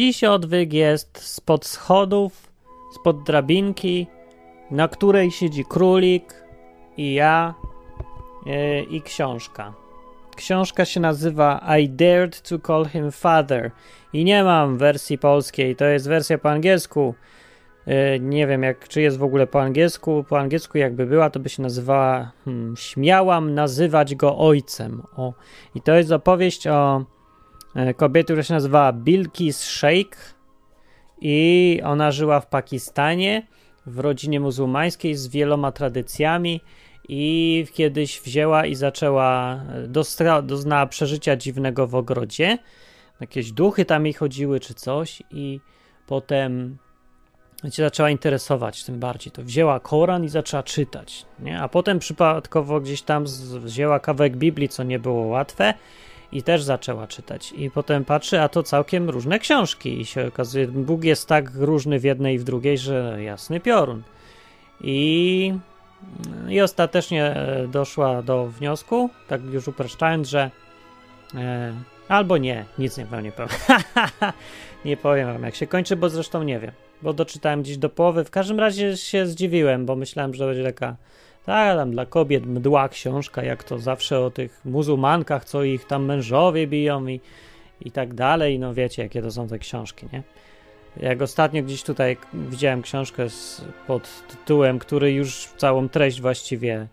Dziś 0.00 0.24
odwyk 0.24 0.72
jest 0.72 1.18
spod 1.18 1.66
schodów, 1.66 2.52
spod 2.94 3.22
drabinki, 3.22 4.06
na 4.70 4.88
której 4.88 5.30
siedzi 5.30 5.64
królik 5.64 6.34
i 6.96 7.14
ja 7.14 7.54
yy, 8.46 8.82
i 8.82 9.02
książka. 9.02 9.74
Książka 10.36 10.84
się 10.84 11.00
nazywa 11.00 11.76
I 11.78 11.88
Dared 11.88 12.48
to 12.48 12.58
Call 12.58 12.86
Him 12.86 13.12
Father 13.12 13.70
i 14.12 14.24
nie 14.24 14.44
mam 14.44 14.78
wersji 14.78 15.18
polskiej, 15.18 15.76
to 15.76 15.84
jest 15.84 16.08
wersja 16.08 16.38
po 16.38 16.50
angielsku. 16.50 17.14
Yy, 17.86 18.20
nie 18.20 18.46
wiem, 18.46 18.62
jak, 18.62 18.88
czy 18.88 19.00
jest 19.00 19.18
w 19.18 19.22
ogóle 19.22 19.46
po 19.46 19.62
angielsku. 19.62 20.24
Po 20.28 20.38
angielsku, 20.38 20.78
jakby 20.78 21.06
była, 21.06 21.30
to 21.30 21.40
by 21.40 21.48
się 21.48 21.62
nazywała 21.62 22.32
hmm, 22.44 22.76
Śmiałam 22.76 23.54
nazywać 23.54 24.14
go 24.14 24.38
ojcem. 24.38 25.02
O. 25.16 25.32
I 25.74 25.80
to 25.80 25.94
jest 25.94 26.12
opowieść 26.12 26.66
o 26.66 26.96
e, 26.96 27.19
kobiety, 27.96 28.24
która 28.24 28.42
się 28.42 28.54
nazywa 28.54 28.92
Bilkis 28.92 29.62
Sheikh 29.62 30.34
i 31.20 31.80
ona 31.84 32.12
żyła 32.12 32.40
w 32.40 32.46
Pakistanie 32.46 33.46
w 33.86 33.98
rodzinie 33.98 34.40
muzułmańskiej 34.40 35.14
z 35.14 35.28
wieloma 35.28 35.72
tradycjami 35.72 36.60
i 37.08 37.66
kiedyś 37.72 38.20
wzięła 38.20 38.66
i 38.66 38.74
zaczęła, 38.74 39.60
dostra, 39.88 40.42
doznała 40.42 40.86
przeżycia 40.86 41.36
dziwnego 41.36 41.86
w 41.86 41.94
ogrodzie. 41.94 42.58
Jakieś 43.20 43.52
duchy 43.52 43.84
tam 43.84 44.06
jej 44.06 44.14
chodziły 44.14 44.60
czy 44.60 44.74
coś 44.74 45.22
i 45.30 45.60
potem 46.06 46.78
się 47.64 47.82
zaczęła 47.82 48.10
interesować 48.10 48.84
tym 48.84 49.00
bardziej. 49.00 49.32
To 49.32 49.42
wzięła 49.42 49.80
Koran 49.80 50.24
i 50.24 50.28
zaczęła 50.28 50.62
czytać, 50.62 51.26
nie? 51.38 51.60
A 51.60 51.68
potem 51.68 51.98
przypadkowo 51.98 52.80
gdzieś 52.80 53.02
tam 53.02 53.24
wzięła 53.60 54.00
kawałek 54.00 54.36
Biblii, 54.36 54.68
co 54.68 54.82
nie 54.82 54.98
było 54.98 55.26
łatwe 55.26 55.74
i 56.32 56.42
też 56.42 56.62
zaczęła 56.62 57.06
czytać. 57.06 57.52
I 57.52 57.70
potem 57.70 58.04
patrzy, 58.04 58.40
a 58.40 58.48
to 58.48 58.62
całkiem 58.62 59.10
różne 59.10 59.38
książki 59.38 60.00
i 60.00 60.06
się 60.06 60.26
okazuje, 60.26 60.66
Bóg 60.66 61.04
jest 61.04 61.28
tak 61.28 61.50
różny 61.54 61.98
w 61.98 62.04
jednej 62.04 62.34
i 62.34 62.38
w 62.38 62.44
drugiej, 62.44 62.78
że 62.78 63.22
jasny 63.22 63.60
piorun. 63.60 64.02
I, 64.80 65.54
i 66.48 66.60
ostatecznie 66.60 67.24
e, 67.24 67.68
doszła 67.68 68.22
do 68.22 68.46
wniosku, 68.46 69.10
tak 69.28 69.42
już 69.44 69.68
upraszczając, 69.68 70.28
że 70.28 70.50
e, 71.34 71.72
albo 72.08 72.38
nie, 72.38 72.64
nic 72.78 72.98
nie, 72.98 73.06
nie 73.22 73.32
powiem. 73.32 73.50
nie 74.84 74.96
powiem 74.96 75.32
wam 75.32 75.42
jak 75.42 75.54
się 75.54 75.66
kończy, 75.66 75.96
bo 75.96 76.08
zresztą 76.08 76.42
nie 76.42 76.60
wiem, 76.60 76.72
bo 77.02 77.12
doczytałem 77.12 77.62
gdzieś 77.62 77.78
do 77.78 77.88
połowy. 77.88 78.24
W 78.24 78.30
każdym 78.30 78.60
razie 78.60 78.96
się 78.96 79.26
zdziwiłem, 79.26 79.86
bo 79.86 79.96
myślałem, 79.96 80.34
że 80.34 80.46
będzie 80.46 80.64
taka 80.64 80.96
tak, 81.46 81.76
tam 81.76 81.90
dla 81.90 82.06
kobiet 82.06 82.46
mdła 82.46 82.88
książka, 82.88 83.42
jak 83.42 83.64
to 83.64 83.78
zawsze 83.78 84.20
o 84.20 84.30
tych 84.30 84.60
muzułmankach, 84.64 85.44
co 85.44 85.64
ich 85.64 85.84
tam 85.84 86.04
mężowie 86.04 86.66
biją 86.66 87.06
i, 87.06 87.20
i 87.80 87.90
tak 87.90 88.14
dalej. 88.14 88.58
No 88.58 88.74
wiecie, 88.74 89.02
jakie 89.02 89.22
to 89.22 89.30
są 89.30 89.48
te 89.48 89.58
książki, 89.58 90.06
nie? 90.12 90.22
Jak 90.96 91.22
ostatnio 91.22 91.62
gdzieś 91.62 91.82
tutaj 91.82 92.16
widziałem 92.34 92.82
książkę 92.82 93.30
z, 93.30 93.64
pod 93.86 94.26
tytułem, 94.28 94.78
który 94.78 95.12
już 95.12 95.46
całą 95.56 95.88
treść 95.88 96.20
właściwie 96.20 96.86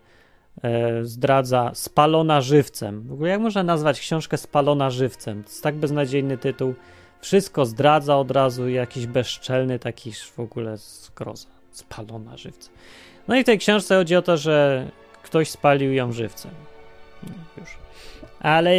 e, 0.62 1.04
zdradza 1.04 1.70
Spalona 1.74 2.40
żywcem. 2.40 3.02
W 3.02 3.12
ogóle 3.12 3.30
jak 3.30 3.40
można 3.40 3.62
nazwać 3.62 4.00
książkę 4.00 4.36
Spalona 4.36 4.90
żywcem? 4.90 5.42
To 5.42 5.50
jest 5.50 5.62
tak 5.62 5.74
beznadziejny 5.74 6.38
tytuł. 6.38 6.74
Wszystko 7.20 7.66
zdradza 7.66 8.16
od 8.16 8.30
razu, 8.30 8.68
jakiś 8.68 9.06
bezczelny 9.06 9.78
taki 9.78 10.12
w 10.12 10.40
ogóle 10.40 10.76
zgroza. 10.76 11.48
Spalona 11.70 12.36
żywcem. 12.36 12.74
No 13.28 13.36
i 13.36 13.42
w 13.42 13.46
tej 13.46 13.58
książce 13.58 13.96
chodzi 13.96 14.16
o 14.16 14.22
to, 14.22 14.36
że 14.36 14.86
ktoś 15.22 15.50
spalił 15.50 15.92
ją 15.92 16.12
żywcem. 16.12 16.50
No, 17.22 17.32
już. 17.60 17.68
Ale 18.40 18.70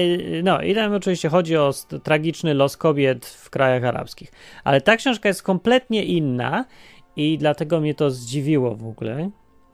no 0.43 0.61
i 0.61 0.75
tam 0.75 0.93
oczywiście 0.93 1.29
chodzi 1.29 1.57
o 1.57 1.73
tragiczny 2.03 2.53
los 2.53 2.77
kobiet 2.77 3.25
w 3.25 3.49
krajach 3.49 3.83
arabskich. 3.83 4.31
Ale 4.63 4.81
ta 4.81 4.97
książka 4.97 5.29
jest 5.29 5.43
kompletnie 5.43 6.03
inna 6.03 6.65
i 7.15 7.38
dlatego 7.38 7.79
mnie 7.79 7.95
to 7.95 8.11
zdziwiło 8.11 8.75
w 8.75 8.88
ogóle. 8.88 9.29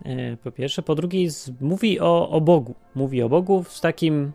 E, 0.06 0.38
po 0.38 0.52
pierwsze, 0.52 0.82
po 0.82 0.96
drugie, 0.96 1.30
mówi 1.62 2.00
o, 2.00 2.30
o 2.30 2.42
Bogu. 2.42 2.76
Mówi 2.96 3.22
o 3.22 3.30
Bogu 3.30 3.64
w 3.64 3.80
takim. 3.80 4.32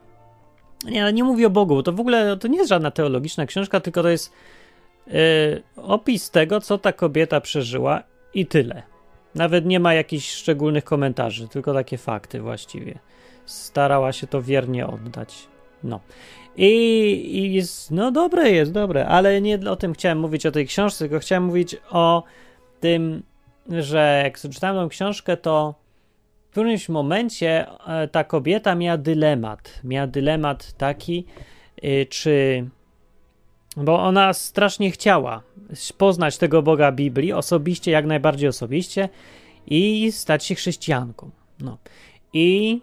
Nie, 0.84 1.02
ale 1.02 1.12
nie 1.12 1.24
mówi 1.24 1.46
o 1.46 1.50
Bogu, 1.50 1.82
to 1.82 1.92
w 1.92 2.00
ogóle 2.00 2.36
to 2.36 2.48
nie 2.48 2.58
jest 2.58 2.68
żadna 2.68 2.90
teologiczna 2.90 3.46
książka, 3.46 3.80
tylko 3.80 4.02
to 4.02 4.08
jest 4.08 4.32
yy, 5.06 5.12
opis 5.76 6.30
tego, 6.30 6.60
co 6.60 6.78
ta 6.78 6.92
kobieta 6.92 7.40
przeżyła 7.40 8.02
i 8.34 8.46
tyle. 8.46 8.82
Nawet 9.34 9.66
nie 9.66 9.80
ma 9.80 9.94
jakichś 9.94 10.30
szczególnych 10.30 10.84
komentarzy, 10.84 11.48
tylko 11.48 11.74
takie 11.74 11.98
fakty 11.98 12.40
właściwie. 12.40 12.98
Starała 13.46 14.12
się 14.12 14.26
to 14.26 14.42
wiernie 14.42 14.86
oddać. 14.86 15.48
No. 15.84 16.00
I, 16.56 16.66
I 17.38 17.54
jest, 17.54 17.90
no 17.90 18.10
dobre 18.10 18.50
jest, 18.50 18.72
dobre, 18.72 19.06
ale 19.06 19.40
nie 19.40 19.70
o 19.70 19.76
tym 19.76 19.92
chciałem 19.92 20.18
mówić, 20.18 20.46
o 20.46 20.52
tej 20.52 20.66
książce, 20.66 20.98
tylko 21.04 21.18
chciałem 21.18 21.44
mówić 21.44 21.76
o 21.90 22.22
tym, 22.80 23.22
że 23.68 24.20
jak 24.24 24.40
czytałem 24.40 24.88
tę 24.88 24.90
książkę, 24.90 25.36
to 25.36 25.74
w 26.48 26.50
którymś 26.50 26.88
momencie 26.88 27.66
e, 27.86 28.08
ta 28.08 28.24
kobieta 28.24 28.74
miała 28.74 28.96
dylemat. 28.96 29.80
Miała 29.84 30.06
dylemat 30.06 30.72
taki, 30.72 31.26
y, 31.84 32.06
czy 32.10 32.64
bo 33.76 34.02
ona 34.02 34.32
strasznie 34.32 34.90
chciała 34.90 35.42
poznać 35.98 36.38
tego 36.38 36.62
Boga 36.62 36.92
Biblii 36.92 37.32
osobiście, 37.32 37.90
jak 37.90 38.06
najbardziej 38.06 38.48
osobiście 38.48 39.08
i 39.66 40.12
stać 40.12 40.44
się 40.44 40.54
chrześcijanką. 40.54 41.30
No. 41.60 41.78
I, 42.32 42.80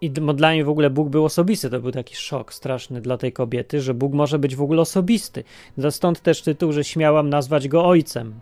i 0.00 0.10
dla 0.10 0.52
niej 0.52 0.64
w 0.64 0.68
ogóle 0.68 0.90
Bóg 0.90 1.08
był 1.08 1.24
osobisty. 1.24 1.70
To 1.70 1.80
był 1.80 1.92
taki 1.92 2.16
szok 2.16 2.54
straszny 2.54 3.00
dla 3.00 3.18
tej 3.18 3.32
kobiety, 3.32 3.80
że 3.80 3.94
Bóg 3.94 4.12
może 4.12 4.38
być 4.38 4.56
w 4.56 4.62
ogóle 4.62 4.82
osobisty. 4.82 5.44
Stąd 5.90 6.20
też 6.20 6.42
tytuł, 6.42 6.72
że 6.72 6.84
śmiałam 6.84 7.28
nazwać 7.28 7.68
go 7.68 7.84
ojcem. 7.84 8.40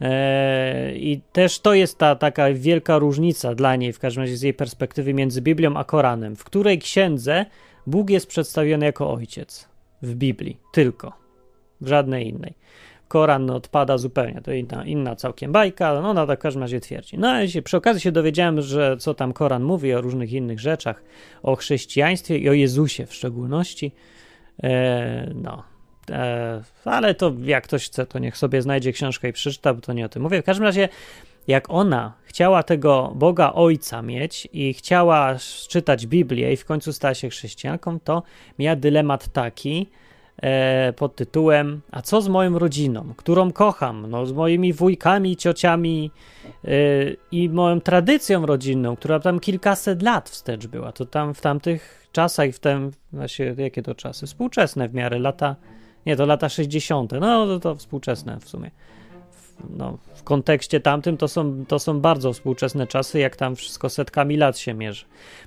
Eee, 0.00 1.12
I 1.12 1.20
też 1.32 1.60
to 1.60 1.74
jest 1.74 1.98
ta 1.98 2.16
taka 2.16 2.52
wielka 2.52 2.98
różnica 2.98 3.54
dla 3.54 3.76
niej, 3.76 3.92
w 3.92 3.98
każdym 3.98 4.22
razie 4.22 4.36
z 4.36 4.42
jej 4.42 4.54
perspektywy, 4.54 5.14
między 5.14 5.42
Biblią 5.42 5.76
a 5.76 5.84
Koranem, 5.84 6.36
w 6.36 6.44
której 6.44 6.78
księdze 6.78 7.46
Bóg 7.86 8.10
jest 8.10 8.26
przedstawiony 8.26 8.86
jako 8.86 9.12
ojciec 9.12 9.71
w 10.02 10.14
Biblii, 10.14 10.58
tylko, 10.72 11.12
w 11.80 11.88
żadnej 11.88 12.28
innej. 12.28 12.54
Koran 13.08 13.50
odpada 13.50 13.98
zupełnie, 13.98 14.40
to 14.40 14.52
inna, 14.52 14.84
inna 14.84 15.16
całkiem 15.16 15.52
bajka, 15.52 16.00
no 16.00 16.10
ona 16.10 16.26
tak 16.26 16.38
w 16.38 16.42
każdym 16.42 16.62
razie 16.62 16.80
twierdzi. 16.80 17.18
No 17.18 17.42
i 17.42 17.62
przy 17.62 17.76
okazji 17.76 18.00
się 18.00 18.12
dowiedziałem, 18.12 18.60
że 18.60 18.96
co 18.96 19.14
tam 19.14 19.32
Koran 19.32 19.62
mówi 19.62 19.94
o 19.94 20.00
różnych 20.00 20.32
innych 20.32 20.60
rzeczach, 20.60 21.02
o 21.42 21.56
chrześcijaństwie 21.56 22.38
i 22.38 22.48
o 22.48 22.52
Jezusie 22.52 23.06
w 23.06 23.14
szczególności. 23.14 23.92
E, 24.62 25.32
no, 25.34 25.62
e, 26.10 26.62
ale 26.84 27.14
to 27.14 27.32
jak 27.44 27.64
ktoś 27.64 27.86
chce, 27.86 28.06
to 28.06 28.18
niech 28.18 28.36
sobie 28.36 28.62
znajdzie 28.62 28.92
książkę 28.92 29.28
i 29.28 29.32
przeczyta, 29.32 29.74
bo 29.74 29.80
to 29.80 29.92
nie 29.92 30.06
o 30.06 30.08
tym 30.08 30.22
mówię. 30.22 30.42
W 30.42 30.44
każdym 30.44 30.64
razie 30.64 30.88
jak 31.48 31.70
ona 31.70 32.12
chciała 32.24 32.62
tego 32.62 33.12
Boga 33.14 33.52
Ojca 33.52 34.02
mieć 34.02 34.48
i 34.52 34.74
chciała 34.74 35.36
czytać 35.68 36.06
Biblię 36.06 36.52
i 36.52 36.56
w 36.56 36.64
końcu 36.64 36.92
stała 36.92 37.14
się 37.14 37.28
chrześcijanką, 37.28 38.00
to 38.00 38.22
miała 38.58 38.76
dylemat 38.76 39.28
taki 39.28 39.90
e, 40.42 40.92
pod 40.92 41.16
tytułem 41.16 41.80
A 41.90 42.02
co 42.02 42.22
z 42.22 42.28
moją 42.28 42.58
rodziną, 42.58 43.14
którą 43.16 43.52
kocham? 43.52 44.10
No, 44.10 44.26
z 44.26 44.32
moimi 44.32 44.72
wujkami, 44.72 45.36
ciociami 45.36 46.10
e, 46.64 46.68
i 47.32 47.48
moją 47.48 47.80
tradycją 47.80 48.46
rodzinną, 48.46 48.96
która 48.96 49.20
tam 49.20 49.40
kilkaset 49.40 50.02
lat 50.02 50.30
wstecz 50.30 50.66
była. 50.66 50.92
To 50.92 51.06
tam 51.06 51.34
w 51.34 51.40
tamtych 51.40 52.08
czasach, 52.12 52.50
w 52.50 52.58
tym, 52.58 52.90
właśnie 53.12 53.54
jakie 53.58 53.82
to 53.82 53.94
czasy? 53.94 54.26
Współczesne 54.26 54.88
w 54.88 54.94
miarę, 54.94 55.18
lata, 55.18 55.56
nie, 56.06 56.16
to 56.16 56.26
lata 56.26 56.48
60. 56.48 57.12
No 57.20 57.46
to, 57.46 57.60
to 57.60 57.74
współczesne 57.74 58.40
w 58.40 58.48
sumie 58.48 58.70
no, 59.76 59.98
w 60.14 60.22
kontekście 60.22 60.80
tamtym 60.80 61.16
to 61.16 61.28
są, 61.28 61.64
to 61.68 61.78
są 61.78 62.00
bardzo 62.00 62.32
współczesne 62.32 62.86
czasy, 62.86 63.18
jak 63.18 63.36
tam 63.36 63.56
wszystko 63.56 63.88
setkami 63.88 64.36
lat 64.36 64.58
się 64.58 64.74
mierzy. 64.74 65.04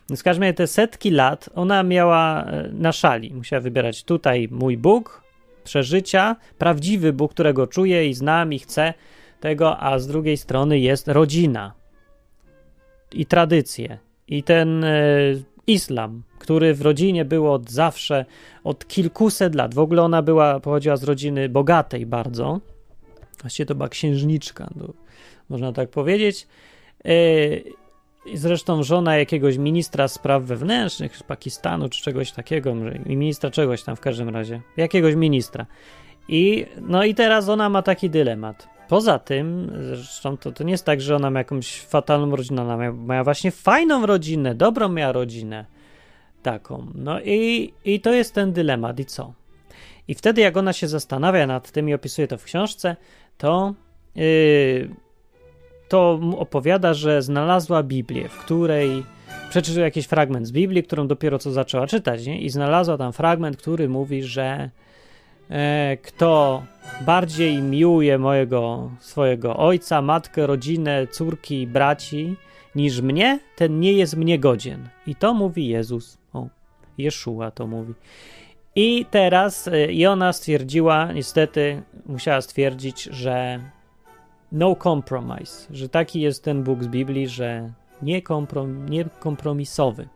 Więc 0.10 0.20
w 0.20 0.24
każdym 0.24 0.44
razie 0.44 0.54
te 0.54 0.68
setki 0.68 1.12
lat 1.12 1.50
ona 1.56 1.84
miała 1.84 2.44
e, 2.44 2.70
na 2.74 2.92
szali. 2.92 3.34
Musiała 3.34 3.62
wybierać 3.62 4.04
tutaj 4.04 4.48
mój 4.52 4.78
Bóg, 4.78 5.22
przeżycia, 5.64 6.36
prawdziwy 6.58 7.14
Bóg, 7.14 7.32
którego 7.32 7.68
czuję 7.68 8.10
i 8.10 8.14
znam 8.14 8.54
i 8.54 8.60
chcę 8.60 8.94
tego, 9.40 9.80
a 9.80 10.00
z 10.00 10.08
drugiej 10.08 10.38
strony 10.38 10.80
jest 10.80 11.08
rodzina 11.08 11.74
i 13.12 13.26
tradycje 13.26 13.98
i 14.28 14.44
ten 14.44 14.84
e, 14.84 14.98
islam, 15.68 16.24
który 16.40 16.74
w 16.74 16.82
rodzinie 16.82 17.26
był 17.26 17.52
od 17.52 17.70
zawsze, 17.70 18.26
od 18.64 18.88
kilkuset 18.88 19.56
lat. 19.56 19.74
W 19.74 19.80
ogóle 19.80 20.02
ona 20.02 20.22
była, 20.22 20.60
pochodziła 20.60 20.98
z 20.98 21.04
rodziny 21.04 21.50
bogatej 21.50 22.06
bardzo, 22.06 22.60
Właściwie 23.46 23.66
to 23.66 23.76
była 23.76 23.90
księżniczka, 23.90 24.70
to 24.80 24.94
można 25.50 25.72
tak 25.72 25.90
powiedzieć. 25.90 26.48
E, 27.06 27.10
zresztą 28.34 28.84
żona 28.84 29.18
jakiegoś 29.18 29.58
ministra 29.58 30.08
spraw 30.08 30.44
wewnętrznych 30.44 31.18
z 31.18 31.24
Pakistanu 31.24 31.90
czy 31.90 32.02
czegoś 32.02 32.32
takiego, 32.32 32.76
ministra 33.06 33.52
czegoś 33.52 33.84
tam 33.84 33.96
w 33.96 34.00
każdym 34.00 34.30
razie, 34.30 34.62
jakiegoś 34.78 35.16
ministra. 35.16 35.66
I 36.28 36.66
no 36.82 37.04
i 37.04 37.16
teraz 37.16 37.50
ona 37.50 37.70
ma 37.70 37.82
taki 37.82 38.10
dylemat. 38.10 38.68
Poza 38.88 39.20
tym, 39.20 39.72
zresztą 39.82 40.38
to, 40.38 40.52
to 40.52 40.64
nie 40.64 40.72
jest 40.72 40.86
tak, 40.86 41.02
że 41.02 41.16
ona 41.16 41.32
ma 41.32 41.40
jakąś 41.40 41.82
fatalną 41.82 42.36
rodzinę, 42.36 42.62
ona 42.62 42.78
miała, 42.78 42.96
miała 42.96 43.24
właśnie 43.24 43.52
fajną 43.52 44.06
rodzinę, 44.06 44.56
dobrą 44.56 44.90
miała 44.90 45.12
rodzinę 45.12 45.66
taką. 46.44 46.88
No 46.96 47.22
i, 47.22 47.74
i 47.86 48.00
to 48.00 48.14
jest 48.14 48.34
ten 48.34 48.54
dylemat. 48.54 49.00
I 49.00 49.06
co? 49.06 49.34
I 50.08 50.16
wtedy, 50.16 50.42
jak 50.42 50.58
ona 50.58 50.74
się 50.74 50.88
zastanawia 50.88 51.48
nad 51.48 51.72
tym 51.72 51.90
i 51.90 51.94
opisuje 51.94 52.28
to 52.28 52.38
w 52.38 52.44
książce, 52.44 52.96
to, 53.38 53.74
yy, 54.16 54.90
to 55.88 56.20
opowiada, 56.38 56.94
że 56.94 57.22
znalazła 57.22 57.84
Biblię, 57.84 58.30
w 58.30 58.38
której 58.38 59.04
przeczytała 59.50 59.86
jakiś 59.86 60.06
fragment 60.06 60.48
z 60.48 60.52
Biblii, 60.52 60.84
którą 60.84 61.08
dopiero 61.08 61.40
co 61.40 61.52
zaczęła 61.52 61.88
czytać, 61.88 62.26
nie? 62.26 62.42
i 62.42 62.50
znalazła 62.50 62.98
tam 62.98 63.14
fragment, 63.14 63.58
który 63.58 63.90
mówi, 63.90 64.24
że 64.24 64.70
e, 65.50 65.98
kto 66.04 66.64
bardziej 67.06 67.62
miłuje 67.62 68.18
mojego 68.18 68.92
swojego 69.00 69.58
ojca, 69.58 70.02
matkę, 70.02 70.48
rodzinę, 70.48 71.08
córki, 71.08 71.68
braci 71.68 72.36
niż 72.76 73.02
mnie, 73.02 73.40
ten 73.56 73.80
nie 73.80 73.94
jest 73.94 74.18
mnie 74.18 74.40
godzien. 74.40 74.90
I 75.08 75.16
to 75.16 75.34
mówi 75.34 75.68
Jezus. 75.68 76.18
O, 76.34 76.48
Jeszua 76.98 77.52
to 77.52 77.68
mówi. 77.68 77.94
I 78.76 79.06
teraz 79.12 79.68
e, 79.68 79.92
i 79.92 80.06
ona 80.06 80.34
stwierdziła, 80.34 81.12
niestety 81.14 81.82
musiała 82.06 82.42
stwierdzić, 82.42 83.04
że 83.04 83.60
no 84.52 84.76
compromise, 84.76 85.68
że 85.74 85.90
taki 85.90 86.22
jest 86.22 86.44
ten 86.44 86.64
Bóg 86.64 86.84
z 86.84 86.88
Biblii, 86.88 87.28
że 87.28 87.74
niekomprom, 88.02 88.90
niekompromisowy, 88.90 90.08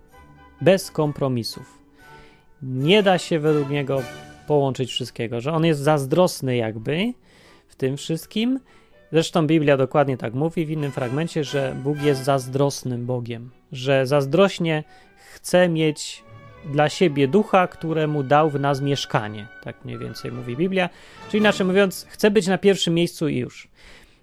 bez 0.62 0.92
kompromisów. 0.92 1.80
Nie 2.62 3.04
da 3.04 3.18
się 3.18 3.40
według 3.40 3.70
niego 3.70 4.02
połączyć 4.48 4.92
wszystkiego, 4.92 5.42
że 5.42 5.54
on 5.54 5.66
jest 5.66 5.80
zazdrosny 5.80 6.56
jakby 6.56 7.14
w 7.68 7.76
tym 7.76 7.98
wszystkim. 7.98 8.60
Zresztą 9.12 9.48
Biblia 9.48 9.78
dokładnie 9.78 10.18
tak 10.18 10.34
mówi 10.34 10.66
w 10.66 10.70
innym 10.70 10.92
fragmencie, 10.92 11.44
że 11.44 11.76
Bóg 11.84 12.02
jest 12.02 12.24
zazdrosnym 12.24 13.06
Bogiem, 13.06 13.52
że 13.72 14.06
zazdrośnie 14.06 14.84
chce 15.34 15.70
mieć 15.70 16.24
dla 16.66 16.90
siebie 16.90 17.28
ducha, 17.28 17.68
któremu 17.68 18.24
dał 18.24 18.50
w 18.50 18.60
nas 18.60 18.82
mieszkanie. 18.82 19.48
Tak 19.64 19.86
mniej 19.86 19.98
więcej 19.98 20.32
mówi 20.32 20.58
Biblia. 20.58 20.90
Czyli 21.30 21.42
inaczej 21.42 21.66
mówiąc, 21.66 22.08
chce 22.10 22.32
być 22.32 22.48
na 22.48 22.58
pierwszym 22.58 22.94
miejscu 22.94 23.28
i 23.28 23.38
już. 23.38 23.70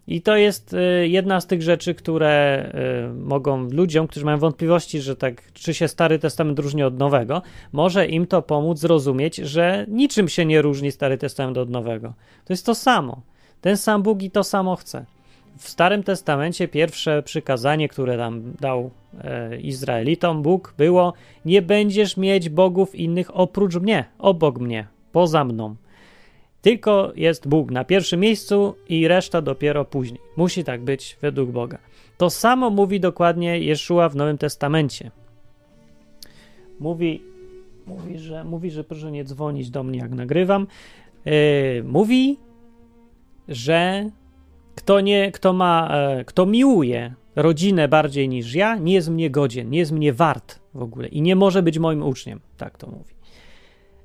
I 0.09 0.23
to 0.23 0.37
jest 0.37 0.73
y, 0.73 1.09
jedna 1.09 1.41
z 1.41 1.47
tych 1.47 1.63
rzeczy, 1.63 1.95
które 1.95 2.67
y, 3.11 3.15
mogą 3.15 3.69
ludziom, 3.71 4.07
którzy 4.07 4.27
mają 4.27 4.39
wątpliwości, 4.39 5.01
że 5.01 5.17
tak, 5.17 5.53
czy 5.53 5.75
się 5.75 5.89
Stary 5.89 6.19
Testament 6.19 6.59
różni 6.59 6.83
od 6.83 6.99
Nowego, 6.99 7.43
może 7.73 8.07
im 8.07 8.27
to 8.27 8.43
pomóc 8.43 8.79
zrozumieć, 8.79 9.37
że 9.37 9.87
niczym 9.89 10.29
się 10.29 10.45
nie 10.45 10.63
różni 10.63 10.93
Stary 10.93 11.19
Testament 11.19 11.59
od 11.59 11.71
Nowego. 11.71 12.15
To 12.45 12.53
jest 12.53 12.67
to 12.67 12.75
samo. 12.75 13.23
Ten 13.61 13.77
sam 13.77 14.03
Bóg 14.03 14.23
i 14.23 14.31
to 14.31 14.45
samo 14.45 14.77
chce. 14.77 15.05
W 15.59 15.69
Starym 15.69 16.03
Testamencie 16.03 16.69
pierwsze 16.69 17.23
przykazanie, 17.23 17.89
które 17.89 18.19
tam 18.19 18.53
dał 18.61 18.91
e, 19.21 19.61
Izraelitom 19.61 20.43
Bóg, 20.43 20.75
było: 20.79 21.13
Nie 21.45 21.63
będziesz 21.63 22.17
mieć 22.17 22.49
bogów 22.49 22.95
innych 22.95 23.37
oprócz 23.37 23.77
mnie, 23.77 24.05
obok 24.19 24.59
mnie, 24.59 24.87
poza 25.13 25.45
mną. 25.45 25.77
Tylko 26.63 27.13
jest 27.17 27.49
Bóg 27.49 27.71
na 27.71 27.85
pierwszym 27.85 28.21
miejscu 28.21 28.75
i 28.89 29.09
reszta 29.09 29.43
dopiero 29.43 29.85
później. 29.85 30.21
Musi 30.37 30.65
tak 30.65 30.85
być 30.85 31.19
według 31.23 31.51
Boga. 31.51 31.79
To 32.19 32.31
samo 32.31 32.71
mówi 32.71 33.01
dokładnie 33.01 33.61
Jeszua 33.61 34.09
w 34.09 34.17
Nowym 34.17 34.39
Testamencie. 34.39 35.11
Mówi, 36.81 37.23
mówi, 37.87 38.19
że, 38.19 38.45
mówi, 38.45 38.71
że 38.71 38.85
proszę 38.85 39.13
nie 39.13 39.25
dzwonić 39.25 39.71
do 39.71 39.83
mnie, 39.83 39.99
jak 39.99 40.11
nagrywam. 40.11 40.67
Yy, 41.25 41.33
mówi, 41.85 42.39
że 43.49 44.11
kto, 44.77 45.01
nie, 45.01 45.33
kto, 45.33 45.53
ma, 45.53 45.89
e, 45.91 46.25
kto 46.25 46.47
miłuje 46.47 47.15
rodzinę 47.37 47.89
bardziej 47.89 48.29
niż 48.29 48.55
ja, 48.55 48.77
nie 48.77 48.95
jest 48.95 49.09
mnie 49.09 49.31
godzien, 49.31 49.71
nie 49.71 49.79
jest 49.79 49.93
mnie 49.93 50.13
wart 50.13 50.59
w 50.75 50.83
ogóle 50.83 51.09
i 51.09 51.23
nie 51.23 51.37
może 51.37 51.63
być 51.63 51.79
moim 51.79 52.03
uczniem. 52.03 52.41
Tak 52.57 52.79
to 52.79 52.87
mówi. 52.87 53.15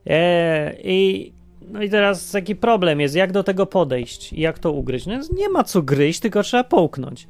E, 0.07 0.75
I 0.83 1.31
no 1.61 1.83
i 1.83 1.89
teraz 1.89 2.33
jaki 2.33 2.55
problem 2.55 2.99
jest, 2.99 3.15
jak 3.15 3.31
do 3.31 3.43
tego 3.43 3.65
podejść 3.65 4.33
i 4.33 4.41
jak 4.41 4.59
to 4.59 4.71
ugryźć? 4.71 5.05
No 5.05 5.19
nie 5.37 5.49
ma 5.49 5.63
co 5.63 5.81
gryźć, 5.81 6.19
tylko 6.19 6.43
trzeba 6.43 6.63
połknąć. 6.63 7.27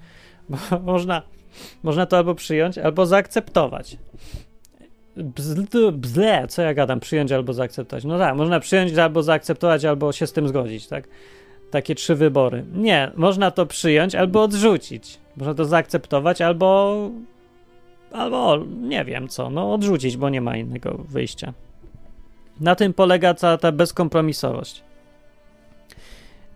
Bo 0.50 0.58
można, 0.92 1.22
można 1.84 2.06
to 2.06 2.18
albo 2.18 2.36
przyjąć, 2.36 2.78
albo 2.78 3.06
zaakceptować. 3.06 3.98
Bzle, 5.94 6.48
co 6.48 6.62
ja 6.62 6.74
gadam, 6.74 7.00
przyjąć 7.00 7.32
albo 7.32 7.54
zaakceptować. 7.54 8.04
No 8.04 8.18
tak, 8.20 8.36
można 8.36 8.60
przyjąć 8.60 8.98
albo 8.98 9.24
zaakceptować, 9.24 9.86
albo 9.86 10.12
się 10.12 10.28
z 10.28 10.34
tym 10.34 10.48
zgodzić, 10.48 10.88
tak? 10.88 11.08
Takie 11.72 11.96
trzy 11.96 12.16
wybory. 12.16 12.66
Nie, 12.74 13.12
można 13.16 13.52
to 13.52 13.66
przyjąć 13.66 14.16
albo 14.16 14.44
odrzucić. 14.44 15.18
Można 15.38 15.54
to 15.54 15.66
zaakceptować 15.66 16.42
albo 16.42 16.98
albo 18.12 18.58
nie 18.82 19.06
wiem 19.06 19.28
co, 19.28 19.50
no 19.50 19.74
odrzucić, 19.74 20.18
bo 20.18 20.30
nie 20.30 20.42
ma 20.42 20.58
innego 20.58 20.98
wyjścia. 21.10 21.54
Na 22.60 22.76
tym 22.76 22.94
polega 22.94 23.34
cała 23.34 23.58
ta 23.58 23.72
bezkompromisowość. 23.72 24.84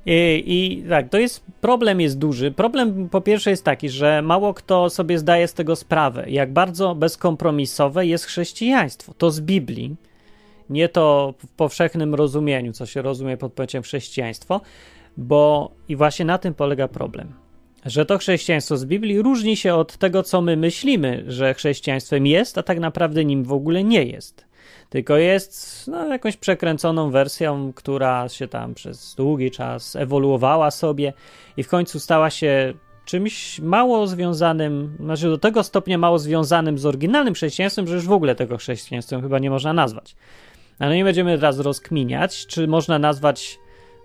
I, 0.05 0.43
I, 0.45 0.89
tak, 0.89 1.09
to 1.09 1.17
jest 1.17 1.43
problem 1.61 2.01
jest 2.01 2.17
duży. 2.17 2.51
Problem 2.51 3.09
po 3.09 3.21
pierwsze 3.21 3.49
jest 3.49 3.63
taki, 3.63 3.89
że 3.89 4.21
mało 4.21 4.53
kto 4.53 4.89
sobie 4.89 5.19
zdaje 5.19 5.47
z 5.47 5.53
tego 5.53 5.75
sprawę, 5.75 6.25
jak 6.29 6.53
bardzo 6.53 6.95
bezkompromisowe 6.95 8.05
jest 8.05 8.25
chrześcijaństwo. 8.25 9.13
To 9.17 9.31
z 9.31 9.41
Biblii, 9.41 9.95
nie 10.69 10.89
to 10.89 11.33
w 11.37 11.47
powszechnym 11.47 12.15
rozumieniu, 12.15 12.73
co 12.73 12.85
się 12.85 13.01
rozumie 13.01 13.37
pod 13.37 13.53
pojęciem 13.53 13.83
chrześcijaństwo, 13.83 14.61
bo 15.17 15.71
i 15.87 15.95
właśnie 15.95 16.25
na 16.25 16.37
tym 16.37 16.53
polega 16.53 16.87
problem. 16.87 17.33
Że 17.85 18.05
to 18.05 18.17
chrześcijaństwo 18.17 18.77
z 18.77 18.85
Biblii 18.85 19.21
różni 19.21 19.57
się 19.57 19.75
od 19.75 19.97
tego, 19.97 20.23
co 20.23 20.41
my 20.41 20.57
myślimy, 20.57 21.23
że 21.27 21.53
chrześcijaństwem 21.53 22.27
jest, 22.27 22.57
a 22.57 22.63
tak 22.63 22.79
naprawdę 22.79 23.25
nim 23.25 23.43
w 23.43 23.53
ogóle 23.53 23.83
nie 23.83 24.03
jest 24.03 24.45
tylko 24.89 25.17
jest 25.17 25.87
no, 25.87 26.07
jakąś 26.07 26.37
przekręconą 26.37 27.11
wersją, 27.11 27.73
która 27.75 28.29
się 28.29 28.47
tam 28.47 28.73
przez 28.73 29.15
długi 29.15 29.51
czas 29.51 29.95
ewoluowała 29.95 30.71
sobie 30.71 31.13
i 31.57 31.63
w 31.63 31.67
końcu 31.67 31.99
stała 31.99 32.29
się 32.29 32.73
czymś 33.05 33.59
mało 33.59 34.07
związanym, 34.07 34.97
znaczy 34.99 35.29
do 35.29 35.37
tego 35.37 35.63
stopnia 35.63 35.97
mało 35.97 36.19
związanym 36.19 36.77
z 36.77 36.85
oryginalnym 36.85 37.33
chrześcijaństwem, 37.33 37.87
że 37.87 37.95
już 37.95 38.05
w 38.05 38.11
ogóle 38.11 38.35
tego 38.35 38.57
chrześcijaństwem 38.57 39.21
chyba 39.21 39.39
nie 39.39 39.49
można 39.49 39.73
nazwać. 39.73 40.15
Ale 40.79 40.95
nie 40.95 41.03
będziemy 41.03 41.35
teraz 41.35 41.59
rozkminiać, 41.59 42.45
czy 42.47 42.67
można 42.67 42.99
nazwać 42.99 43.59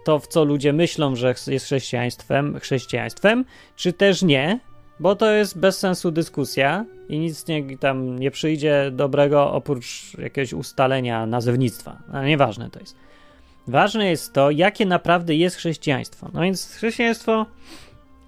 to, 0.04 0.18
w 0.18 0.26
co 0.26 0.44
ludzie 0.44 0.72
myślą, 0.72 1.16
że 1.16 1.34
jest 1.46 1.66
chrześcijaństwem, 1.66 2.60
chrześcijaństwem, 2.60 3.44
czy 3.76 3.92
też 3.92 4.22
nie, 4.22 4.60
bo 5.00 5.16
to 5.16 5.30
jest 5.30 5.58
bez 5.58 5.78
sensu 5.78 6.10
dyskusja 6.10 6.84
i 7.08 7.18
nic 7.18 7.46
nie, 7.46 7.78
tam 7.78 8.18
nie 8.18 8.30
przyjdzie 8.30 8.90
dobrego 8.92 9.52
oprócz 9.52 10.18
jakiegoś 10.18 10.52
ustalenia 10.52 11.26
nazewnictwa. 11.26 11.98
Ale 12.12 12.28
nieważne 12.28 12.70
to 12.70 12.80
jest. 12.80 12.96
Ważne 13.66 14.10
jest 14.10 14.32
to, 14.32 14.50
jakie 14.50 14.86
naprawdę 14.86 15.34
jest 15.34 15.56
chrześcijaństwo. 15.56 16.30
No 16.34 16.40
więc 16.40 16.74
chrześcijaństwo 16.74 17.46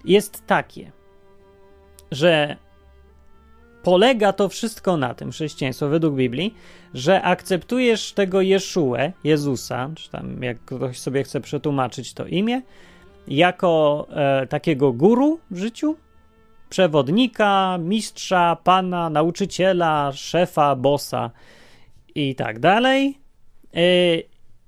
jest 0.05 0.47
takie, 0.47 0.91
że 2.11 2.57
polega 3.83 4.33
to 4.33 4.49
wszystko 4.49 4.97
na 4.97 5.13
tym, 5.13 5.31
chrześcijaństwo 5.31 5.87
według 5.87 6.15
Biblii, 6.15 6.53
że 6.93 7.21
akceptujesz 7.21 8.13
tego 8.13 8.41
Jeszułę, 8.41 9.11
Jezusa, 9.23 9.89
czy 9.95 10.09
tam 10.09 10.43
jak 10.43 10.59
ktoś 10.65 10.99
sobie 10.99 11.23
chce 11.23 11.41
przetłumaczyć 11.41 12.13
to 12.13 12.25
imię, 12.25 12.61
jako 13.27 14.07
e, 14.11 14.47
takiego 14.47 14.93
guru 14.93 15.39
w 15.51 15.57
życiu, 15.57 15.95
przewodnika, 16.69 17.77
mistrza, 17.77 18.57
pana, 18.63 19.09
nauczyciela, 19.09 20.11
szefa, 20.11 20.75
bossa 20.75 21.31
i 22.15 22.35
tak 22.35 22.59
dalej. 22.59 23.17
E, 23.73 23.79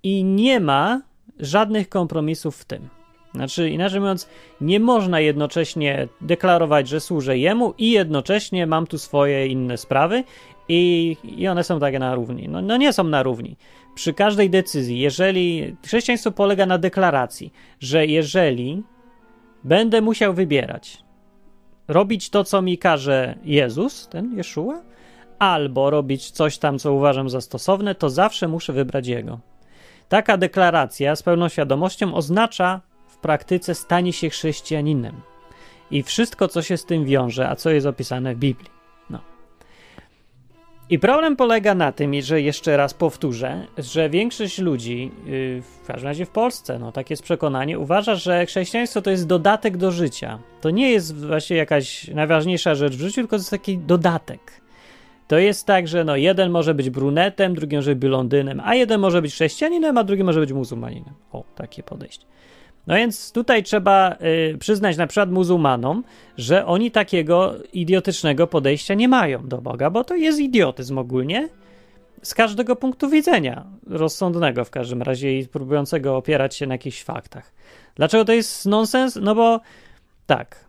I 0.04 0.24
nie 0.24 0.60
ma 0.60 1.02
żadnych 1.40 1.90
kompromisów 1.90 2.58
w 2.58 2.66
tym. 2.66 2.95
Znaczy, 3.36 3.70
inaczej 3.70 4.00
mówiąc, 4.00 4.30
nie 4.62 4.80
można 4.80 5.20
jednocześnie 5.20 6.08
deklarować, 6.22 6.88
że 6.88 7.00
służę 7.00 7.38
jemu 7.38 7.74
i 7.78 7.92
jednocześnie 7.92 8.68
mam 8.68 8.88
tu 8.88 8.98
swoje 8.98 9.48
inne 9.48 9.78
sprawy 9.78 10.24
i, 10.70 11.18
i 11.24 11.48
one 11.48 11.64
są 11.64 11.80
takie 11.80 12.00
na 12.00 12.16
równi. 12.16 12.48
No, 12.50 12.62
no 12.62 12.78
nie 12.78 12.94
są 12.94 13.04
na 13.04 13.24
równi. 13.24 13.58
Przy 13.96 14.14
każdej 14.14 14.50
decyzji, 14.50 15.00
jeżeli 15.00 15.76
chrześcijaństwo 15.86 16.32
polega 16.32 16.66
na 16.66 16.78
deklaracji, 16.78 17.54
że 17.80 18.06
jeżeli 18.06 18.84
będę 19.64 20.02
musiał 20.02 20.34
wybierać 20.34 21.06
robić 21.88 22.30
to, 22.30 22.44
co 22.44 22.62
mi 22.62 22.78
każe 22.78 23.36
Jezus, 23.44 24.08
ten 24.08 24.38
Jeszua, 24.38 24.82
albo 25.40 25.90
robić 25.90 26.32
coś 26.32 26.58
tam, 26.58 26.80
co 26.80 26.94
uważam 26.94 27.30
za 27.30 27.42
stosowne, 27.42 27.96
to 27.96 28.10
zawsze 28.10 28.48
muszę 28.48 28.74
wybrać 28.74 29.08
Jego. 29.08 29.40
Taka 30.10 30.38
deklaracja 30.38 31.16
z 31.16 31.24
pełną 31.24 31.50
świadomością 31.50 32.14
oznacza 32.14 32.82
praktyce 33.26 33.76
stanie 33.76 34.14
się 34.14 34.30
chrześcijaninem 34.30 35.16
i 35.92 36.04
wszystko, 36.04 36.48
co 36.48 36.62
się 36.62 36.78
z 36.78 36.86
tym 36.86 37.06
wiąże, 37.06 37.50
a 37.50 37.56
co 37.56 37.70
jest 37.70 37.88
opisane 37.88 38.36
w 38.36 38.38
Biblii. 38.38 38.70
I 40.90 41.00
problem 41.00 41.36
polega 41.36 41.76
na 41.76 41.92
tym, 41.92 42.22
że 42.22 42.42
jeszcze 42.42 42.78
raz 42.78 42.94
powtórzę, 42.94 43.68
że 43.78 44.10
większość 44.10 44.60
ludzi, 44.60 45.12
y, 45.28 45.62
w 45.84 45.88
każdym 45.88 46.08
razie 46.08 46.26
w 46.26 46.30
Polsce, 46.30 46.80
no 46.80 46.92
takie 46.92 47.14
jest 47.14 47.24
przekonanie, 47.24 47.80
uważa, 47.80 48.16
że 48.16 48.46
chrześcijaństwo 48.46 49.02
to 49.02 49.12
jest 49.12 49.28
dodatek 49.28 49.78
do 49.78 49.92
życia. 49.92 50.40
To 50.62 50.70
nie 50.70 50.92
jest 50.92 51.26
właśnie 51.26 51.58
jakaś 51.58 52.08
najważniejsza 52.08 52.76
rzecz 52.76 52.94
w 52.96 53.00
życiu, 53.00 53.16
tylko 53.16 53.36
to 53.36 53.40
jest 53.40 53.52
taki 53.52 53.78
dodatek. 53.78 54.62
to 55.28 55.38
jest 55.38 55.66
tak, 55.66 55.88
że 55.88 56.04
no 56.04 56.16
jeden 56.16 56.52
może 56.52 56.74
być 56.74 56.90
brunetem, 56.90 57.56
drugi 57.56 57.76
może 57.76 57.96
być 57.96 58.00
blondynem, 58.00 58.62
a 58.64 58.76
jeden 58.76 59.00
może 59.02 59.22
być 59.22 59.34
chrześcijaninem, 59.34 59.98
a 59.98 60.04
drugi 60.04 60.24
może 60.24 60.40
być 60.40 60.52
muzułmaninem. 60.52 61.14
O, 61.32 61.44
takie 61.56 61.84
podejście. 61.84 62.26
No 62.88 62.96
więc 62.96 63.32
tutaj 63.32 63.64
trzeba 63.64 64.16
y, 64.54 64.58
przyznać 64.58 64.98
na 64.98 65.08
przykład 65.08 65.32
muzułmanom, 65.32 66.04
że 66.38 66.66
oni 66.66 66.92
takiego 66.92 67.54
idiotycznego 67.74 68.48
podejścia 68.48 68.94
nie 68.94 69.08
mają 69.08 69.48
do 69.48 69.58
Boga, 69.62 69.90
bo 69.90 70.04
to 70.04 70.16
jest 70.16 70.40
idiotyzm 70.40 70.98
ogólnie 70.98 71.50
z 72.24 72.34
każdego 72.34 72.76
punktu 72.76 73.10
widzenia, 73.10 73.66
rozsądnego 73.88 74.66
w 74.66 74.70
każdym 74.70 75.02
razie 75.02 75.40
i 75.40 75.48
próbującego 75.48 76.18
opierać 76.18 76.56
się 76.56 76.68
na 76.68 76.74
jakichś 76.74 77.04
faktach. 77.04 77.52
Dlaczego 77.96 78.26
to 78.26 78.34
jest 78.34 78.66
nonsens? 78.66 79.20
No 79.22 79.36
bo 79.36 79.60
tak, 80.26 80.65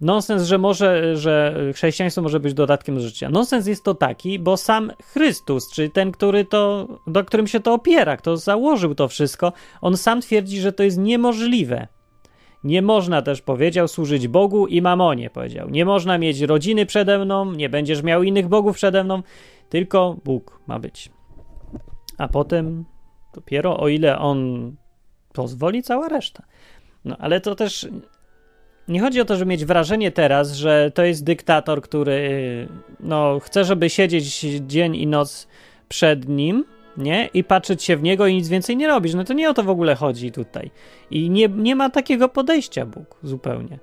nonsens, 0.00 0.42
że 0.42 0.58
może, 0.58 1.16
że 1.16 1.54
chrześcijaństwo 1.74 2.22
może 2.22 2.40
być 2.40 2.54
dodatkiem 2.54 3.00
życia. 3.00 3.30
Nonsens 3.30 3.66
jest 3.66 3.84
to 3.84 3.94
taki, 3.94 4.38
bo 4.38 4.56
sam 4.56 4.92
Chrystus, 5.02 5.70
czyli 5.70 5.90
ten, 5.90 6.12
który 6.12 6.44
to, 6.44 6.88
do 7.06 7.24
którym 7.24 7.46
się 7.46 7.60
to 7.60 7.74
opiera, 7.74 8.16
kto 8.16 8.36
założył 8.36 8.94
to 8.94 9.08
wszystko, 9.08 9.52
on 9.80 9.96
sam 9.96 10.20
twierdzi, 10.20 10.60
że 10.60 10.72
to 10.72 10.82
jest 10.82 10.98
niemożliwe. 10.98 11.88
Nie 12.64 12.82
można 12.82 13.22
też, 13.22 13.42
powiedział, 13.42 13.88
służyć 13.88 14.28
Bogu 14.28 14.66
i 14.66 14.82
mamonie, 14.82 15.30
powiedział. 15.30 15.70
Nie 15.70 15.84
można 15.84 16.18
mieć 16.18 16.40
rodziny 16.40 16.86
przede 16.86 17.18
mną, 17.18 17.52
nie 17.52 17.68
będziesz 17.68 18.02
miał 18.02 18.22
innych 18.22 18.48
bogów 18.48 18.76
przede 18.76 19.04
mną, 19.04 19.22
tylko 19.68 20.16
Bóg 20.24 20.60
ma 20.66 20.78
być. 20.78 21.10
A 22.18 22.28
potem 22.28 22.84
dopiero 23.34 23.80
o 23.80 23.88
ile 23.88 24.18
on 24.18 24.72
pozwoli, 25.32 25.82
cała 25.82 26.08
reszta. 26.08 26.42
No 27.04 27.16
ale 27.18 27.40
to 27.40 27.54
też 27.54 27.88
nie 28.88 29.00
chodzi 29.00 29.20
o 29.20 29.24
to, 29.24 29.36
żeby 29.36 29.48
mieć 29.48 29.64
wrażenie 29.64 30.12
teraz, 30.12 30.52
że 30.52 30.90
to 30.94 31.04
jest 31.04 31.24
dyktator, 31.24 31.82
który 31.82 32.68
no, 33.00 33.40
chce, 33.40 33.64
żeby 33.64 33.90
siedzieć 33.90 34.40
dzień 34.66 34.96
i 34.96 35.06
noc 35.06 35.48
przed 35.88 36.28
nim, 36.28 36.64
nie? 36.96 37.28
I 37.34 37.44
patrzeć 37.44 37.82
się 37.82 37.96
w 37.96 38.02
niego 38.02 38.26
i 38.26 38.34
nic 38.34 38.48
więcej 38.48 38.76
nie 38.76 38.88
robić. 38.88 39.14
No 39.14 39.24
to 39.24 39.32
nie 39.32 39.50
o 39.50 39.54
to 39.54 39.62
w 39.62 39.70
ogóle 39.70 39.94
chodzi 39.94 40.32
tutaj. 40.32 40.70
I 41.10 41.30
nie, 41.30 41.48
nie 41.48 41.76
ma 41.76 41.90
takiego 41.90 42.28
podejścia 42.28 42.86
Bóg 42.86 43.18
zupełnie. 43.22 43.78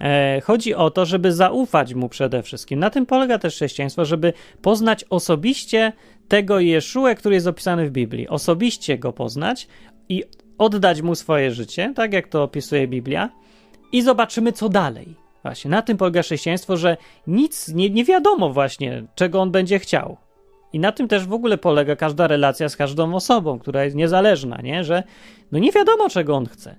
E, 0.00 0.40
chodzi 0.40 0.74
o 0.74 0.90
to, 0.90 1.06
żeby 1.06 1.32
zaufać 1.32 1.94
mu 1.94 2.08
przede 2.08 2.42
wszystkim. 2.42 2.78
Na 2.78 2.90
tym 2.90 3.06
polega 3.06 3.38
też 3.38 3.54
chrześcijaństwo, 3.54 4.04
żeby 4.04 4.32
poznać 4.62 5.04
osobiście 5.10 5.92
tego 6.28 6.60
Jeszuę, 6.60 7.14
który 7.14 7.34
jest 7.34 7.46
opisany 7.46 7.86
w 7.86 7.90
Biblii. 7.90 8.28
Osobiście 8.28 8.98
go 8.98 9.12
poznać 9.12 9.68
i 10.08 10.24
oddać 10.58 11.02
mu 11.02 11.14
swoje 11.14 11.50
życie, 11.50 11.92
tak 11.96 12.12
jak 12.12 12.28
to 12.28 12.42
opisuje 12.42 12.88
Biblia, 12.88 13.28
i 13.92 14.02
zobaczymy, 14.02 14.52
co 14.52 14.68
dalej. 14.68 15.14
Właśnie 15.42 15.70
na 15.70 15.82
tym 15.82 15.96
polega 15.96 16.22
chrześcijaństwo, 16.22 16.76
że 16.76 16.96
nic 17.26 17.68
nie, 17.68 17.90
nie 17.90 18.04
wiadomo 18.04 18.50
właśnie, 18.52 19.02
czego 19.14 19.40
on 19.40 19.50
będzie 19.50 19.78
chciał. 19.78 20.16
I 20.72 20.78
na 20.78 20.92
tym 20.92 21.08
też 21.08 21.26
w 21.26 21.32
ogóle 21.32 21.58
polega 21.58 21.96
każda 21.96 22.26
relacja 22.26 22.68
z 22.68 22.76
każdą 22.76 23.14
osobą, 23.14 23.58
która 23.58 23.84
jest 23.84 23.96
niezależna, 23.96 24.60
nie? 24.62 24.84
że 24.84 25.02
no 25.52 25.58
nie 25.58 25.72
wiadomo, 25.72 26.08
czego 26.08 26.36
on 26.36 26.46
chce. 26.46 26.76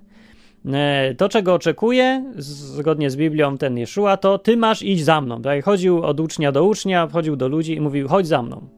E, 0.66 1.14
to, 1.14 1.28
czego 1.28 1.54
oczekuje, 1.54 2.32
zgodnie 2.36 3.10
z 3.10 3.16
Biblią 3.16 3.58
ten 3.58 3.78
Jeszua, 3.78 4.16
to 4.16 4.38
ty 4.38 4.56
masz 4.56 4.82
iść 4.82 5.04
za 5.04 5.20
mną. 5.20 5.42
Tak? 5.42 5.64
Chodził 5.64 6.02
od 6.02 6.20
ucznia 6.20 6.52
do 6.52 6.64
ucznia, 6.64 7.08
chodził 7.12 7.36
do 7.36 7.48
ludzi 7.48 7.74
i 7.74 7.80
mówił, 7.80 8.08
chodź 8.08 8.26
za 8.26 8.42
mną. 8.42 8.68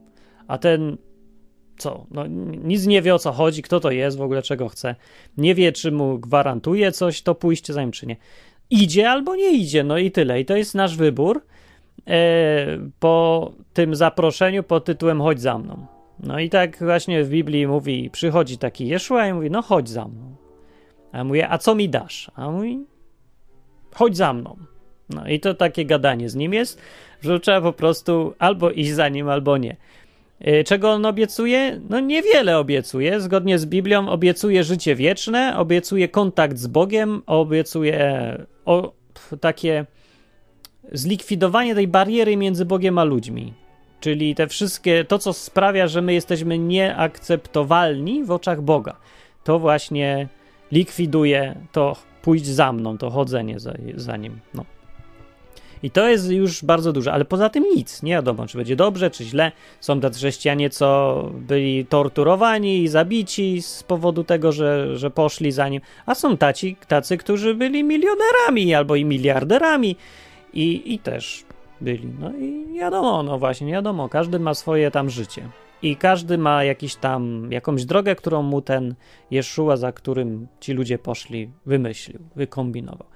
A 0.48 0.58
ten 0.58 0.96
co? 1.78 2.06
No, 2.10 2.26
nic 2.64 2.86
nie 2.86 3.02
wie 3.02 3.14
o 3.14 3.18
co 3.18 3.32
chodzi, 3.32 3.62
kto 3.62 3.80
to 3.80 3.90
jest, 3.90 4.18
w 4.18 4.22
ogóle 4.22 4.42
czego 4.42 4.68
chce. 4.68 4.94
Nie 5.36 5.54
wie, 5.54 5.72
czy 5.72 5.92
mu 5.92 6.18
gwarantuje 6.18 6.92
coś, 6.92 7.22
to 7.22 7.34
pójście 7.34 7.72
za 7.72 7.80
nim, 7.80 7.92
czy 7.92 8.06
nie. 8.06 8.16
Idzie 8.70 9.10
albo 9.10 9.36
nie 9.36 9.52
idzie, 9.52 9.84
no 9.84 9.98
i 9.98 10.10
tyle. 10.10 10.40
I 10.40 10.44
to 10.44 10.56
jest 10.56 10.74
nasz 10.74 10.96
wybór 10.96 11.42
e, 12.06 12.78
po 12.98 13.52
tym 13.72 13.94
zaproszeniu 13.94 14.62
pod 14.62 14.84
tytułem 14.84 15.20
chodź 15.20 15.40
za 15.40 15.58
mną. 15.58 15.86
No 16.20 16.40
i 16.40 16.50
tak 16.50 16.78
właśnie 16.78 17.24
w 17.24 17.28
Biblii 17.28 17.66
mówi, 17.66 18.10
przychodzi 18.10 18.58
taki 18.58 18.88
Jeszua 18.88 19.28
i 19.28 19.32
mówi, 19.32 19.50
no 19.50 19.62
chodź 19.62 19.88
za 19.88 20.04
mną. 20.04 20.36
A 21.12 21.18
ja 21.18 21.24
mówię, 21.24 21.48
a 21.50 21.58
co 21.58 21.74
mi 21.74 21.88
dasz? 21.88 22.30
A 22.34 22.46
on 22.46 22.54
mówi, 22.54 22.86
chodź 23.94 24.16
za 24.16 24.32
mną. 24.32 24.56
No 25.08 25.28
i 25.28 25.40
to 25.40 25.54
takie 25.54 25.84
gadanie 25.84 26.28
z 26.28 26.34
nim 26.34 26.54
jest, 26.54 26.80
że 27.20 27.40
trzeba 27.40 27.60
po 27.60 27.72
prostu 27.72 28.34
albo 28.38 28.70
iść 28.70 28.90
za 28.92 29.08
nim, 29.08 29.28
albo 29.28 29.58
nie. 29.58 29.76
Y, 30.48 30.64
czego 30.64 30.92
on 30.92 31.06
obiecuje? 31.06 31.80
No 31.90 32.00
niewiele 32.00 32.58
obiecuje. 32.58 33.20
Zgodnie 33.20 33.58
z 33.58 33.66
Biblią 33.66 34.08
obiecuje 34.08 34.64
życie 34.64 34.94
wieczne, 34.94 35.56
obiecuje 35.56 36.08
kontakt 36.08 36.58
z 36.58 36.66
Bogiem, 36.66 37.22
obiecuje 37.26 38.36
o, 38.64 38.92
takie 39.40 39.86
zlikwidowanie 40.92 41.74
tej 41.74 41.88
bariery 41.88 42.36
między 42.36 42.64
Bogiem 42.64 42.98
a 42.98 43.04
ludźmi. 43.04 43.52
Czyli 44.00 44.34
te 44.34 44.48
wszystkie, 44.48 45.04
to 45.04 45.18
co 45.18 45.32
sprawia, 45.32 45.86
że 45.88 46.02
my 46.02 46.14
jesteśmy 46.14 46.58
nieakceptowalni 46.58 48.24
w 48.24 48.30
oczach 48.30 48.62
Boga. 48.62 48.96
To 49.44 49.58
właśnie 49.58 50.28
likwiduje 50.72 51.54
to 51.72 51.96
pójść 52.22 52.46
za 52.46 52.72
mną, 52.72 52.98
to 52.98 53.10
chodzenie 53.10 53.60
za, 53.60 53.74
za 53.94 54.16
nim. 54.16 54.40
No. 54.54 54.73
I 55.84 55.90
to 55.90 56.08
jest 56.08 56.30
już 56.30 56.64
bardzo 56.64 56.92
dużo, 56.92 57.12
ale 57.12 57.24
poza 57.24 57.50
tym 57.50 57.64
nic. 57.76 58.02
Nie 58.02 58.12
wiadomo, 58.12 58.46
czy 58.46 58.58
będzie 58.58 58.76
dobrze, 58.76 59.10
czy 59.10 59.24
źle. 59.24 59.52
Są 59.80 60.00
tacy 60.00 60.18
chrześcijanie, 60.18 60.70
co 60.70 61.30
byli 61.34 61.86
torturowani 61.86 62.82
i 62.82 62.88
zabici 62.88 63.62
z 63.62 63.82
powodu 63.82 64.24
tego, 64.24 64.52
że, 64.52 64.96
że 64.96 65.10
poszli 65.10 65.52
za 65.52 65.68
nim, 65.68 65.80
a 66.06 66.14
są 66.14 66.36
taci, 66.36 66.76
tacy, 66.88 67.16
którzy 67.16 67.54
byli 67.54 67.84
milionerami 67.84 68.74
albo 68.74 68.96
i 68.96 69.04
miliarderami 69.04 69.96
i, 70.52 70.94
i 70.94 70.98
też 70.98 71.44
byli. 71.80 72.08
No 72.20 72.32
i 72.32 72.74
wiadomo, 72.74 73.22
no 73.22 73.38
właśnie, 73.38 73.72
wiadomo, 73.72 74.08
każdy 74.08 74.38
ma 74.38 74.54
swoje 74.54 74.90
tam 74.90 75.10
życie. 75.10 75.48
I 75.82 75.96
każdy 75.96 76.38
ma 76.38 76.64
jakiś 76.64 76.94
tam, 76.94 77.52
jakąś 77.52 77.84
drogę, 77.84 78.16
którą 78.16 78.42
mu 78.42 78.62
ten 78.62 78.94
Jeszua, 79.30 79.76
za 79.76 79.92
którym 79.92 80.46
ci 80.60 80.72
ludzie 80.72 80.98
poszli, 80.98 81.50
wymyślił, 81.66 82.18
wykombinował. 82.36 83.06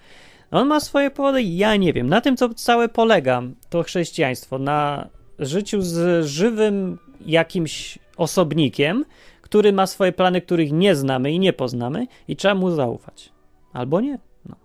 On 0.51 0.69
ma 0.69 0.81
swoje 0.81 1.11
powody, 1.11 1.43
ja 1.43 1.77
nie 1.77 1.93
wiem. 1.93 2.09
Na 2.09 2.21
tym, 2.21 2.37
co 2.37 2.55
całe 2.55 2.89
polega, 2.89 3.43
to 3.71 3.83
chrześcijaństwo, 3.83 4.59
na 4.59 5.09
życiu 5.39 5.83
z 5.83 6.27
żywym 6.27 6.99
jakimś 7.27 7.99
osobnikiem, 8.17 9.05
który 9.43 9.73
ma 9.73 9.87
swoje 9.87 10.13
plany, 10.13 10.41
których 10.41 10.73
nie 10.73 10.95
znamy 10.95 11.33
i 11.33 11.39
nie 11.39 11.53
poznamy, 11.53 12.07
i 12.29 12.37
trzeba 12.37 12.55
mu 12.55 12.71
zaufać. 12.71 13.33
Albo 13.73 14.01
nie. 14.01 14.19
No. 14.49 14.57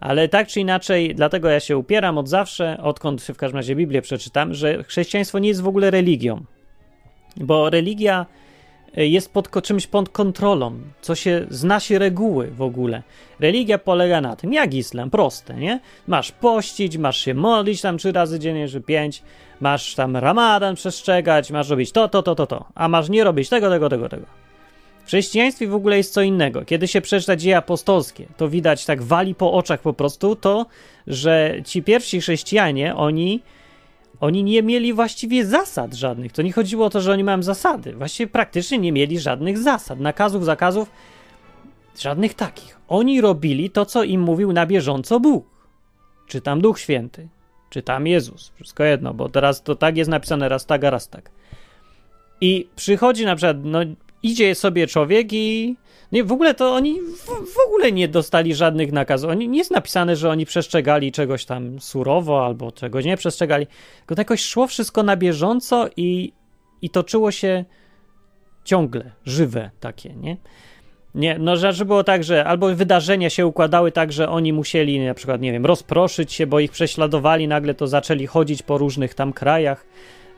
Ale 0.00 0.28
tak 0.28 0.48
czy 0.48 0.60
inaczej, 0.60 1.14
dlatego 1.14 1.48
ja 1.48 1.60
się 1.60 1.78
upieram 1.78 2.18
od 2.18 2.28
zawsze, 2.28 2.78
odkąd 2.82 3.22
w 3.22 3.36
każdym 3.36 3.56
razie 3.56 3.76
Biblię 3.76 4.02
przeczytam, 4.02 4.54
że 4.54 4.84
chrześcijaństwo 4.84 5.38
nie 5.38 5.48
jest 5.48 5.62
w 5.62 5.68
ogóle 5.68 5.90
religią. 5.90 6.44
Bo 7.36 7.70
religia 7.70 8.26
jest 8.96 9.32
pod 9.32 9.62
czymś 9.62 9.86
pod 9.86 10.08
kontrolą, 10.08 10.78
co 11.00 11.14
się 11.14 11.46
zna 11.50 11.80
się 11.80 11.98
reguły 11.98 12.50
w 12.50 12.62
ogóle. 12.62 13.02
Religia 13.40 13.78
polega 13.78 14.20
na 14.20 14.36
tym, 14.36 14.52
jak 14.52 14.74
islam, 14.74 15.10
proste, 15.10 15.54
nie? 15.54 15.80
Masz 16.06 16.32
pościć, 16.32 16.98
masz 16.98 17.18
się 17.18 17.34
modlić 17.34 17.80
tam 17.80 17.98
trzy 17.98 18.12
razy 18.12 18.38
dziennie, 18.38 18.68
czy 18.68 18.80
pięć, 18.80 19.22
masz 19.60 19.94
tam 19.94 20.16
ramadan 20.16 20.74
przestrzegać, 20.74 21.50
masz 21.50 21.68
robić 21.68 21.92
to, 21.92 22.08
to, 22.08 22.22
to, 22.22 22.34
to, 22.34 22.46
to, 22.46 22.64
a 22.74 22.88
masz 22.88 23.08
nie 23.08 23.24
robić 23.24 23.48
tego, 23.48 23.70
tego, 23.70 23.88
tego, 23.88 24.08
tego. 24.08 24.26
W 25.04 25.06
chrześcijaństwie 25.06 25.68
w 25.68 25.74
ogóle 25.74 25.96
jest 25.96 26.12
co 26.12 26.22
innego. 26.22 26.64
Kiedy 26.64 26.88
się 26.88 27.00
przeczyta 27.00 27.36
dzieje 27.36 27.56
apostolskie, 27.56 28.26
to 28.36 28.48
widać 28.48 28.84
tak 28.84 29.02
wali 29.02 29.34
po 29.34 29.52
oczach 29.52 29.80
po 29.80 29.92
prostu 29.92 30.36
to, 30.36 30.66
że 31.06 31.54
ci 31.64 31.82
pierwsi 31.82 32.20
chrześcijanie, 32.20 32.96
oni 32.96 33.42
oni 34.20 34.44
nie 34.44 34.62
mieli 34.62 34.92
właściwie 34.92 35.46
zasad 35.46 35.94
żadnych. 35.94 36.32
To 36.32 36.42
nie 36.42 36.52
chodziło 36.52 36.86
o 36.86 36.90
to, 36.90 37.00
że 37.00 37.12
oni 37.12 37.24
mają 37.24 37.42
zasady. 37.42 37.92
Właściwie 37.92 38.26
praktycznie 38.26 38.78
nie 38.78 38.92
mieli 38.92 39.20
żadnych 39.20 39.58
zasad, 39.58 40.00
nakazów, 40.00 40.44
zakazów, 40.44 40.90
żadnych 41.98 42.34
takich. 42.34 42.78
Oni 42.88 43.20
robili 43.20 43.70
to, 43.70 43.86
co 43.86 44.04
im 44.04 44.20
mówił 44.20 44.52
na 44.52 44.66
bieżąco 44.66 45.20
Bóg. 45.20 45.46
Czy 46.26 46.40
tam 46.40 46.60
Duch 46.60 46.80
Święty, 46.80 47.28
czy 47.70 47.82
tam 47.82 48.06
Jezus. 48.06 48.52
Wszystko 48.54 48.84
jedno, 48.84 49.14
bo 49.14 49.28
teraz 49.28 49.62
to 49.62 49.76
tak 49.76 49.96
jest 49.96 50.10
napisane, 50.10 50.48
raz 50.48 50.66
tak, 50.66 50.84
a 50.84 50.90
raz 50.90 51.08
tak. 51.08 51.30
I 52.40 52.68
przychodzi 52.76 53.24
na 53.24 53.36
przykład, 53.36 53.56
no 53.64 53.78
idzie 54.22 54.54
sobie 54.54 54.86
człowiek 54.86 55.32
i 55.32 55.76
nie, 56.12 56.24
w 56.24 56.32
ogóle 56.32 56.54
to 56.54 56.74
oni 56.74 57.00
w, 57.00 57.24
w, 57.26 57.66
ogóle 57.66 57.92
nie 57.92 58.08
dostali 58.08 58.54
żadnych 58.54 58.92
nakazów. 58.92 59.30
Oni, 59.30 59.48
nie 59.48 59.58
jest 59.58 59.70
napisane, 59.70 60.16
że 60.16 60.30
oni 60.30 60.46
przestrzegali 60.46 61.12
czegoś 61.12 61.44
tam 61.44 61.80
surowo 61.80 62.46
albo 62.46 62.72
czegoś 62.72 63.04
nie 63.04 63.16
przestrzegali. 63.16 63.66
Tylko 63.98 64.14
to 64.14 64.20
jakoś 64.20 64.44
szło 64.44 64.66
wszystko 64.66 65.02
na 65.02 65.16
bieżąco 65.16 65.88
i, 65.96 66.32
i 66.82 66.90
toczyło 66.90 67.30
się 67.30 67.64
ciągle, 68.64 69.10
żywe 69.24 69.70
takie, 69.80 70.14
nie? 70.14 70.36
Nie, 71.14 71.38
no 71.38 71.56
rzecz 71.56 71.82
było 71.82 72.04
tak, 72.04 72.24
że 72.24 72.44
albo 72.44 72.74
wydarzenia 72.74 73.30
się 73.30 73.46
układały 73.46 73.92
tak, 73.92 74.12
że 74.12 74.28
oni 74.28 74.52
musieli 74.52 75.00
na 75.00 75.14
przykład, 75.14 75.40
nie 75.40 75.52
wiem, 75.52 75.66
rozproszyć 75.66 76.32
się, 76.32 76.46
bo 76.46 76.60
ich 76.60 76.70
prześladowali, 76.70 77.48
nagle 77.48 77.74
to 77.74 77.86
zaczęli 77.86 78.26
chodzić 78.26 78.62
po 78.62 78.78
różnych 78.78 79.14
tam 79.14 79.32
krajach 79.32 79.86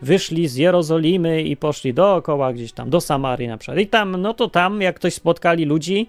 wyszli 0.03 0.49
z 0.49 0.57
Jerozolimy 0.57 1.43
i 1.43 1.57
poszli 1.57 1.95
dookoła 1.95 2.53
gdzieś 2.53 2.73
tam, 2.73 2.91
do 2.91 3.01
Samarii 3.01 3.49
na 3.49 3.59
przykład. 3.59 3.79
I 3.79 3.87
tam, 3.87 4.17
no 4.17 4.35
to 4.35 4.49
tam, 4.49 4.81
jak 4.81 4.97
ktoś 4.97 5.15
spotkali 5.15 5.65
ludzi, 5.65 6.07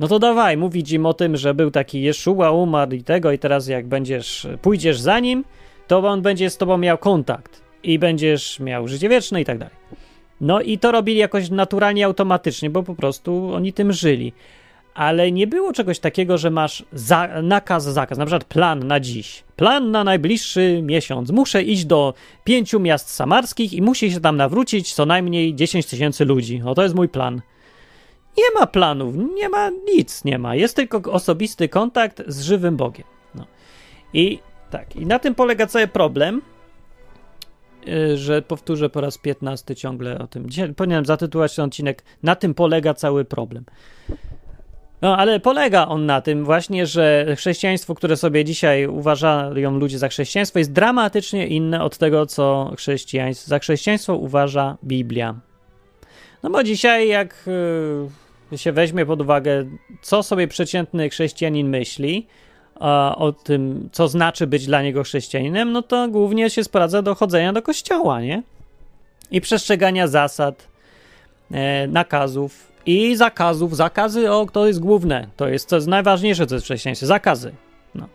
no 0.00 0.08
to 0.08 0.18
dawaj, 0.18 0.56
mówić 0.56 0.92
im 0.92 1.06
o 1.06 1.14
tym, 1.14 1.36
że 1.36 1.54
był 1.54 1.70
taki 1.70 2.02
Jeszua, 2.02 2.50
umarł 2.50 2.92
i 2.92 3.02
tego 3.02 3.32
i 3.32 3.38
teraz 3.38 3.68
jak 3.68 3.86
będziesz, 3.86 4.46
pójdziesz 4.62 5.00
za 5.00 5.20
nim, 5.20 5.44
to 5.86 5.98
on 5.98 6.22
będzie 6.22 6.50
z 6.50 6.56
tobą 6.56 6.78
miał 6.78 6.98
kontakt. 6.98 7.62
i 7.82 7.98
będziesz 7.98 8.60
miał 8.60 8.88
życie 8.88 9.08
wieczne 9.08 9.40
i 9.40 9.44
tak 9.44 9.58
dalej. 9.58 9.74
No 10.40 10.60
i 10.60 10.78
to 10.78 10.92
robili 10.92 11.18
jakoś 11.18 11.50
naturalnie, 11.50 12.06
automatycznie, 12.06 12.70
bo 12.70 12.82
po 12.82 12.94
prostu 12.94 13.54
oni 13.54 13.72
tym 13.72 13.92
żyli. 13.92 14.32
Ale 14.94 15.32
nie 15.32 15.46
było 15.46 15.72
czegoś 15.72 15.98
takiego, 15.98 16.38
że 16.38 16.50
masz 16.50 16.84
za, 16.92 17.28
nakaz, 17.42 17.84
zakaz, 17.84 18.18
na 18.18 18.26
przykład 18.26 18.44
plan 18.44 18.86
na 18.86 19.00
dziś. 19.00 19.44
Plan 19.56 19.90
na 19.90 20.04
najbliższy 20.04 20.82
miesiąc. 20.82 21.30
Muszę 21.30 21.62
iść 21.62 21.84
do 21.84 22.14
pięciu 22.44 22.80
miast 22.80 23.10
samarskich 23.10 23.72
i 23.72 23.82
musi 23.82 24.12
się 24.12 24.20
tam 24.20 24.36
nawrócić 24.36 24.94
co 24.94 25.06
najmniej 25.06 25.54
10 25.54 25.86
tysięcy 25.86 26.24
ludzi. 26.24 26.62
O, 26.64 26.74
to 26.74 26.82
jest 26.82 26.94
mój 26.94 27.08
plan. 27.08 27.40
Nie 28.38 28.60
ma 28.60 28.66
planów, 28.66 29.14
nie 29.34 29.48
ma 29.48 29.70
nic, 29.70 30.24
nie 30.24 30.38
ma. 30.38 30.54
Jest 30.54 30.76
tylko 30.76 31.12
osobisty 31.12 31.68
kontakt 31.68 32.22
z 32.26 32.40
żywym 32.40 32.76
Bogiem. 32.76 33.06
No. 33.34 33.46
I 34.12 34.38
tak, 34.70 34.96
i 34.96 35.06
na 35.06 35.18
tym 35.18 35.34
polega 35.34 35.66
cały 35.66 35.86
problem, 35.86 36.42
yy, 37.86 38.16
że 38.16 38.42
powtórzę 38.42 38.90
po 38.90 39.00
raz 39.00 39.18
15 39.18 39.76
ciągle 39.76 40.18
o 40.18 40.26
tym. 40.26 40.50
Dzisiaj 40.50 40.74
powinienem 40.74 41.06
zatytułować 41.06 41.54
ten 41.54 41.64
odcinek 41.64 42.04
Na 42.22 42.34
tym 42.34 42.54
polega 42.54 42.94
cały 42.94 43.24
problem. 43.24 43.64
No, 45.02 45.16
ale 45.16 45.40
polega 45.40 45.86
on 45.86 46.06
na 46.06 46.20
tym 46.20 46.44
właśnie, 46.44 46.86
że 46.86 47.26
chrześcijaństwo, 47.36 47.94
które 47.94 48.16
sobie 48.16 48.44
dzisiaj 48.44 48.86
uważają 48.86 49.78
ludzie 49.78 49.98
za 49.98 50.08
chrześcijaństwo, 50.08 50.58
jest 50.58 50.72
dramatycznie 50.72 51.46
inne 51.46 51.82
od 51.82 51.98
tego, 51.98 52.26
co 52.26 52.72
chrześcijaństwo, 52.76 53.48
za 53.48 53.58
chrześcijaństwo 53.58 54.16
uważa 54.16 54.76
Biblia. 54.84 55.34
No 56.42 56.50
bo 56.50 56.62
dzisiaj, 56.62 57.08
jak 57.08 57.48
yy, 58.50 58.58
się 58.58 58.72
weźmie 58.72 59.06
pod 59.06 59.20
uwagę, 59.20 59.64
co 60.02 60.22
sobie 60.22 60.48
przeciętny 60.48 61.10
chrześcijanin 61.10 61.68
myśli 61.68 62.26
a, 62.80 63.14
o 63.18 63.32
tym, 63.32 63.88
co 63.92 64.08
znaczy 64.08 64.46
być 64.46 64.66
dla 64.66 64.82
niego 64.82 65.02
chrześcijaninem, 65.02 65.72
no 65.72 65.82
to 65.82 66.08
głównie 66.08 66.50
się 66.50 66.64
sprowadza 66.64 67.02
do 67.02 67.14
chodzenia 67.14 67.52
do 67.52 67.62
kościoła, 67.62 68.20
nie? 68.20 68.42
I 69.30 69.40
przestrzegania 69.40 70.06
zasad, 70.06 70.68
e, 71.50 71.86
nakazów 71.86 72.67
i 72.88 73.16
zakazów. 73.16 73.76
Zakazy, 73.76 74.30
o, 74.30 74.46
to 74.52 74.66
jest 74.66 74.80
główne. 74.80 75.28
To 75.36 75.48
jest, 75.48 75.68
to 75.68 75.76
jest 75.76 75.88
najważniejsze, 75.88 76.46
co 76.46 76.54
jest 76.54 76.64
w 76.64 76.66
chrześcijaństwie. 76.66 77.06
Zakazy. 77.06 77.52
No. 77.94 78.08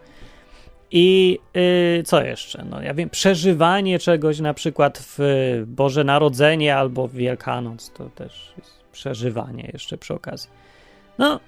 I 0.92 1.40
yy, 1.54 2.04
co 2.04 2.24
jeszcze? 2.24 2.66
No, 2.70 2.82
ja 2.82 2.94
wiem, 2.94 3.10
przeżywanie 3.10 4.00
czegoś, 4.00 4.40
na 4.40 4.54
przykład 4.54 5.06
w 5.18 5.64
Boże 5.68 6.04
Narodzenie 6.04 6.76
albo 6.76 7.08
Wielkanoc, 7.08 7.92
to 7.92 8.10
też 8.10 8.54
jest 8.58 8.72
przeżywanie 8.92 9.70
jeszcze 9.74 9.98
przy 9.98 10.14
okazji. 10.14 10.50
No, 11.18 11.40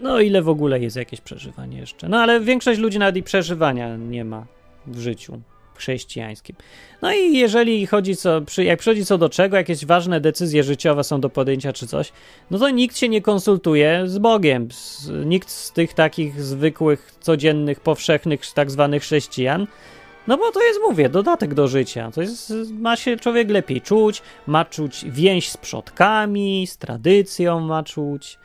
no 0.00 0.20
ile 0.20 0.42
w 0.42 0.48
ogóle 0.48 0.80
jest 0.80 0.96
jakieś 0.96 1.20
przeżywanie 1.20 1.78
jeszcze? 1.78 2.08
No, 2.08 2.18
ale 2.18 2.40
większość 2.40 2.80
ludzi 2.80 2.98
nawet 2.98 3.16
i 3.16 3.22
przeżywania 3.22 3.96
nie 3.96 4.24
ma 4.24 4.46
w 4.86 4.98
życiu 4.98 5.40
chrześcijańskim. 5.74 6.56
No 7.02 7.12
i 7.12 7.36
jeżeli 7.38 7.86
chodzi 7.86 8.16
co, 8.16 8.40
jak 8.58 8.78
przychodzi 8.78 9.04
co 9.04 9.18
do 9.18 9.28
czego, 9.28 9.56
jakieś 9.56 9.86
ważne 9.86 10.20
decyzje 10.20 10.62
życiowe 10.62 11.04
są 11.04 11.20
do 11.20 11.30
podjęcia 11.30 11.72
czy 11.72 11.86
coś, 11.86 12.12
no 12.50 12.58
to 12.58 12.70
nikt 12.70 12.98
się 12.98 13.08
nie 13.08 13.22
konsultuje 13.22 14.02
z 14.06 14.18
Bogiem. 14.18 14.68
Nikt 15.24 15.50
z 15.50 15.72
tych 15.72 15.94
takich 15.94 16.42
zwykłych, 16.42 17.12
codziennych, 17.20 17.80
powszechnych, 17.80 18.40
tak 18.54 18.70
zwanych 18.70 19.02
chrześcijan, 19.02 19.66
no 20.26 20.38
bo 20.38 20.52
to 20.52 20.62
jest, 20.62 20.80
mówię, 20.88 21.08
dodatek 21.08 21.54
do 21.54 21.68
życia. 21.68 22.10
To 22.10 22.22
jest, 22.22 22.52
ma 22.70 22.96
się 22.96 23.16
człowiek 23.16 23.50
lepiej 23.50 23.80
czuć, 23.80 24.22
ma 24.46 24.64
czuć 24.64 25.04
więź 25.08 25.50
z 25.50 25.56
przodkami, 25.56 26.66
z 26.66 26.78
tradycją 26.78 27.60
ma 27.60 27.82
czuć, 27.82 28.38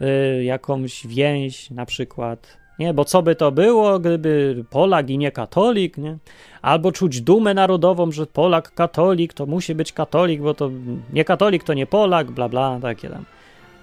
yy, 0.00 0.44
jakąś 0.44 1.06
więź 1.06 1.70
na 1.70 1.86
przykład 1.86 2.61
nie? 2.82 2.94
Bo 2.94 3.04
co 3.04 3.22
by 3.22 3.34
to 3.34 3.52
było, 3.52 3.98
gdyby 3.98 4.64
Polak 4.70 5.10
i 5.10 5.18
nie 5.18 5.32
katolik, 5.32 5.98
nie? 5.98 6.16
Albo 6.62 6.92
czuć 6.92 7.20
dumę 7.20 7.54
narodową, 7.54 8.12
że 8.12 8.26
Polak 8.26 8.74
katolik 8.74 9.34
to 9.34 9.46
musi 9.46 9.74
być 9.74 9.92
katolik, 9.92 10.40
bo 10.40 10.54
to 10.54 10.70
nie 11.12 11.24
katolik 11.24 11.64
to 11.64 11.74
nie 11.74 11.86
Polak, 11.86 12.30
bla 12.30 12.48
bla, 12.48 12.78
takie 12.82 13.08
tam. 13.08 13.24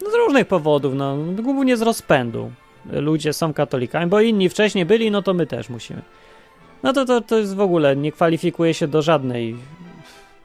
No 0.03 0.11
z 0.11 0.13
różnych 0.13 0.47
powodów, 0.47 0.93
no 0.95 1.17
głównie 1.43 1.77
z 1.77 1.81
rozpędu. 1.81 2.51
Ludzie 2.85 3.33
są 3.33 3.53
katolikami, 3.53 4.07
bo 4.07 4.21
inni 4.21 4.49
wcześniej 4.49 4.85
byli, 4.85 5.11
no 5.11 5.21
to 5.21 5.33
my 5.33 5.47
też 5.47 5.69
musimy. 5.69 6.01
No 6.83 6.93
to, 6.93 7.05
to, 7.05 7.21
to 7.21 7.37
jest 7.37 7.55
w 7.55 7.61
ogóle, 7.61 7.95
nie 7.95 8.11
kwalifikuje 8.11 8.73
się 8.73 8.87
do 8.87 9.01
żadnej 9.01 9.55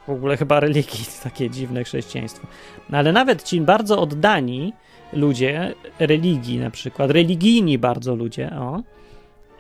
w 0.07 0.11
ogóle 0.11 0.37
chyba 0.37 0.61
religii, 0.61 1.05
takie 1.25 1.51
dziwne 1.51 1.85
chrześcijaństwo. 1.85 2.47
No 2.91 2.99
ale 2.99 3.13
nawet 3.13 3.43
ci 3.43 3.61
bardzo 3.61 4.01
oddani, 4.01 4.73
ludzie 5.13 5.75
religii, 5.99 6.59
na 6.59 6.71
przykład 6.71 7.11
religijni 7.11 7.79
bardzo 7.79 8.15
ludzie, 8.15 8.51
o, 8.53 8.83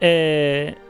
e, 0.02 0.84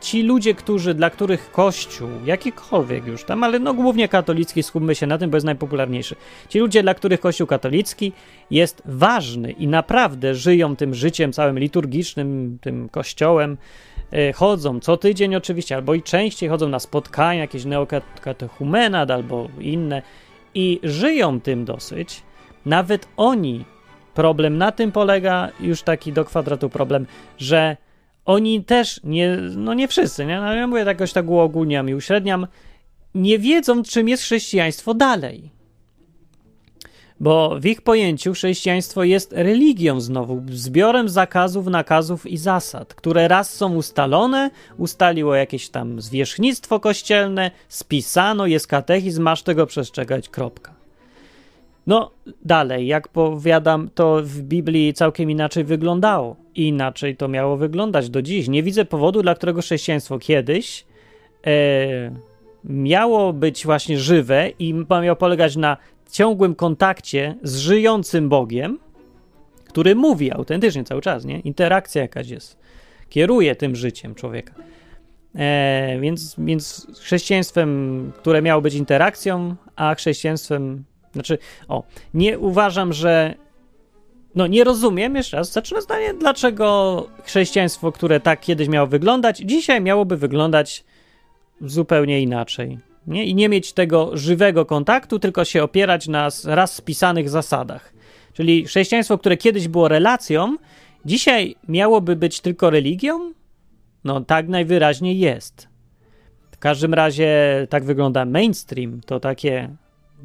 ci 0.00 0.22
ludzie, 0.22 0.54
którzy, 0.54 0.94
dla 0.94 1.10
których 1.10 1.50
Kościół, 1.50 2.08
jakikolwiek 2.24 3.06
już 3.06 3.24
tam, 3.24 3.44
ale 3.44 3.58
no 3.58 3.74
głównie 3.74 4.08
katolicki, 4.08 4.62
skupmy 4.62 4.94
się 4.94 5.06
na 5.06 5.18
tym, 5.18 5.30
bo 5.30 5.36
jest 5.36 5.44
najpopularniejszy. 5.44 6.16
Ci 6.48 6.58
ludzie, 6.58 6.82
dla 6.82 6.94
których 6.94 7.20
Kościół 7.20 7.46
katolicki 7.46 8.12
jest 8.50 8.82
ważny 8.84 9.52
i 9.52 9.68
naprawdę 9.68 10.34
żyją 10.34 10.76
tym 10.76 10.94
życiem 10.94 11.32
całym 11.32 11.58
liturgicznym, 11.58 12.58
tym 12.60 12.88
kościołem, 12.88 13.56
e, 14.12 14.32
chodzą 14.32 14.80
co 14.80 14.96
tydzień 14.96 15.36
oczywiście, 15.36 15.74
albo 15.74 15.94
i 15.94 16.02
częściej 16.02 16.48
chodzą 16.48 16.68
na 16.68 16.78
spotkania, 16.78 17.40
jakieś 17.40 17.64
neokatechumenat 17.64 19.10
albo 19.10 19.48
inne 19.60 20.02
i 20.54 20.80
żyją 20.82 21.40
tym 21.40 21.64
dosyć, 21.64 22.22
nawet 22.66 23.08
oni 23.16 23.64
Problem 24.14 24.58
na 24.58 24.72
tym 24.72 24.92
polega, 24.92 25.48
już 25.60 25.82
taki 25.82 26.12
do 26.12 26.24
kwadratu 26.24 26.70
problem, 26.70 27.06
że 27.38 27.76
oni 28.24 28.64
też 28.64 29.00
nie, 29.04 29.36
no 29.56 29.74
nie 29.74 29.88
wszyscy, 29.88 30.26
nie? 30.26 30.40
No 30.40 30.54
ja 30.54 30.66
mówię 30.66 30.82
jakoś 30.82 31.12
tak 31.12 31.28
uogólniam 31.28 31.88
i 31.88 31.94
uśredniam, 31.94 32.46
nie 33.14 33.38
wiedzą, 33.38 33.82
czym 33.82 34.08
jest 34.08 34.22
chrześcijaństwo 34.22 34.94
dalej. 34.94 35.50
Bo 37.20 37.56
w 37.60 37.66
ich 37.66 37.82
pojęciu 37.82 38.32
chrześcijaństwo 38.32 39.04
jest 39.04 39.32
religią 39.32 40.00
znowu, 40.00 40.42
zbiorem 40.50 41.08
zakazów, 41.08 41.66
nakazów 41.66 42.26
i 42.26 42.36
zasad, 42.36 42.94
które 42.94 43.28
raz 43.28 43.54
są 43.54 43.74
ustalone, 43.74 44.50
ustaliło 44.78 45.34
jakieś 45.34 45.68
tam 45.68 46.00
zwierzchnictwo 46.00 46.80
kościelne, 46.80 47.50
spisano, 47.68 48.46
jest 48.46 48.66
katechizm, 48.66 49.22
masz 49.22 49.42
tego 49.42 49.66
przestrzegać, 49.66 50.28
kropka. 50.28 50.79
No, 51.86 52.10
dalej, 52.44 52.86
jak 52.86 53.08
powiadam, 53.08 53.90
to 53.94 54.20
w 54.22 54.42
Biblii 54.42 54.94
całkiem 54.94 55.30
inaczej 55.30 55.64
wyglądało. 55.64 56.36
Inaczej 56.54 57.16
to 57.16 57.28
miało 57.28 57.56
wyglądać 57.56 58.10
do 58.10 58.22
dziś. 58.22 58.48
Nie 58.48 58.62
widzę 58.62 58.84
powodu, 58.84 59.22
dla 59.22 59.34
którego 59.34 59.60
chrześcijaństwo 59.60 60.18
kiedyś 60.18 60.84
e, 61.46 61.50
miało 62.64 63.32
być 63.32 63.64
właśnie 63.64 63.98
żywe 63.98 64.50
i 64.58 64.74
miało 65.02 65.16
polegać 65.16 65.56
na 65.56 65.76
ciągłym 66.10 66.54
kontakcie 66.54 67.34
z 67.42 67.56
żyjącym 67.56 68.28
Bogiem, 68.28 68.78
który 69.68 69.94
mówi 69.94 70.32
autentycznie 70.32 70.84
cały 70.84 71.00
czas, 71.00 71.24
nie? 71.24 71.40
Interakcja 71.40 72.02
jakaś 72.02 72.28
jest. 72.28 72.58
Kieruje 73.08 73.56
tym 73.56 73.76
życiem 73.76 74.14
człowieka. 74.14 74.54
E, 75.34 75.98
więc, 76.00 76.34
więc 76.38 76.86
chrześcijaństwem, 77.00 78.12
które 78.16 78.42
miało 78.42 78.62
być 78.62 78.74
interakcją, 78.74 79.56
a 79.76 79.94
chrześcijaństwem 79.94 80.84
znaczy, 81.12 81.38
o, 81.68 81.82
nie 82.14 82.38
uważam, 82.38 82.92
że. 82.92 83.34
No, 84.34 84.46
nie 84.46 84.64
rozumiem, 84.64 85.16
jeszcze 85.16 85.36
raz 85.36 85.52
zacznę 85.52 85.82
zdanie, 85.82 86.14
dlaczego 86.14 87.06
chrześcijaństwo, 87.24 87.92
które 87.92 88.20
tak 88.20 88.40
kiedyś 88.40 88.68
miało 88.68 88.86
wyglądać, 88.86 89.38
dzisiaj 89.38 89.80
miałoby 89.80 90.16
wyglądać 90.16 90.84
zupełnie 91.60 92.20
inaczej. 92.20 92.78
Nie? 93.06 93.24
I 93.24 93.34
nie 93.34 93.48
mieć 93.48 93.72
tego 93.72 94.10
żywego 94.16 94.66
kontaktu, 94.66 95.18
tylko 95.18 95.44
się 95.44 95.62
opierać 95.62 96.08
na 96.08 96.28
raz 96.44 96.74
spisanych 96.74 97.30
zasadach. 97.30 97.92
Czyli 98.32 98.64
chrześcijaństwo, 98.64 99.18
które 99.18 99.36
kiedyś 99.36 99.68
było 99.68 99.88
relacją, 99.88 100.56
dzisiaj 101.04 101.56
miałoby 101.68 102.16
być 102.16 102.40
tylko 102.40 102.70
religią? 102.70 103.32
No, 104.04 104.20
tak 104.20 104.48
najwyraźniej 104.48 105.18
jest. 105.18 105.68
W 106.50 106.58
każdym 106.58 106.94
razie 106.94 107.30
tak 107.70 107.84
wygląda 107.84 108.24
mainstream. 108.24 109.00
To 109.06 109.20
takie 109.20 109.76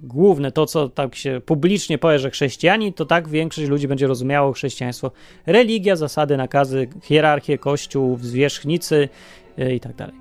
główne, 0.04 0.52
to 0.52 0.66
co 0.66 0.90
tak 0.90 1.16
się 1.16 1.42
publicznie 1.46 1.98
powie, 1.98 2.20
że 2.20 2.32
chrześcijanie, 2.32 2.94
to 2.94 3.06
tak 3.06 3.30
większość 3.30 3.68
ludzi 3.68 3.88
będzie 3.88 4.08
rozumiało 4.08 4.54
chrześcijaństwo. 4.54 5.12
Religia, 5.46 5.96
zasady, 5.96 6.38
nakazy, 6.38 6.88
hierarchię, 7.04 7.58
kościół, 7.58 8.18
zwierzchnicy 8.22 9.10
yy, 9.58 9.76
i 9.76 9.80
tak 9.80 9.96
dalej. 9.96 10.16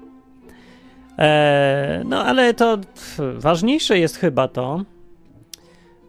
Eee, 1.18 2.04
no 2.04 2.24
ale 2.24 2.54
to 2.54 2.78
ważniejsze 3.38 3.98
jest 3.98 4.16
chyba 4.16 4.48
to, 4.48 4.84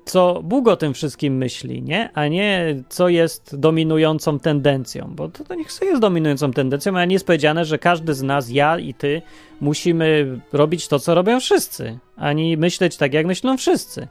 co 0.06 0.42
Bóg 0.44 0.68
o 0.68 0.76
tym 0.76 0.94
wszystkim 0.94 1.38
myśli, 1.38 1.82
nie? 1.84 2.10
A 2.14 2.28
nie 2.28 2.76
co 2.90 3.10
jest 3.10 3.60
dominującą 3.60 4.40
tendencją, 4.40 5.14
bo 5.16 5.30
to, 5.30 5.44
to 5.44 5.56
niech 5.56 5.72
sobie 5.72 5.90
jest 5.90 6.02
dominującą 6.02 6.54
tendencją, 6.54 6.98
a 6.98 7.06
nie 7.06 7.14
jest 7.14 7.26
powiedziane, 7.26 7.66
że 7.66 7.80
każdy 7.80 8.14
z 8.14 8.24
nas, 8.24 8.50
ja 8.50 8.80
i 8.80 8.94
ty, 8.94 9.22
musimy 9.62 10.40
robić 10.54 10.88
to, 10.88 11.00
co 11.00 11.16
robią 11.16 11.40
wszyscy, 11.40 11.98
ani 12.16 12.58
myśleć 12.58 12.98
tak, 12.98 13.14
jak 13.14 13.26
myślą 13.26 13.58
wszyscy. 13.58 14.08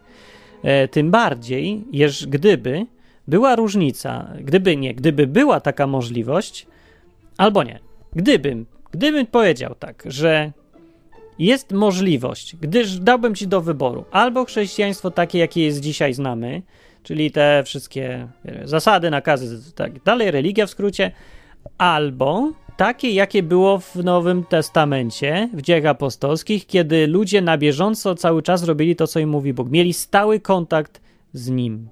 E, 0.63 0.89
tym 0.89 1.11
bardziej, 1.11 1.85
jeż 1.93 2.27
gdyby 2.27 2.87
była 3.29 3.57
różnica, 3.57 4.33
gdyby 4.41 4.77
nie, 4.77 4.95
gdyby 4.95 5.27
była 5.27 5.61
taka 5.61 5.87
możliwość, 5.87 6.67
albo 7.37 7.63
nie, 7.63 7.79
gdybym, 8.13 8.67
gdybym 8.91 9.27
powiedział 9.27 9.75
tak, 9.75 10.03
że 10.07 10.53
jest 11.39 11.73
możliwość, 11.73 12.57
gdyż 12.57 12.99
dałbym 12.99 13.35
ci 13.35 13.49
do 13.49 13.61
wyboru 13.61 14.05
albo 14.11 14.45
chrześcijaństwo 14.45 15.11
takie, 15.11 15.39
jakie 15.39 15.65
jest 15.65 15.81
dzisiaj 15.81 16.15
znamy, 16.15 16.63
czyli 17.03 17.31
te 17.31 17.63
wszystkie 17.67 18.29
zasady, 18.65 19.11
nakazy, 19.11 19.73
tak 19.75 20.03
dalej, 20.03 20.31
religia 20.31 20.67
w 20.67 20.71
skrócie, 20.71 21.13
albo 21.79 22.53
takie, 22.77 23.11
jakie 23.11 23.43
było 23.43 23.79
w 23.79 23.97
Nowym 23.97 24.45
Testamencie, 24.45 25.49
w 25.53 25.63
dziejach 25.63 25.87
apostolskich, 25.87 26.67
kiedy 26.67 27.07
ludzie 27.07 27.41
na 27.41 27.59
bieżąco 27.59 28.15
cały 28.15 28.43
czas 28.43 28.65
robili 28.65 28.97
to, 28.97 29.07
co 29.07 29.21
im 29.21 29.29
mówi 29.29 29.55
Bóg. 29.55 29.71
Mieli 29.71 29.93
stały 29.93 30.41
kontakt 30.41 31.01
z 31.33 31.49
Nim. 31.49 31.89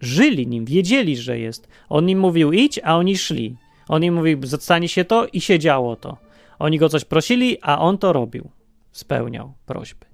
Żyli 0.00 0.46
Nim, 0.46 0.64
wiedzieli, 0.64 1.16
że 1.16 1.38
jest. 1.38 1.68
On 1.88 2.08
im 2.08 2.18
mówił 2.18 2.52
idź, 2.52 2.80
a 2.84 2.96
oni 2.96 3.18
szli. 3.18 3.56
On 3.88 4.04
im 4.04 4.14
mówił, 4.14 4.38
zostanie 4.42 4.88
się 4.88 5.04
to 5.04 5.26
i 5.26 5.40
się 5.40 5.58
działo 5.58 5.96
to. 5.96 6.16
Oni 6.58 6.78
go 6.78 6.88
coś 6.88 7.04
prosili, 7.04 7.58
a 7.62 7.78
on 7.78 7.98
to 7.98 8.12
robił. 8.12 8.50
Spełniał 8.92 9.52
prośby. 9.66 10.06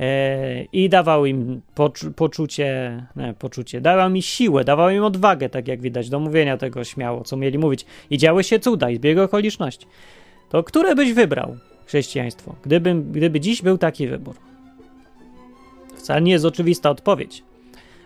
E, 0.00 0.64
I 0.64 0.88
dawał 0.88 1.26
im 1.26 1.62
poczu 1.74 2.12
poczucie, 2.12 3.02
nie, 3.16 3.34
poczucie, 3.38 3.80
dawał 3.80 4.10
mi 4.10 4.22
siłę, 4.22 4.64
dawał 4.64 4.90
im 4.90 5.04
odwagę, 5.04 5.48
tak 5.48 5.68
jak 5.68 5.80
widać, 5.80 6.08
do 6.08 6.20
mówienia 6.20 6.56
tego 6.56 6.84
śmiało, 6.84 7.24
co 7.24 7.36
mieli 7.36 7.58
mówić. 7.58 7.86
I 8.10 8.18
działy 8.18 8.44
się 8.44 8.58
cuda 8.58 8.90
i 8.90 8.96
zbieg 8.96 9.18
okoliczności. 9.18 9.86
To 10.48 10.62
które 10.62 10.94
byś 10.94 11.12
wybrał 11.12 11.56
chrześcijaństwo, 11.86 12.54
gdyby, 12.62 12.94
gdyby 12.94 13.40
dziś 13.40 13.62
był 13.62 13.78
taki 13.78 14.08
wybór? 14.08 14.34
Wcale 15.96 16.22
nie 16.22 16.32
jest 16.32 16.44
oczywista 16.44 16.90
odpowiedź, 16.90 17.42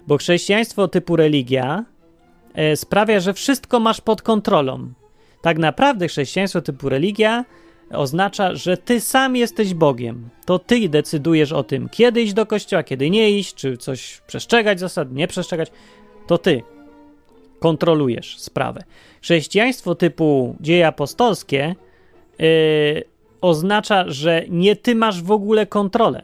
bo 0.06 0.18
chrześcijaństwo 0.18 0.88
typu 0.88 1.16
religia 1.16 1.84
e, 2.54 2.76
sprawia, 2.76 3.20
że 3.20 3.34
wszystko 3.34 3.80
masz 3.80 4.00
pod 4.00 4.22
kontrolą. 4.22 4.92
Tak 5.42 5.58
naprawdę 5.58 6.08
chrześcijaństwo 6.08 6.60
typu 6.60 6.88
religia 6.88 7.44
oznacza, 7.92 8.54
że 8.54 8.76
ty 8.76 9.00
sam 9.00 9.36
jesteś 9.36 9.74
Bogiem. 9.74 10.28
To 10.46 10.58
ty 10.58 10.88
decydujesz 10.88 11.52
o 11.52 11.64
tym, 11.64 11.88
kiedy 11.88 12.22
iść 12.22 12.32
do 12.32 12.46
kościoła, 12.46 12.82
kiedy 12.82 13.10
nie 13.10 13.30
iść, 13.30 13.54
czy 13.54 13.76
coś 13.76 14.20
przestrzegać 14.26 14.80
zasad, 14.80 15.12
nie 15.12 15.28
przestrzegać. 15.28 15.70
To 16.26 16.38
ty 16.38 16.62
kontrolujesz 17.60 18.38
sprawę. 18.38 18.82
Chrześcijaństwo 19.22 19.94
typu 19.94 20.56
dzieje 20.60 20.86
apostolskie 20.86 21.74
yy, 22.38 23.04
oznacza, 23.40 24.04
że 24.08 24.44
nie 24.48 24.76
ty 24.76 24.94
masz 24.94 25.22
w 25.22 25.30
ogóle 25.30 25.66
kontrolę, 25.66 26.22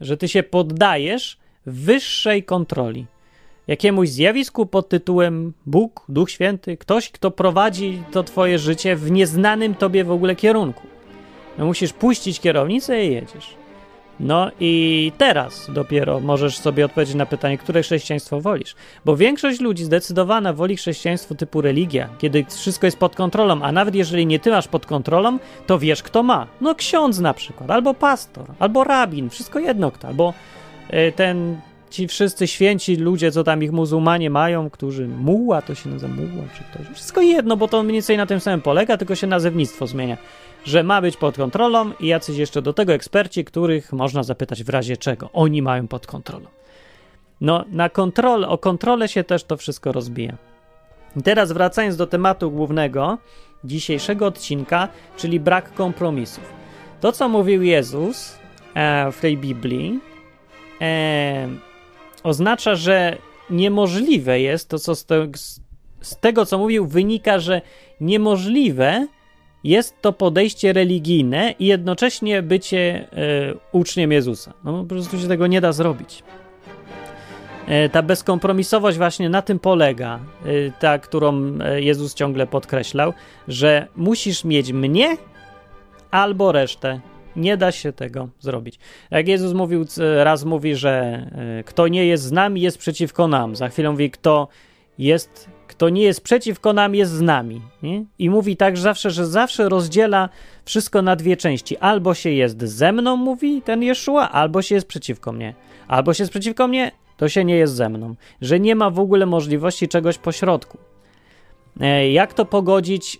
że 0.00 0.16
ty 0.16 0.28
się 0.28 0.42
poddajesz 0.42 1.38
wyższej 1.66 2.42
kontroli 2.42 3.06
jakiemuś 3.66 4.08
zjawisku 4.08 4.66
pod 4.66 4.88
tytułem 4.88 5.52
Bóg, 5.66 6.04
Duch 6.08 6.30
Święty, 6.30 6.76
ktoś, 6.76 7.10
kto 7.10 7.30
prowadzi 7.30 8.02
to 8.12 8.22
twoje 8.22 8.58
życie 8.58 8.96
w 8.96 9.10
nieznanym 9.10 9.74
tobie 9.74 10.04
w 10.04 10.10
ogóle 10.10 10.36
kierunku. 10.36 10.86
No 11.58 11.66
musisz 11.66 11.92
puścić 11.92 12.40
kierownicę 12.40 13.06
i 13.06 13.12
jedziesz. 13.12 13.62
No 14.20 14.50
i 14.60 15.12
teraz 15.18 15.66
dopiero 15.68 16.20
możesz 16.20 16.58
sobie 16.58 16.84
odpowiedzieć 16.84 17.14
na 17.14 17.26
pytanie, 17.26 17.58
które 17.58 17.82
chrześcijaństwo 17.82 18.40
wolisz. 18.40 18.74
Bo 19.04 19.16
większość 19.16 19.60
ludzi 19.60 19.84
zdecydowana 19.84 20.52
woli 20.52 20.76
chrześcijaństwo 20.76 21.34
typu 21.34 21.60
religia, 21.60 22.08
kiedy 22.18 22.44
wszystko 22.48 22.86
jest 22.86 22.98
pod 22.98 23.16
kontrolą, 23.16 23.62
a 23.62 23.72
nawet 23.72 23.94
jeżeli 23.94 24.26
nie 24.26 24.38
ty 24.38 24.50
masz 24.50 24.68
pod 24.68 24.86
kontrolą, 24.86 25.38
to 25.66 25.78
wiesz 25.78 26.02
kto 26.02 26.22
ma. 26.22 26.46
No 26.60 26.74
ksiądz 26.74 27.18
na 27.18 27.34
przykład, 27.34 27.70
albo 27.70 27.94
pastor, 27.94 28.46
albo 28.58 28.84
rabin, 28.84 29.30
wszystko 29.30 29.58
jedno 29.58 29.90
kto, 29.90 30.08
albo 30.08 30.34
e, 30.88 31.12
ten 31.12 31.60
ci 31.92 32.08
wszyscy 32.08 32.46
święci 32.46 32.96
ludzie, 32.96 33.32
co 33.32 33.44
tam 33.44 33.62
ich 33.62 33.72
muzułmanie 33.72 34.30
mają, 34.30 34.70
którzy 34.70 35.08
muła, 35.08 35.62
to 35.62 35.74
się 35.74 35.90
nazywa 35.90 36.14
muła, 36.14 36.44
czy 36.56 36.64
ktoś. 36.64 36.94
Wszystko 36.94 37.20
jedno, 37.20 37.56
bo 37.56 37.68
to 37.68 37.82
mniej 37.82 37.92
więcej 37.92 38.16
na 38.16 38.26
tym 38.26 38.40
samym 38.40 38.60
polega, 38.60 38.96
tylko 38.96 39.14
się 39.14 39.26
nazewnictwo 39.26 39.86
zmienia. 39.86 40.16
Że 40.64 40.82
ma 40.82 41.02
być 41.02 41.16
pod 41.16 41.36
kontrolą 41.36 41.92
i 42.00 42.06
jacyś 42.06 42.36
jeszcze 42.36 42.62
do 42.62 42.72
tego 42.72 42.92
eksperci, 42.92 43.44
których 43.44 43.92
można 43.92 44.22
zapytać 44.22 44.64
w 44.64 44.68
razie 44.68 44.96
czego. 44.96 45.30
Oni 45.32 45.62
mają 45.62 45.88
pod 45.88 46.06
kontrolą. 46.06 46.46
No, 47.40 47.64
na 47.70 47.88
kontrolę, 47.88 48.48
o 48.48 48.58
kontrolę 48.58 49.08
się 49.08 49.24
też 49.24 49.44
to 49.44 49.56
wszystko 49.56 49.92
rozbija. 49.92 50.36
I 51.16 51.22
teraz 51.22 51.52
wracając 51.52 51.96
do 51.96 52.06
tematu 52.06 52.50
głównego 52.50 53.18
dzisiejszego 53.64 54.26
odcinka, 54.26 54.88
czyli 55.16 55.40
brak 55.40 55.74
kompromisów. 55.74 56.44
To, 57.00 57.12
co 57.12 57.28
mówił 57.28 57.62
Jezus 57.62 58.38
e, 58.74 59.12
w 59.12 59.20
tej 59.20 59.36
Biblii, 59.36 60.00
e, 60.80 61.71
oznacza, 62.22 62.74
że 62.74 63.18
niemożliwe 63.50 64.40
jest 64.40 64.68
to, 64.68 64.78
co 64.78 64.94
z, 64.94 65.04
te, 65.04 65.28
z 66.00 66.16
tego, 66.20 66.46
co 66.46 66.58
mówił, 66.58 66.86
wynika, 66.86 67.38
że 67.38 67.62
niemożliwe 68.00 69.06
jest 69.64 70.02
to 70.02 70.12
podejście 70.12 70.72
religijne 70.72 71.54
i 71.58 71.66
jednocześnie 71.66 72.42
bycie 72.42 73.08
e, 73.12 73.54
uczniem 73.72 74.12
Jezusa. 74.12 74.52
No 74.64 74.82
po 74.82 74.84
prostu 74.84 75.18
się 75.18 75.28
tego 75.28 75.46
nie 75.46 75.60
da 75.60 75.72
zrobić. 75.72 76.22
E, 77.66 77.88
ta 77.88 78.02
bezkompromisowość 78.02 78.98
właśnie 78.98 79.28
na 79.28 79.42
tym 79.42 79.58
polega, 79.58 80.18
e, 80.18 80.18
ta, 80.80 80.98
którą 80.98 81.58
Jezus 81.76 82.14
ciągle 82.14 82.46
podkreślał, 82.46 83.12
że 83.48 83.86
musisz 83.96 84.44
mieć 84.44 84.72
mnie 84.72 85.16
albo 86.10 86.52
resztę 86.52 87.00
nie 87.36 87.56
da 87.56 87.72
się 87.72 87.92
tego 87.92 88.28
zrobić. 88.40 88.78
Jak 89.10 89.28
Jezus 89.28 89.52
mówił, 89.52 89.84
raz 90.16 90.44
mówi, 90.44 90.76
że 90.76 90.92
e, 91.60 91.64
kto 91.64 91.88
nie 91.88 92.06
jest 92.06 92.24
z 92.24 92.32
nami, 92.32 92.60
jest 92.60 92.78
przeciwko 92.78 93.28
nam. 93.28 93.56
Za 93.56 93.68
chwilę 93.68 93.90
mówi, 93.90 94.10
kto 94.10 94.48
jest, 94.98 95.48
kto 95.66 95.88
nie 95.88 96.02
jest 96.02 96.20
przeciwko 96.20 96.72
nam, 96.72 96.94
jest 96.94 97.12
z 97.12 97.20
nami. 97.20 97.60
Nie? 97.82 98.04
I 98.18 98.30
mówi 98.30 98.56
tak 98.56 98.78
zawsze, 98.78 99.10
że 99.10 99.26
zawsze 99.26 99.68
rozdziela 99.68 100.28
wszystko 100.64 101.02
na 101.02 101.16
dwie 101.16 101.36
części. 101.36 101.78
Albo 101.78 102.14
się 102.14 102.30
jest 102.30 102.62
ze 102.62 102.92
mną, 102.92 103.16
mówi 103.16 103.62
ten 103.62 103.82
Jeszua, 103.82 104.30
albo 104.30 104.62
się 104.62 104.74
jest 104.74 104.86
przeciwko 104.86 105.32
mnie. 105.32 105.54
Albo 105.88 106.14
się 106.14 106.22
jest 106.22 106.30
przeciwko 106.30 106.68
mnie, 106.68 106.92
to 107.16 107.28
się 107.28 107.44
nie 107.44 107.56
jest 107.56 107.74
ze 107.74 107.88
mną. 107.88 108.14
Że 108.40 108.60
nie 108.60 108.74
ma 108.74 108.90
w 108.90 108.98
ogóle 108.98 109.26
możliwości 109.26 109.88
czegoś 109.88 110.18
pośrodku. 110.18 110.78
E, 111.82 112.10
jak 112.10 112.34
to 112.34 112.44
pogodzić 112.44 113.16
e, 113.16 113.18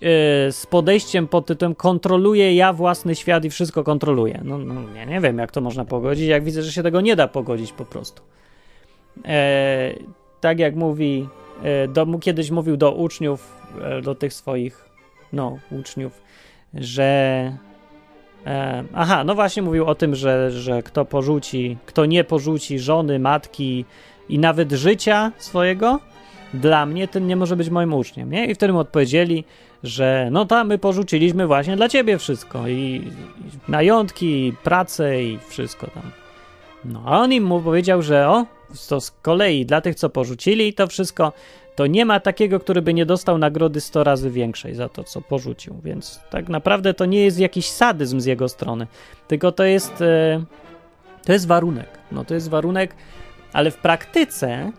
z 0.52 0.66
podejściem 0.66 1.28
pod 1.28 1.46
tytułem 1.46 1.74
kontroluję 1.74 2.54
ja 2.54 2.72
własny 2.72 3.14
świat 3.14 3.44
i 3.44 3.50
wszystko 3.50 3.84
kontroluję? 3.84 4.40
No, 4.44 4.58
no 4.58 4.74
ja 4.96 5.04
nie 5.04 5.20
wiem, 5.20 5.38
jak 5.38 5.50
to 5.50 5.60
można 5.60 5.84
pogodzić, 5.84 6.26
jak 6.26 6.44
widzę, 6.44 6.62
że 6.62 6.72
się 6.72 6.82
tego 6.82 7.00
nie 7.00 7.16
da 7.16 7.28
pogodzić 7.28 7.72
po 7.72 7.84
prostu. 7.84 8.22
E, 9.24 9.94
tak 10.40 10.58
jak 10.58 10.76
mówi, 10.76 11.28
e, 11.62 11.88
do, 11.88 12.06
kiedyś 12.18 12.50
mówił 12.50 12.76
do 12.76 12.92
uczniów, 12.92 13.62
do 14.02 14.14
tych 14.14 14.32
swoich, 14.34 14.84
no, 15.32 15.58
uczniów, 15.70 16.22
że 16.74 17.52
aha, 18.94 19.24
no 19.24 19.34
właśnie 19.34 19.62
mówił 19.62 19.86
o 19.86 19.94
tym, 19.94 20.14
że, 20.14 20.50
że 20.50 20.82
kto 20.82 21.04
porzuci, 21.04 21.76
kto 21.86 22.06
nie 22.06 22.24
porzuci 22.24 22.78
żony, 22.78 23.18
matki 23.18 23.84
i 24.28 24.38
nawet 24.38 24.72
życia 24.72 25.32
swojego, 25.38 26.00
dla 26.54 26.86
mnie 26.86 27.08
ten 27.08 27.26
nie 27.26 27.36
może 27.36 27.56
być 27.56 27.70
moim 27.70 27.94
uczniem, 27.94 28.30
nie? 28.30 28.46
I 28.46 28.54
wtedy 28.54 28.72
mu 28.72 28.78
odpowiedzieli, 28.78 29.44
że 29.82 30.28
no 30.32 30.44
tam 30.44 30.68
my 30.68 30.78
porzuciliśmy 30.78 31.46
właśnie 31.46 31.76
dla 31.76 31.88
ciebie 31.88 32.18
wszystko 32.18 32.68
i, 32.68 32.72
i 32.74 33.70
majątki, 33.70 34.46
i 34.46 34.52
pracę 34.52 35.22
i 35.22 35.38
wszystko 35.48 35.86
tam. 35.86 36.02
No 36.84 37.02
a 37.06 37.18
on 37.18 37.32
im 37.32 37.44
mu 37.44 37.60
powiedział, 37.60 38.02
że 38.02 38.28
o, 38.28 38.46
to 38.88 39.00
z 39.00 39.10
kolei 39.10 39.66
dla 39.66 39.80
tych, 39.80 39.94
co 39.94 40.10
porzucili 40.10 40.74
to 40.74 40.86
wszystko, 40.86 41.32
to 41.74 41.86
nie 41.86 42.04
ma 42.04 42.20
takiego, 42.20 42.60
który 42.60 42.82
by 42.82 42.94
nie 42.94 43.06
dostał 43.06 43.38
nagrody 43.38 43.80
100 43.80 44.04
razy 44.04 44.30
większej 44.30 44.74
za 44.74 44.88
to, 44.88 45.04
co 45.04 45.20
porzucił. 45.20 45.80
Więc 45.84 46.20
tak 46.30 46.48
naprawdę 46.48 46.94
to 46.94 47.06
nie 47.06 47.24
jest 47.24 47.38
jakiś 47.38 47.66
sadyzm 47.66 48.20
z 48.20 48.24
jego 48.24 48.48
strony, 48.48 48.86
tylko 49.28 49.52
to 49.52 49.64
jest, 49.64 50.02
e, 50.02 50.44
to 51.24 51.32
jest 51.32 51.46
warunek. 51.46 51.88
No 52.12 52.24
to 52.24 52.34
jest 52.34 52.48
warunek, 52.48 52.94
ale 53.52 53.70
w 53.70 53.76
praktyce 53.76 54.72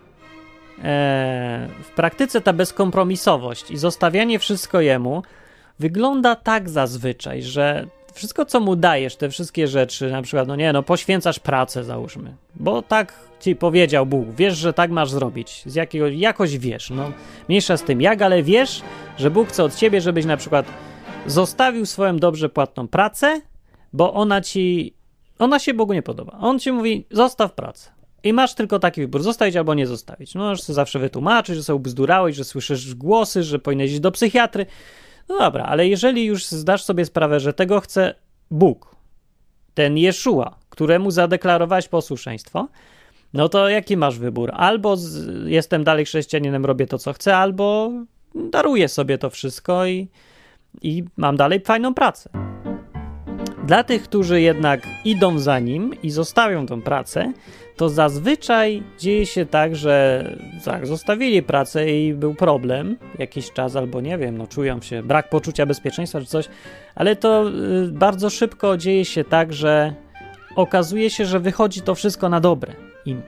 w 1.83 1.91
praktyce 1.95 2.41
ta 2.41 2.53
bezkompromisowość 2.53 3.71
i 3.71 3.77
zostawianie 3.77 4.39
wszystko 4.39 4.81
jemu 4.81 5.23
wygląda 5.79 6.35
tak 6.35 6.69
zazwyczaj, 6.69 7.41
że 7.41 7.87
wszystko, 8.13 8.45
co 8.45 8.59
mu 8.59 8.75
dajesz, 8.75 9.15
te 9.15 9.29
wszystkie 9.29 9.67
rzeczy, 9.67 10.11
na 10.11 10.21
przykład, 10.21 10.47
no 10.47 10.55
nie, 10.55 10.73
no 10.73 10.83
poświęcasz 10.83 11.39
pracę, 11.39 11.83
załóżmy, 11.83 12.35
bo 12.55 12.81
tak 12.81 13.19
ci 13.39 13.55
powiedział 13.55 14.05
Bóg, 14.05 14.27
wiesz, 14.37 14.57
że 14.57 14.73
tak 14.73 14.91
masz 14.91 15.11
zrobić, 15.11 15.63
z 15.65 15.75
jakiego, 15.75 16.07
jakoś 16.07 16.57
wiesz, 16.57 16.89
no, 16.89 17.11
mniejsza 17.49 17.77
z 17.77 17.83
tym 17.83 18.01
jak, 18.01 18.21
ale 18.21 18.43
wiesz, 18.43 18.81
że 19.17 19.31
Bóg 19.31 19.47
chce 19.47 19.63
od 19.63 19.75
ciebie, 19.75 20.01
żebyś 20.01 20.25
na 20.25 20.37
przykład 20.37 20.65
zostawił 21.25 21.85
swoją 21.85 22.17
dobrze 22.17 22.49
płatną 22.49 22.87
pracę, 22.87 23.41
bo 23.93 24.13
ona 24.13 24.41
ci, 24.41 24.93
ona 25.39 25.59
się 25.59 25.73
Bogu 25.73 25.93
nie 25.93 26.01
podoba. 26.01 26.37
On 26.41 26.59
ci 26.59 26.71
mówi, 26.71 27.05
zostaw 27.11 27.53
pracę. 27.53 27.92
I 28.23 28.33
masz 28.33 28.53
tylko 28.55 28.79
taki 28.79 29.01
wybór, 29.01 29.23
zostawić 29.23 29.55
albo 29.55 29.73
nie 29.73 29.87
zostawić. 29.87 30.35
No, 30.35 30.41
możesz 30.43 30.61
sobie 30.61 30.75
zawsze 30.75 30.99
wytłumaczyć, 30.99 31.55
że 31.55 31.63
sobie 31.63 31.75
ubzdurałeś, 31.75 32.35
że 32.35 32.43
słyszysz 32.43 32.95
głosy, 32.95 33.43
że 33.43 33.59
powinieneś 33.59 33.91
iść 33.91 33.99
do 33.99 34.11
psychiatry. 34.11 34.65
No 35.29 35.39
dobra, 35.39 35.65
ale 35.65 35.87
jeżeli 35.87 36.25
już 36.25 36.45
zdasz 36.45 36.83
sobie 36.83 37.05
sprawę, 37.05 37.39
że 37.39 37.53
tego 37.53 37.79
chce 37.79 38.15
Bóg, 38.51 38.95
ten 39.73 39.97
Jeszua, 39.97 40.55
któremu 40.69 41.11
zadeklarowałeś 41.11 41.87
posłuszeństwo, 41.87 42.67
no 43.33 43.49
to 43.49 43.69
jaki 43.69 43.97
masz 43.97 44.19
wybór? 44.19 44.51
Albo 44.53 44.97
z, 44.97 45.27
jestem 45.47 45.83
dalej 45.83 46.05
chrześcijaninem, 46.05 46.65
robię 46.65 46.87
to, 46.87 46.97
co 46.97 47.13
chcę, 47.13 47.37
albo 47.37 47.91
daruję 48.35 48.87
sobie 48.87 49.17
to 49.17 49.29
wszystko 49.29 49.85
i, 49.85 50.07
i 50.81 51.03
mam 51.17 51.37
dalej 51.37 51.59
fajną 51.59 51.93
pracę. 51.93 52.29
Dla 53.67 53.83
tych, 53.83 54.03
którzy 54.03 54.41
jednak 54.41 54.87
idą 55.05 55.39
za 55.39 55.59
nim 55.59 55.93
i 56.03 56.09
zostawią 56.09 56.65
tą 56.65 56.81
pracę, 56.81 57.33
to 57.75 57.89
zazwyczaj 57.89 58.83
dzieje 58.99 59.25
się 59.25 59.45
tak, 59.45 59.75
że 59.75 60.25
tak, 60.65 60.87
zostawili 60.87 61.43
pracę 61.43 61.91
i 61.91 62.13
był 62.13 62.35
problem 62.35 62.97
jakiś 63.19 63.51
czas, 63.51 63.75
albo 63.75 64.01
nie 64.01 64.17
wiem, 64.17 64.37
no 64.37 64.47
czują 64.47 64.81
się 64.81 65.03
brak 65.03 65.29
poczucia 65.29 65.65
bezpieczeństwa 65.65 66.19
czy 66.19 66.25
coś, 66.25 66.49
ale 66.95 67.15
to 67.15 67.49
y, 67.49 67.91
bardzo 67.91 68.29
szybko 68.29 68.77
dzieje 68.77 69.05
się 69.05 69.23
tak, 69.23 69.53
że 69.53 69.93
okazuje 70.55 71.09
się, 71.09 71.25
że 71.25 71.39
wychodzi 71.39 71.81
to 71.81 71.95
wszystko 71.95 72.29
na 72.29 72.39
dobre 72.39 72.73
im. 73.05 73.21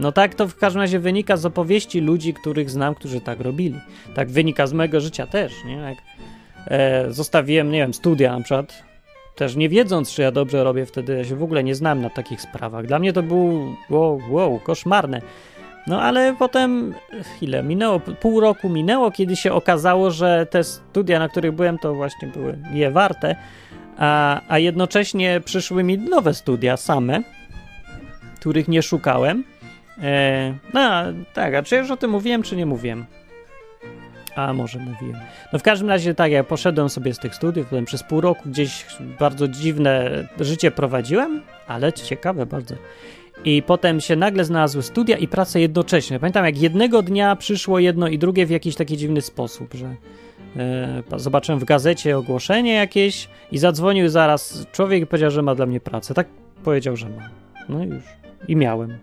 No 0.00 0.12
tak 0.12 0.34
to 0.34 0.48
w 0.48 0.56
każdym 0.56 0.82
razie 0.82 0.98
wynika 0.98 1.36
z 1.36 1.46
opowieści 1.46 2.00
ludzi, 2.00 2.34
których 2.34 2.70
znam, 2.70 2.94
którzy 2.94 3.20
tak 3.20 3.40
robili. 3.40 3.80
Tak 4.14 4.30
wynika 4.30 4.66
z 4.66 4.72
mojego 4.72 5.00
życia 5.00 5.26
też, 5.26 5.52
nie? 5.64 5.74
Jak 5.74 5.98
e, 6.66 7.12
zostawiłem, 7.12 7.70
nie 7.70 7.78
wiem, 7.78 7.94
studia 7.94 8.38
na 8.38 8.44
przykład, 8.44 8.89
też 9.34 9.56
nie 9.56 9.68
wiedząc, 9.68 10.12
czy 10.12 10.22
ja 10.22 10.32
dobrze 10.32 10.64
robię, 10.64 10.86
wtedy 10.86 11.16
ja 11.16 11.24
się 11.24 11.36
w 11.36 11.42
ogóle 11.42 11.64
nie 11.64 11.74
znam 11.74 12.00
na 12.00 12.10
takich 12.10 12.40
sprawach. 12.40 12.86
Dla 12.86 12.98
mnie 12.98 13.12
to 13.12 13.22
było 13.22 13.76
wow, 13.90 14.20
wow, 14.30 14.58
koszmarne. 14.58 15.20
No 15.86 16.02
ale 16.02 16.34
potem, 16.38 16.94
ile 17.40 17.62
minęło? 17.62 18.00
Pół 18.00 18.40
roku 18.40 18.68
minęło, 18.68 19.10
kiedy 19.10 19.36
się 19.36 19.52
okazało, 19.52 20.10
że 20.10 20.46
te 20.50 20.64
studia, 20.64 21.18
na 21.18 21.28
których 21.28 21.52
byłem, 21.52 21.78
to 21.78 21.94
właśnie 21.94 22.28
były 22.28 22.58
je 22.72 22.90
warte, 22.90 23.36
a, 23.98 24.40
a 24.48 24.58
jednocześnie 24.58 25.40
przyszły 25.44 25.82
mi 25.82 25.98
nowe 25.98 26.34
studia 26.34 26.76
same, 26.76 27.22
których 28.40 28.68
nie 28.68 28.82
szukałem. 28.82 29.44
E, 30.02 30.54
no 30.74 30.80
tak, 31.34 31.54
a 31.54 31.62
czy 31.62 31.76
już 31.76 31.90
o 31.90 31.96
tym 31.96 32.10
mówiłem, 32.10 32.42
czy 32.42 32.56
nie 32.56 32.66
mówiłem? 32.66 33.06
A 34.36 34.52
może 34.52 34.78
mówiłem. 34.78 35.20
No 35.52 35.58
w 35.58 35.62
każdym 35.62 35.88
razie 35.88 36.14
tak, 36.14 36.32
ja 36.32 36.44
poszedłem 36.44 36.88
sobie 36.88 37.14
z 37.14 37.18
tych 37.18 37.34
studiów, 37.34 37.66
potem 37.66 37.84
przez 37.84 38.02
pół 38.02 38.20
roku 38.20 38.42
gdzieś 38.48 38.86
bardzo 39.18 39.48
dziwne 39.48 40.10
życie 40.40 40.70
prowadziłem, 40.70 41.42
ale 41.66 41.92
ciekawe 41.92 42.46
bardzo. 42.46 42.74
I 43.44 43.62
potem 43.62 44.00
się 44.00 44.16
nagle 44.16 44.44
znalazły 44.44 44.82
studia 44.82 45.16
i 45.16 45.28
praca 45.28 45.58
jednocześnie. 45.58 46.18
Pamiętam, 46.18 46.44
jak 46.44 46.58
jednego 46.58 47.02
dnia 47.02 47.36
przyszło 47.36 47.78
jedno 47.78 48.08
i 48.08 48.18
drugie 48.18 48.46
w 48.46 48.50
jakiś 48.50 48.76
taki 48.76 48.96
dziwny 48.96 49.20
sposób, 49.20 49.74
że 49.74 49.94
e, 50.56 51.02
zobaczyłem 51.16 51.60
w 51.60 51.64
gazecie 51.64 52.18
ogłoszenie 52.18 52.74
jakieś 52.74 53.28
i 53.52 53.58
zadzwonił 53.58 54.08
zaraz 54.08 54.66
człowiek 54.72 55.02
i 55.02 55.06
powiedział, 55.06 55.30
że 55.30 55.42
ma 55.42 55.54
dla 55.54 55.66
mnie 55.66 55.80
pracę. 55.80 56.14
Tak 56.14 56.26
powiedział, 56.64 56.96
że 56.96 57.08
ma. 57.08 57.30
No 57.68 57.84
już. 57.84 58.04
I 58.48 58.56
miałem. 58.56 58.98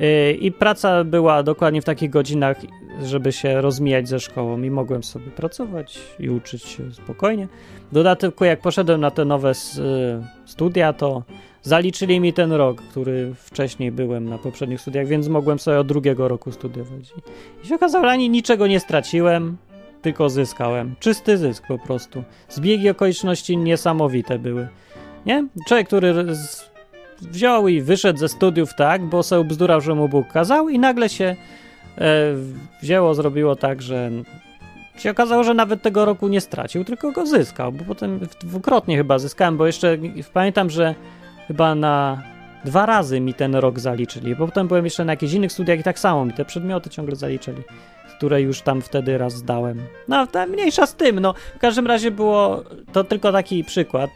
E, 0.00 0.32
I 0.32 0.52
praca 0.52 1.04
była 1.04 1.42
dokładnie 1.42 1.82
w 1.82 1.84
takich 1.84 2.10
godzinach, 2.10 2.56
żeby 3.02 3.32
się 3.32 3.60
rozmijać 3.60 4.08
ze 4.08 4.20
szkołą 4.20 4.62
i 4.62 4.70
mogłem 4.70 5.02
sobie 5.02 5.30
pracować 5.30 5.98
i 6.20 6.30
uczyć 6.30 6.62
się 6.62 6.92
spokojnie. 6.92 7.48
W 7.90 7.94
dodatku, 7.94 8.44
jak 8.44 8.60
poszedłem 8.60 9.00
na 9.00 9.10
te 9.10 9.24
nowe 9.24 9.52
studia, 10.44 10.92
to 10.92 11.22
zaliczyli 11.62 12.20
mi 12.20 12.32
ten 12.32 12.52
rok, 12.52 12.82
który 12.82 13.34
wcześniej 13.34 13.92
byłem 13.92 14.28
na 14.28 14.38
poprzednich 14.38 14.80
studiach, 14.80 15.06
więc 15.06 15.28
mogłem 15.28 15.58
sobie 15.58 15.78
od 15.78 15.86
drugiego 15.86 16.28
roku 16.28 16.52
studiować. 16.52 17.14
I 17.64 17.66
się 17.66 17.74
okazało, 17.74 18.08
ani 18.08 18.30
niczego 18.30 18.66
nie 18.66 18.80
straciłem, 18.80 19.56
tylko 20.02 20.30
zyskałem. 20.30 20.94
Czysty 21.00 21.38
zysk 21.38 21.64
po 21.68 21.78
prostu. 21.78 22.24
Zbiegi 22.48 22.90
okoliczności 22.90 23.56
niesamowite 23.56 24.38
były. 24.38 24.68
Nie? 25.26 25.46
Człowiek, 25.68 25.86
który. 25.86 26.14
Wziął 27.20 27.68
i 27.68 27.80
wyszedł 27.80 28.18
ze 28.18 28.28
studiów 28.28 28.74
tak, 28.74 29.04
bo 29.04 29.22
sobie 29.22 29.44
bzdurał, 29.44 29.80
że 29.80 29.94
mu 29.94 30.08
Bóg 30.08 30.28
kazał 30.28 30.68
i 30.68 30.78
nagle 30.78 31.08
się 31.08 31.36
e, 31.98 32.34
wzięło, 32.82 33.14
zrobiło 33.14 33.56
tak, 33.56 33.82
że 33.82 34.10
się 34.98 35.10
okazało, 35.10 35.44
że 35.44 35.54
nawet 35.54 35.82
tego 35.82 36.04
roku 36.04 36.28
nie 36.28 36.40
stracił, 36.40 36.84
tylko 36.84 37.12
go 37.12 37.26
zyskał, 37.26 37.72
bo 37.72 37.84
potem 37.84 38.20
dwukrotnie 38.40 38.96
chyba 38.96 39.18
zyskałem, 39.18 39.56
bo 39.56 39.66
jeszcze 39.66 39.98
pamiętam, 40.32 40.70
że 40.70 40.94
chyba 41.48 41.74
na 41.74 42.22
dwa 42.64 42.86
razy 42.86 43.20
mi 43.20 43.34
ten 43.34 43.54
rok 43.54 43.80
zaliczyli, 43.80 44.36
bo 44.36 44.46
potem 44.46 44.68
byłem 44.68 44.84
jeszcze 44.84 45.04
na 45.04 45.12
jakichś 45.12 45.32
innych 45.32 45.52
studiach 45.52 45.80
i 45.80 45.82
tak 45.82 45.98
samo 45.98 46.24
mi 46.24 46.32
te 46.32 46.44
przedmioty 46.44 46.90
ciągle 46.90 47.16
zaliczyli, 47.16 47.62
które 48.16 48.42
już 48.42 48.60
tam 48.60 48.82
wtedy 48.82 49.18
raz 49.18 49.34
zdałem. 49.34 49.82
No, 50.08 50.26
mniejsza 50.48 50.86
z 50.86 50.94
tym, 50.94 51.20
no, 51.20 51.34
w 51.56 51.58
każdym 51.58 51.86
razie 51.86 52.10
było, 52.10 52.64
to 52.92 53.04
tylko 53.04 53.32
taki 53.32 53.64
przykład, 53.64 54.10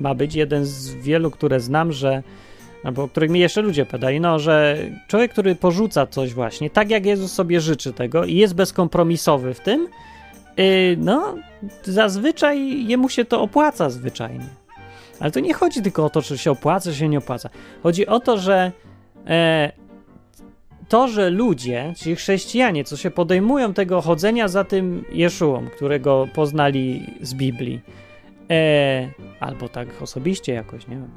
ma 0.00 0.14
być 0.14 0.34
jeden 0.34 0.64
z 0.64 0.94
wielu, 0.94 1.30
które 1.30 1.60
znam, 1.60 1.92
że 1.92 2.22
albo 2.84 3.02
o 3.02 3.08
których 3.08 3.30
mi 3.30 3.40
jeszcze 3.40 3.62
ludzie 3.62 3.86
podali, 3.86 4.20
no, 4.20 4.38
że 4.38 4.78
człowiek, 5.08 5.32
który 5.32 5.54
porzuca 5.54 6.06
coś 6.06 6.34
właśnie, 6.34 6.70
tak 6.70 6.90
jak 6.90 7.06
Jezus 7.06 7.32
sobie 7.32 7.60
życzy 7.60 7.92
tego 7.92 8.24
i 8.24 8.34
jest 8.34 8.54
bezkompromisowy 8.54 9.54
w 9.54 9.60
tym, 9.60 9.88
yy, 10.56 10.64
no, 10.98 11.34
zazwyczaj 11.84 12.86
jemu 12.86 13.08
się 13.08 13.24
to 13.24 13.42
opłaca 13.42 13.90
zwyczajnie. 13.90 14.46
Ale 15.20 15.30
to 15.30 15.40
nie 15.40 15.54
chodzi 15.54 15.82
tylko 15.82 16.04
o 16.04 16.10
to, 16.10 16.22
czy 16.22 16.38
się 16.38 16.50
opłaca, 16.50 16.90
czy 16.90 16.96
się 16.96 17.08
nie 17.08 17.18
opłaca. 17.18 17.50
Chodzi 17.82 18.06
o 18.06 18.20
to, 18.20 18.38
że 18.38 18.72
e, 19.26 19.72
to, 20.88 21.08
że 21.08 21.30
ludzie, 21.30 21.92
czyli 21.96 22.16
chrześcijanie, 22.16 22.84
co 22.84 22.96
się 22.96 23.10
podejmują 23.10 23.74
tego 23.74 24.00
chodzenia 24.00 24.48
za 24.48 24.64
tym 24.64 25.04
Jeszuą, 25.12 25.66
którego 25.76 26.28
poznali 26.34 27.06
z 27.20 27.34
Biblii, 27.34 27.80
e, 28.50 29.10
albo 29.40 29.68
tak 29.68 30.02
osobiście 30.02 30.52
jakoś, 30.52 30.88
nie 30.88 30.96
wiem. 30.96 31.10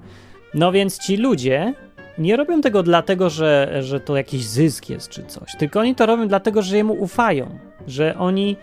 No 0.54 0.72
więc 0.72 1.00
ci 1.00 1.18
ludzie 1.18 1.74
nie 2.18 2.38
robią 2.38 2.62
tego 2.62 2.84
dlatego, 2.84 3.30
że, 3.30 3.78
że 3.82 4.00
to 4.00 4.18
jakiś 4.18 4.46
zysk 4.46 4.90
jest 4.90 5.10
czy 5.10 5.26
coś, 5.26 5.56
tylko 5.60 5.80
oni 5.80 5.96
to 5.96 6.06
robią 6.06 6.28
dlatego, 6.28 6.62
że 6.62 6.78
jemu 6.78 6.94
ufają, 6.94 7.60
że 7.88 8.18
oni 8.18 8.58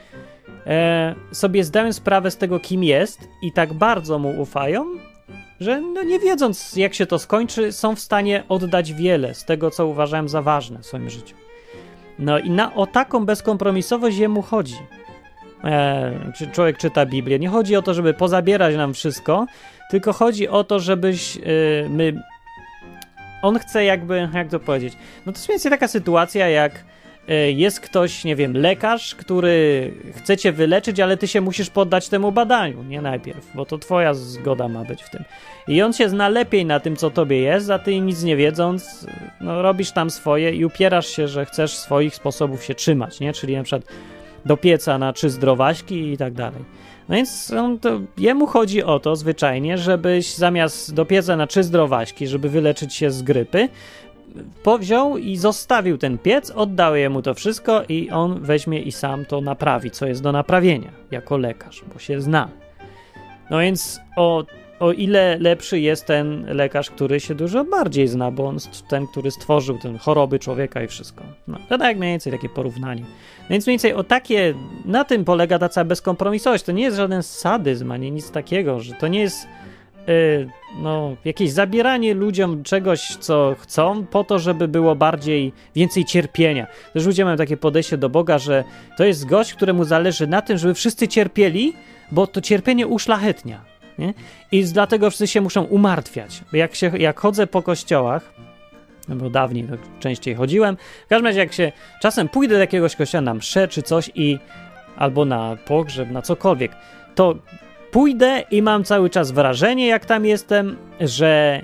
e, 0.66 1.14
sobie 1.32 1.64
zdają 1.64 1.92
sprawę 1.92 2.30
z 2.30 2.36
tego, 2.36 2.60
kim 2.60 2.84
jest 2.84 3.28
i 3.42 3.52
tak 3.52 3.72
bardzo 3.74 4.18
mu 4.18 4.40
ufają, 4.40 4.84
że 5.60 5.80
no 5.80 6.02
nie 6.02 6.18
wiedząc 6.18 6.76
jak 6.76 6.94
się 6.94 7.06
to 7.06 7.18
skończy, 7.18 7.72
są 7.72 7.94
w 7.94 8.00
stanie 8.00 8.44
oddać 8.48 8.92
wiele 8.92 9.34
z 9.34 9.44
tego, 9.44 9.70
co 9.70 9.86
uważałem 9.86 10.28
za 10.28 10.42
ważne 10.42 10.78
w 10.78 10.86
swoim 10.86 11.10
życiu. 11.10 11.36
No 12.18 12.38
i 12.38 12.50
na, 12.50 12.74
o 12.74 12.86
taką 12.86 13.26
bezkompromisowość 13.26 14.18
jemu 14.18 14.42
chodzi. 14.42 14.76
E, 15.64 16.32
czy 16.36 16.46
człowiek 16.46 16.78
czyta 16.78 17.06
Biblię. 17.06 17.38
Nie 17.38 17.48
chodzi 17.48 17.76
o 17.76 17.82
to, 17.82 17.94
żeby 17.94 18.14
pozabierać 18.14 18.76
nam 18.76 18.94
wszystko, 18.94 19.46
tylko 19.90 20.12
chodzi 20.12 20.48
o 20.48 20.64
to, 20.64 20.80
żebyś 20.80 21.36
e, 21.36 21.40
my. 21.88 22.22
On 23.42 23.58
chce 23.58 23.84
jakby, 23.84 24.28
jak 24.34 24.48
to 24.48 24.60
powiedzieć? 24.60 24.94
No 25.26 25.32
to 25.32 25.38
jest 25.38 25.48
mniej 25.48 25.70
taka 25.70 25.88
sytuacja, 25.88 26.48
jak 26.48 26.84
E, 27.28 27.52
jest 27.52 27.80
ktoś, 27.80 28.24
nie 28.24 28.36
wiem, 28.36 28.56
lekarz, 28.56 29.14
który 29.14 29.94
chce 30.16 30.36
cię 30.36 30.52
wyleczyć, 30.52 31.00
ale 31.00 31.16
ty 31.16 31.28
się 31.28 31.40
musisz 31.40 31.70
poddać 31.70 32.08
temu 32.08 32.32
badaniu, 32.32 32.82
nie 32.82 33.02
najpierw, 33.02 33.46
bo 33.54 33.66
to 33.66 33.78
twoja 33.78 34.14
zgoda 34.14 34.68
ma 34.68 34.84
być 34.84 35.02
w 35.02 35.10
tym. 35.10 35.24
I 35.68 35.82
on 35.82 35.92
się 35.92 36.08
zna 36.08 36.28
lepiej 36.28 36.66
na 36.66 36.80
tym, 36.80 36.96
co 36.96 37.10
tobie 37.10 37.38
jest, 37.38 37.70
a 37.70 37.78
ty 37.78 38.00
nic 38.00 38.22
nie 38.22 38.36
wiedząc, 38.36 39.06
no 39.40 39.62
robisz 39.62 39.90
tam 39.90 40.10
swoje 40.10 40.52
i 40.52 40.64
upierasz 40.64 41.06
się, 41.06 41.28
że 41.28 41.46
chcesz 41.46 41.76
swoich 41.76 42.14
sposobów 42.14 42.64
się 42.64 42.74
trzymać, 42.74 43.20
nie? 43.20 43.32
Czyli 43.32 43.56
na 43.56 43.62
przykład 43.62 43.92
do 44.46 44.56
pieca 44.56 44.98
na 44.98 45.12
trzy 45.12 45.30
zdrowaśki 45.30 46.12
i 46.12 46.16
tak 46.16 46.32
dalej. 46.32 46.64
No 47.08 47.16
więc 47.16 47.50
on 47.50 47.78
to, 47.78 48.00
jemu 48.18 48.46
chodzi 48.46 48.82
o 48.82 48.98
to 48.98 49.16
zwyczajnie, 49.16 49.78
żebyś 49.78 50.34
zamiast 50.34 50.94
do 50.94 51.04
pieca 51.04 51.36
na 51.36 51.46
trzy 51.46 51.62
zdrowaśki, 51.62 52.26
żeby 52.26 52.48
wyleczyć 52.48 52.94
się 52.94 53.10
z 53.10 53.22
grypy, 53.22 53.68
powziął 54.62 55.18
i 55.18 55.36
zostawił 55.36 55.98
ten 55.98 56.18
piec, 56.18 56.50
oddał 56.50 56.96
jemu 56.96 57.22
to 57.22 57.34
wszystko 57.34 57.82
i 57.88 58.10
on 58.10 58.40
weźmie 58.40 58.80
i 58.80 58.92
sam 58.92 59.24
to 59.24 59.40
naprawi, 59.40 59.90
co 59.90 60.06
jest 60.06 60.22
do 60.22 60.32
naprawienia, 60.32 60.90
jako 61.10 61.36
lekarz, 61.36 61.84
bo 61.92 61.98
się 61.98 62.20
zna. 62.20 62.48
No 63.50 63.58
więc 63.58 64.00
o, 64.16 64.44
o 64.80 64.92
ile 64.92 65.38
lepszy 65.40 65.80
jest 65.80 66.06
ten 66.06 66.46
lekarz, 66.56 66.90
który 66.90 67.20
się 67.20 67.34
dużo 67.34 67.64
bardziej 67.64 68.08
zna, 68.08 68.30
bo 68.30 68.46
on 68.46 68.58
ten, 68.88 69.06
który 69.06 69.30
stworzył 69.30 69.78
ten 69.78 69.98
choroby 69.98 70.38
człowieka 70.38 70.82
i 70.82 70.86
wszystko. 70.86 71.24
No, 71.48 71.58
to 71.68 71.78
tak 71.78 71.98
mniej 71.98 72.10
więcej 72.10 72.32
takie 72.32 72.48
porównanie. 72.48 73.02
No 73.02 73.48
więc 73.50 73.66
mniej 73.66 73.72
więcej 73.72 73.94
o 73.94 74.04
takie, 74.04 74.54
na 74.84 75.04
tym 75.04 75.24
polega 75.24 75.58
ta 75.58 75.68
cała 75.68 75.84
bezkompromisowość. 75.84 76.64
To 76.64 76.72
nie 76.72 76.82
jest 76.82 76.96
żaden 76.96 77.22
sadyzm, 77.22 77.92
ani 77.92 78.12
nic 78.12 78.30
takiego, 78.30 78.80
że 78.80 78.94
to 78.94 79.08
nie 79.08 79.20
jest 79.20 79.46
Y, 80.08 80.48
no, 80.82 81.16
jakieś 81.24 81.52
zabieranie 81.52 82.14
ludziom 82.14 82.62
czegoś, 82.62 83.16
co 83.16 83.56
chcą, 83.58 84.06
po 84.06 84.24
to, 84.24 84.38
żeby 84.38 84.68
było 84.68 84.94
bardziej, 84.94 85.52
więcej 85.74 86.04
cierpienia. 86.04 86.66
Też 86.92 87.06
ludzie 87.06 87.24
mają 87.24 87.36
takie 87.36 87.56
podejście 87.56 87.96
do 87.96 88.08
Boga, 88.08 88.38
że 88.38 88.64
to 88.96 89.04
jest 89.04 89.26
gość, 89.26 89.54
któremu 89.54 89.84
zależy 89.84 90.26
na 90.26 90.42
tym, 90.42 90.58
żeby 90.58 90.74
wszyscy 90.74 91.08
cierpieli, 91.08 91.72
bo 92.12 92.26
to 92.26 92.40
cierpienie 92.40 92.86
uszlachetnia. 92.86 93.77
Nie? 93.98 94.14
I 94.52 94.64
dlatego 94.64 95.10
wszyscy 95.10 95.26
się 95.26 95.40
muszą 95.40 95.62
umartwiać. 95.62 96.40
Jak, 96.52 96.74
się, 96.74 96.98
jak 96.98 97.20
chodzę 97.20 97.46
po 97.46 97.62
kościołach, 97.62 98.32
no 99.08 99.16
bo 99.16 99.30
dawniej 99.30 99.64
to 99.64 99.74
częściej 100.00 100.34
chodziłem, 100.34 100.76
w 101.06 101.08
każdym 101.08 101.26
razie 101.26 101.38
jak 101.38 101.52
się 101.52 101.72
czasem 102.02 102.28
pójdę 102.28 102.54
do 102.54 102.60
jakiegoś 102.60 102.96
kościoła 102.96 103.22
na 103.22 103.34
mszę 103.34 103.68
czy 103.68 103.82
coś 103.82 104.10
i 104.14 104.38
albo 104.96 105.24
na 105.24 105.56
pogrzeb, 105.56 106.10
na 106.10 106.22
cokolwiek, 106.22 106.72
to 107.14 107.34
pójdę 107.90 108.44
i 108.50 108.62
mam 108.62 108.84
cały 108.84 109.10
czas 109.10 109.30
wrażenie, 109.30 109.86
jak 109.86 110.04
tam 110.04 110.26
jestem, 110.26 110.76
że 111.00 111.62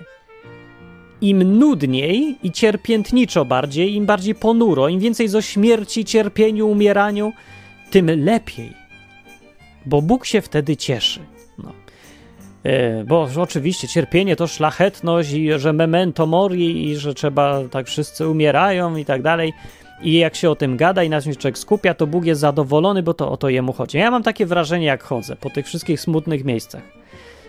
im 1.20 1.58
nudniej 1.58 2.36
i 2.42 2.52
cierpiętniczo 2.52 3.44
bardziej, 3.44 3.94
im 3.94 4.06
bardziej 4.06 4.34
ponuro, 4.34 4.88
im 4.88 5.00
więcej 5.00 5.36
o 5.36 5.42
śmierci, 5.42 6.04
cierpieniu, 6.04 6.68
umieraniu, 6.68 7.32
tym 7.90 8.24
lepiej. 8.24 8.72
Bo 9.86 10.02
Bóg 10.02 10.26
się 10.26 10.40
wtedy 10.40 10.76
cieszy. 10.76 11.20
E, 12.64 13.04
bo 13.04 13.28
oczywiście 13.36 13.88
cierpienie 13.88 14.36
to 14.36 14.46
szlachetność 14.46 15.32
i 15.32 15.58
że 15.58 15.72
memento 15.72 16.26
mori 16.26 16.90
i 16.90 16.96
że 16.96 17.14
trzeba, 17.14 17.60
tak 17.70 17.86
wszyscy 17.86 18.28
umierają 18.28 18.96
i 18.96 19.04
tak 19.04 19.22
dalej. 19.22 19.52
I 20.02 20.14
jak 20.14 20.36
się 20.36 20.50
o 20.50 20.56
tym 20.56 20.76
gada 20.76 21.02
i 21.02 21.08
na 21.08 21.20
się 21.20 21.34
człowiek 21.34 21.58
skupia, 21.58 21.94
to 21.94 22.06
Bóg 22.06 22.24
jest 22.24 22.40
zadowolony, 22.40 23.02
bo 23.02 23.14
to 23.14 23.30
o 23.30 23.36
to 23.36 23.48
jemu 23.48 23.72
chodzi. 23.72 23.98
Ja 23.98 24.10
mam 24.10 24.22
takie 24.22 24.46
wrażenie, 24.46 24.86
jak 24.86 25.02
chodzę 25.02 25.36
po 25.36 25.50
tych 25.50 25.66
wszystkich 25.66 26.00
smutnych 26.00 26.44
miejscach. 26.44 26.82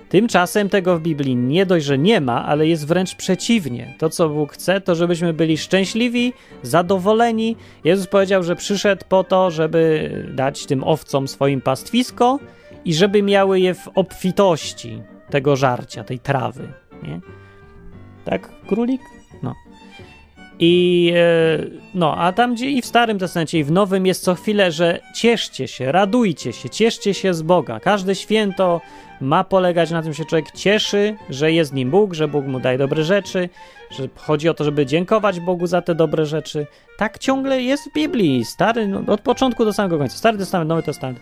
Tymczasem 0.09 0.69
tego 0.69 0.97
w 0.97 1.01
Biblii 1.01 1.35
nie 1.35 1.65
dość, 1.65 1.85
że 1.85 1.97
nie 1.97 2.21
ma, 2.21 2.45
ale 2.45 2.67
jest 2.67 2.87
wręcz 2.87 3.15
przeciwnie. 3.15 3.93
To, 3.97 4.09
co 4.09 4.29
Bóg 4.29 4.53
chce, 4.53 4.81
to 4.81 4.95
żebyśmy 4.95 5.33
byli 5.33 5.57
szczęśliwi, 5.57 6.33
zadowoleni. 6.61 7.55
Jezus 7.83 8.07
powiedział, 8.07 8.43
że 8.43 8.55
przyszedł 8.55 9.05
po 9.09 9.23
to, 9.23 9.51
żeby 9.51 10.09
dać 10.33 10.65
tym 10.65 10.83
owcom 10.83 11.27
swoim 11.27 11.61
pastwisko 11.61 12.39
i 12.85 12.93
żeby 12.93 13.21
miały 13.21 13.59
je 13.59 13.73
w 13.73 13.87
obfitości 13.95 15.01
tego 15.29 15.55
żarcia, 15.55 16.03
tej 16.03 16.19
trawy. 16.19 16.73
Nie? 17.03 17.19
Tak, 18.25 18.49
królik? 18.67 19.01
No. 19.43 19.53
I 20.59 21.11
e, 21.15 21.65
no, 21.93 22.17
a 22.17 22.31
tam 22.31 22.55
gdzie 22.55 22.69
i 22.69 22.81
w 22.81 22.85
Starym 22.85 23.19
Testamencie, 23.19 23.59
i 23.59 23.63
w 23.63 23.71
Nowym 23.71 24.05
jest 24.05 24.23
co 24.23 24.35
chwilę, 24.35 24.71
że 24.71 24.99
cieszcie 25.15 25.67
się, 25.67 25.91
radujcie 25.91 26.53
się, 26.53 26.69
cieszcie 26.69 27.13
się 27.13 27.33
z 27.33 27.41
Boga. 27.41 27.79
Każde 27.79 28.15
święto 28.15 28.81
ma 29.21 29.43
polegać 29.43 29.91
na 29.91 30.01
tym, 30.01 30.13
że 30.13 30.25
człowiek 30.25 30.51
cieszy, 30.51 31.15
że 31.29 31.51
jest 31.51 31.73
nim 31.73 31.91
Bóg, 31.91 32.13
że 32.13 32.27
Bóg 32.27 32.45
mu 32.45 32.59
daje 32.59 32.77
dobre 32.77 33.03
rzeczy, 33.03 33.49
że 33.91 34.07
chodzi 34.15 34.49
o 34.49 34.53
to, 34.53 34.63
żeby 34.63 34.85
dziękować 34.85 35.39
Bogu 35.39 35.67
za 35.67 35.81
te 35.81 35.95
dobre 35.95 36.25
rzeczy. 36.25 36.67
Tak 36.97 37.17
ciągle 37.17 37.61
jest 37.61 37.89
w 37.89 37.93
Biblii. 37.93 38.45
Stary, 38.45 38.87
no, 38.87 39.13
od 39.13 39.21
początku 39.21 39.65
do 39.65 39.73
samego 39.73 39.97
końca. 39.97 40.17
Stary 40.17 40.37
Testament, 40.37 40.69
Nowy 40.69 40.83
Testament. 40.83 41.19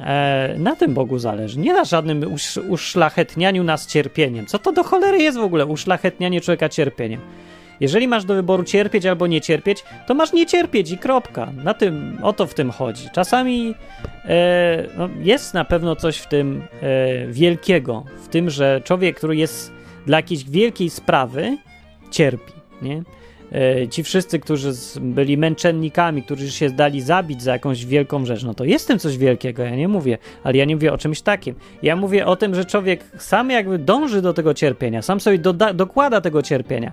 E, 0.00 0.54
na 0.58 0.76
tym 0.76 0.94
Bogu 0.94 1.18
zależy. 1.18 1.58
Nie 1.58 1.74
na 1.74 1.84
żadnym 1.84 2.32
usz, 2.32 2.56
uszlachetnianiu 2.56 3.64
nas 3.64 3.86
cierpieniem. 3.86 4.46
Co 4.46 4.58
to 4.58 4.72
do 4.72 4.84
cholery 4.84 5.18
jest 5.18 5.38
w 5.38 5.42
ogóle 5.42 5.66
uszlachetnianie 5.66 6.40
człowieka 6.40 6.68
cierpieniem? 6.68 7.20
Jeżeli 7.80 8.08
masz 8.08 8.24
do 8.24 8.34
wyboru 8.34 8.64
cierpieć 8.64 9.06
albo 9.06 9.26
nie 9.26 9.40
cierpieć, 9.40 9.84
to 10.06 10.14
masz 10.14 10.32
nie 10.32 10.46
cierpieć 10.46 10.90
i 10.90 10.98
kropka. 10.98 11.52
Na 11.64 11.74
tym, 11.74 12.18
o 12.22 12.32
to 12.32 12.46
w 12.46 12.54
tym 12.54 12.70
chodzi. 12.70 13.08
Czasami 13.12 13.74
e, 14.24 14.86
no, 14.98 15.08
jest 15.20 15.54
na 15.54 15.64
pewno 15.64 15.96
coś 15.96 16.16
w 16.16 16.28
tym 16.28 16.62
e, 16.82 17.26
wielkiego, 17.26 18.04
w 18.24 18.28
tym, 18.28 18.50
że 18.50 18.80
człowiek, 18.84 19.16
który 19.16 19.36
jest 19.36 19.72
dla 20.06 20.18
jakiejś 20.18 20.44
wielkiej 20.44 20.90
sprawy, 20.90 21.58
cierpi, 22.10 22.52
nie? 22.82 23.02
E, 23.54 23.88
ci 23.88 24.02
wszyscy, 24.02 24.38
którzy 24.38 24.72
byli 25.00 25.38
męczennikami, 25.38 26.22
którzy 26.22 26.50
się 26.50 26.68
zdali 26.68 27.00
zabić 27.00 27.42
za 27.42 27.52
jakąś 27.52 27.86
wielką 27.86 28.26
rzecz, 28.26 28.42
no 28.42 28.54
to 28.54 28.64
jest 28.64 28.88
tym 28.88 28.98
coś 28.98 29.18
wielkiego, 29.18 29.62
ja 29.62 29.76
nie 29.76 29.88
mówię, 29.88 30.18
ale 30.44 30.56
ja 30.56 30.64
nie 30.64 30.76
mówię 30.76 30.92
o 30.92 30.98
czymś 30.98 31.22
takim. 31.22 31.54
Ja 31.82 31.96
mówię 31.96 32.26
o 32.26 32.36
tym, 32.36 32.54
że 32.54 32.64
człowiek 32.64 33.04
sam 33.18 33.50
jakby 33.50 33.78
dąży 33.78 34.22
do 34.22 34.32
tego 34.34 34.54
cierpienia, 34.54 35.02
sam 35.02 35.20
sobie 35.20 35.38
dokłada 35.74 36.20
tego 36.20 36.42
cierpienia 36.42 36.92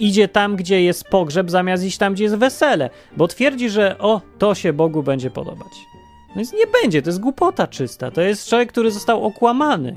idzie 0.00 0.28
tam, 0.28 0.56
gdzie 0.56 0.82
jest 0.82 1.04
pogrzeb, 1.04 1.50
zamiast 1.50 1.84
iść 1.84 1.98
tam, 1.98 2.14
gdzie 2.14 2.24
jest 2.24 2.36
wesele, 2.36 2.90
bo 3.16 3.28
twierdzi, 3.28 3.70
że 3.70 3.98
o, 3.98 4.20
to 4.38 4.54
się 4.54 4.72
Bogu 4.72 5.02
będzie 5.02 5.30
podobać. 5.30 5.72
No 6.28 6.36
więc 6.36 6.52
nie 6.52 6.66
będzie, 6.82 7.02
to 7.02 7.08
jest 7.08 7.20
głupota 7.20 7.66
czysta. 7.66 8.10
To 8.10 8.20
jest 8.20 8.48
człowiek, 8.48 8.68
który 8.68 8.90
został 8.90 9.24
okłamany, 9.24 9.96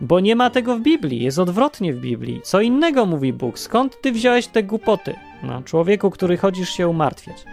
bo 0.00 0.20
nie 0.20 0.36
ma 0.36 0.50
tego 0.50 0.76
w 0.76 0.80
Biblii, 0.80 1.22
jest 1.22 1.38
odwrotnie 1.38 1.92
w 1.94 2.00
Biblii. 2.00 2.40
Co 2.42 2.60
innego 2.60 3.06
mówi 3.06 3.32
Bóg? 3.32 3.58
Skąd 3.58 4.00
ty 4.00 4.12
wziąłeś 4.12 4.46
te 4.46 4.62
głupoty? 4.62 5.14
No, 5.42 5.62
człowieku, 5.62 6.10
który 6.10 6.36
chodzisz 6.36 6.70
się 6.70 6.88
umartwiać. 6.88 7.44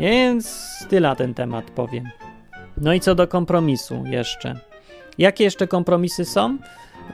Więc 0.00 0.64
tyle 0.88 1.08
na 1.08 1.16
ten 1.16 1.34
temat 1.34 1.70
powiem. 1.70 2.04
No 2.76 2.94
i 2.94 3.00
co 3.00 3.14
do 3.14 3.28
kompromisu 3.28 4.04
jeszcze. 4.06 4.60
Jakie 5.18 5.44
jeszcze 5.44 5.68
kompromisy 5.68 6.24
są? 6.24 6.58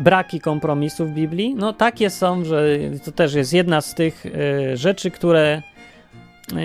braki 0.00 0.40
kompromisu 0.40 1.06
w 1.06 1.10
Biblii? 1.10 1.54
No 1.54 1.72
takie 1.72 2.10
są, 2.10 2.44
że 2.44 2.78
to 3.04 3.12
też 3.12 3.34
jest 3.34 3.52
jedna 3.52 3.80
z 3.80 3.94
tych 3.94 4.26
y, 4.26 4.76
rzeczy, 4.76 5.10
które 5.10 5.62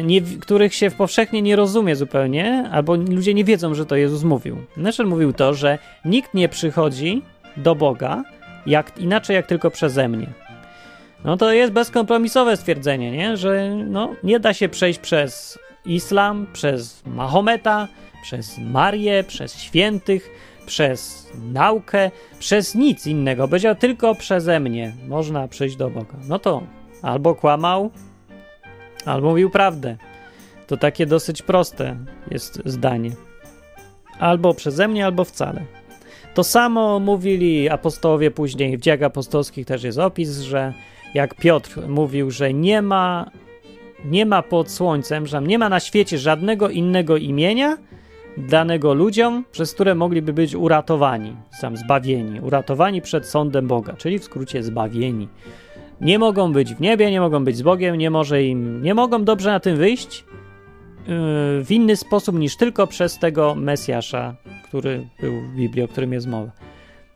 nie, 0.03 0.21
których 0.21 0.73
się 0.73 0.91
powszechnie 0.91 1.41
nie 1.41 1.55
rozumie 1.55 1.95
zupełnie, 1.95 2.69
albo 2.71 2.95
ludzie 2.95 3.33
nie 3.33 3.43
wiedzą, 3.43 3.73
że 3.73 3.85
to 3.85 3.95
Jezus 3.95 4.23
mówił. 4.23 4.57
Naszel 4.77 5.07
mówił 5.07 5.33
to, 5.33 5.53
że 5.53 5.77
nikt 6.05 6.33
nie 6.33 6.49
przychodzi 6.49 7.21
do 7.57 7.75
Boga 7.75 8.23
jak, 8.65 8.97
inaczej 8.97 9.35
jak 9.35 9.47
tylko 9.47 9.71
przeze 9.71 10.07
mnie. 10.07 10.27
No 11.25 11.37
to 11.37 11.53
jest 11.53 11.73
bezkompromisowe 11.73 12.57
stwierdzenie, 12.57 13.11
nie? 13.11 13.37
że 13.37 13.75
no, 13.75 14.15
nie 14.23 14.39
da 14.39 14.53
się 14.53 14.69
przejść 14.69 14.99
przez 14.99 15.59
islam, 15.85 16.47
przez 16.53 17.03
Mahometa, 17.05 17.87
przez 18.23 18.57
Marię, 18.57 19.23
przez 19.23 19.57
świętych, 19.57 20.29
przez 20.65 21.31
naukę, 21.53 22.11
przez 22.39 22.75
nic 22.75 23.07
innego. 23.07 23.47
Powiedział 23.47 23.75
tylko 23.75 24.15
przeze 24.15 24.59
mnie 24.59 24.93
można 25.07 25.47
przyjść 25.47 25.75
do 25.75 25.89
Boga. 25.89 26.17
No 26.27 26.39
to 26.39 26.63
albo 27.01 27.35
kłamał, 27.35 27.91
albo 29.05 29.29
mówił 29.29 29.49
prawdę. 29.49 29.97
To 30.67 30.77
takie 30.77 31.05
dosyć 31.05 31.41
proste 31.41 31.97
jest 32.31 32.61
zdanie. 32.65 33.11
Albo 34.19 34.53
przeze 34.53 34.87
mnie, 34.87 35.05
albo 35.05 35.23
wcale. 35.23 35.61
To 36.35 36.43
samo 36.43 36.99
mówili 36.99 37.69
apostołowie 37.69 38.31
później. 38.31 38.77
W 38.77 38.81
dziejach 38.81 39.01
apostolskich 39.01 39.65
też 39.65 39.83
jest 39.83 39.97
opis, 39.97 40.39
że 40.39 40.73
jak 41.13 41.35
Piotr 41.35 41.87
mówił, 41.87 42.31
że 42.31 42.53
nie 42.53 42.81
ma, 42.81 43.31
nie 44.05 44.25
ma 44.25 44.41
pod 44.41 44.71
słońcem, 44.71 45.27
że 45.27 45.41
nie 45.41 45.59
ma 45.59 45.69
na 45.69 45.79
świecie 45.79 46.17
żadnego 46.17 46.69
innego 46.69 47.17
imienia, 47.17 47.77
danego 48.37 48.93
ludziom, 48.93 49.45
przez 49.51 49.73
które 49.73 49.95
mogliby 49.95 50.33
być 50.33 50.55
uratowani, 50.55 51.35
sam 51.59 51.77
zbawieni, 51.77 52.39
uratowani 52.39 53.01
przed 53.01 53.27
sądem 53.27 53.67
Boga, 53.67 53.93
czyli 53.93 54.19
w 54.19 54.23
skrócie 54.23 54.63
zbawieni. 54.63 55.27
Nie 56.01 56.19
mogą 56.19 56.53
być 56.53 56.75
w 56.75 56.81
niebie, 56.81 57.11
nie 57.11 57.21
mogą 57.21 57.43
być 57.43 57.57
z 57.57 57.61
Bogiem, 57.61 57.95
nie 57.95 58.09
może 58.09 58.43
im, 58.43 58.83
nie 58.83 58.93
mogą 58.93 59.23
dobrze 59.23 59.51
na 59.51 59.59
tym 59.59 59.77
wyjść 59.77 60.25
w 61.61 61.67
inny 61.69 61.95
sposób 61.95 62.39
niż 62.39 62.57
tylko 62.57 62.87
przez 62.87 63.19
tego 63.19 63.55
Mesjasza, 63.55 64.35
który 64.63 65.07
był 65.21 65.41
w 65.41 65.55
Biblii, 65.55 65.83
o 65.83 65.87
którym 65.87 66.13
jest 66.13 66.27
mowa. 66.27 66.51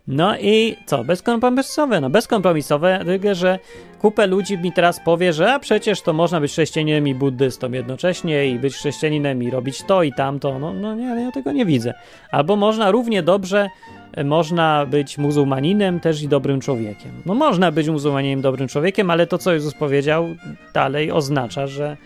No 0.09 0.37
i 0.37 0.75
co? 0.85 1.03
Bezkompromisowe. 1.03 2.01
No 2.01 2.09
bezkompromisowe, 2.09 2.99
tylko 3.05 3.35
że 3.35 3.59
kupę 3.99 4.27
ludzi 4.27 4.57
mi 4.57 4.71
teraz 4.71 4.99
powie, 5.05 5.33
że 5.33 5.53
a 5.53 5.59
przecież 5.59 6.01
to 6.01 6.13
można 6.13 6.39
być 6.39 6.51
chrześcijaninem 6.51 7.07
i 7.07 7.15
buddystą 7.15 7.71
jednocześnie 7.71 8.47
i 8.47 8.59
być 8.59 8.75
chrześcijaninem 8.75 9.43
i 9.43 9.49
robić 9.49 9.83
to 9.83 10.03
i 10.03 10.13
tamto. 10.13 10.59
No, 10.59 10.73
no 10.73 10.95
nie, 10.95 11.05
ja 11.05 11.31
tego 11.31 11.51
nie 11.51 11.65
widzę. 11.65 11.93
Albo 12.31 12.55
można 12.55 12.91
równie 12.91 13.23
dobrze 13.23 13.69
e, 14.13 14.23
można 14.23 14.85
być 14.85 15.17
muzułmaninem 15.17 15.99
też 15.99 16.21
i 16.21 16.27
dobrym 16.27 16.61
człowiekiem. 16.61 17.11
No 17.25 17.33
można 17.33 17.71
być 17.71 17.89
muzułmaninem 17.89 18.41
dobrym 18.41 18.67
człowiekiem, 18.67 19.09
ale 19.09 19.27
to 19.27 19.37
co 19.37 19.53
Jezus 19.53 19.73
powiedział 19.73 20.27
dalej 20.73 21.11
oznacza, 21.11 21.67
że 21.67 21.97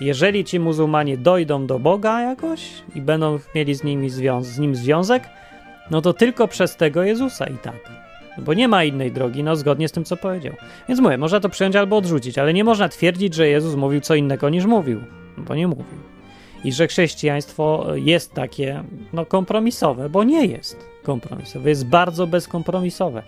jeżeli 0.00 0.44
ci 0.44 0.60
muzułmanie 0.60 1.16
dojdą 1.16 1.66
do 1.66 1.78
Boga 1.78 2.20
jakoś 2.20 2.60
i 2.94 3.00
będą 3.00 3.38
mieli 3.54 3.74
z, 3.74 3.84
nimi 3.84 4.10
z 4.40 4.58
nim 4.58 4.76
związek, 4.76 5.22
no 5.90 6.02
to 6.02 6.12
tylko 6.12 6.48
przez 6.48 6.76
tego 6.76 7.02
Jezusa 7.02 7.46
i 7.46 7.58
tak. 7.58 8.02
Bo 8.38 8.54
nie 8.54 8.68
ma 8.68 8.84
innej 8.84 9.12
drogi, 9.12 9.42
no 9.42 9.56
zgodnie 9.56 9.88
z 9.88 9.92
tym, 9.92 10.04
co 10.04 10.16
powiedział. 10.16 10.54
Więc 10.88 11.00
mówię, 11.00 11.18
można 11.18 11.40
to 11.40 11.48
przyjąć 11.48 11.76
albo 11.76 11.96
odrzucić, 11.96 12.38
ale 12.38 12.54
nie 12.54 12.64
można 12.64 12.88
twierdzić, 12.88 13.34
że 13.34 13.48
Jezus 13.48 13.74
mówił 13.74 14.00
co 14.00 14.14
innego 14.14 14.48
niż 14.48 14.64
mówił, 14.64 15.00
bo 15.38 15.54
nie 15.54 15.68
mówił. 15.68 15.84
I 16.64 16.72
że 16.72 16.86
chrześcijaństwo 16.86 17.86
jest 17.94 18.34
takie, 18.34 18.84
no 19.12 19.26
kompromisowe, 19.26 20.08
bo 20.08 20.24
nie 20.24 20.46
jest 20.46 20.88
kompromisowe, 21.02 21.68
jest 21.68 21.86
bardzo 21.86 22.26
bezkompromisowe. 22.26 23.22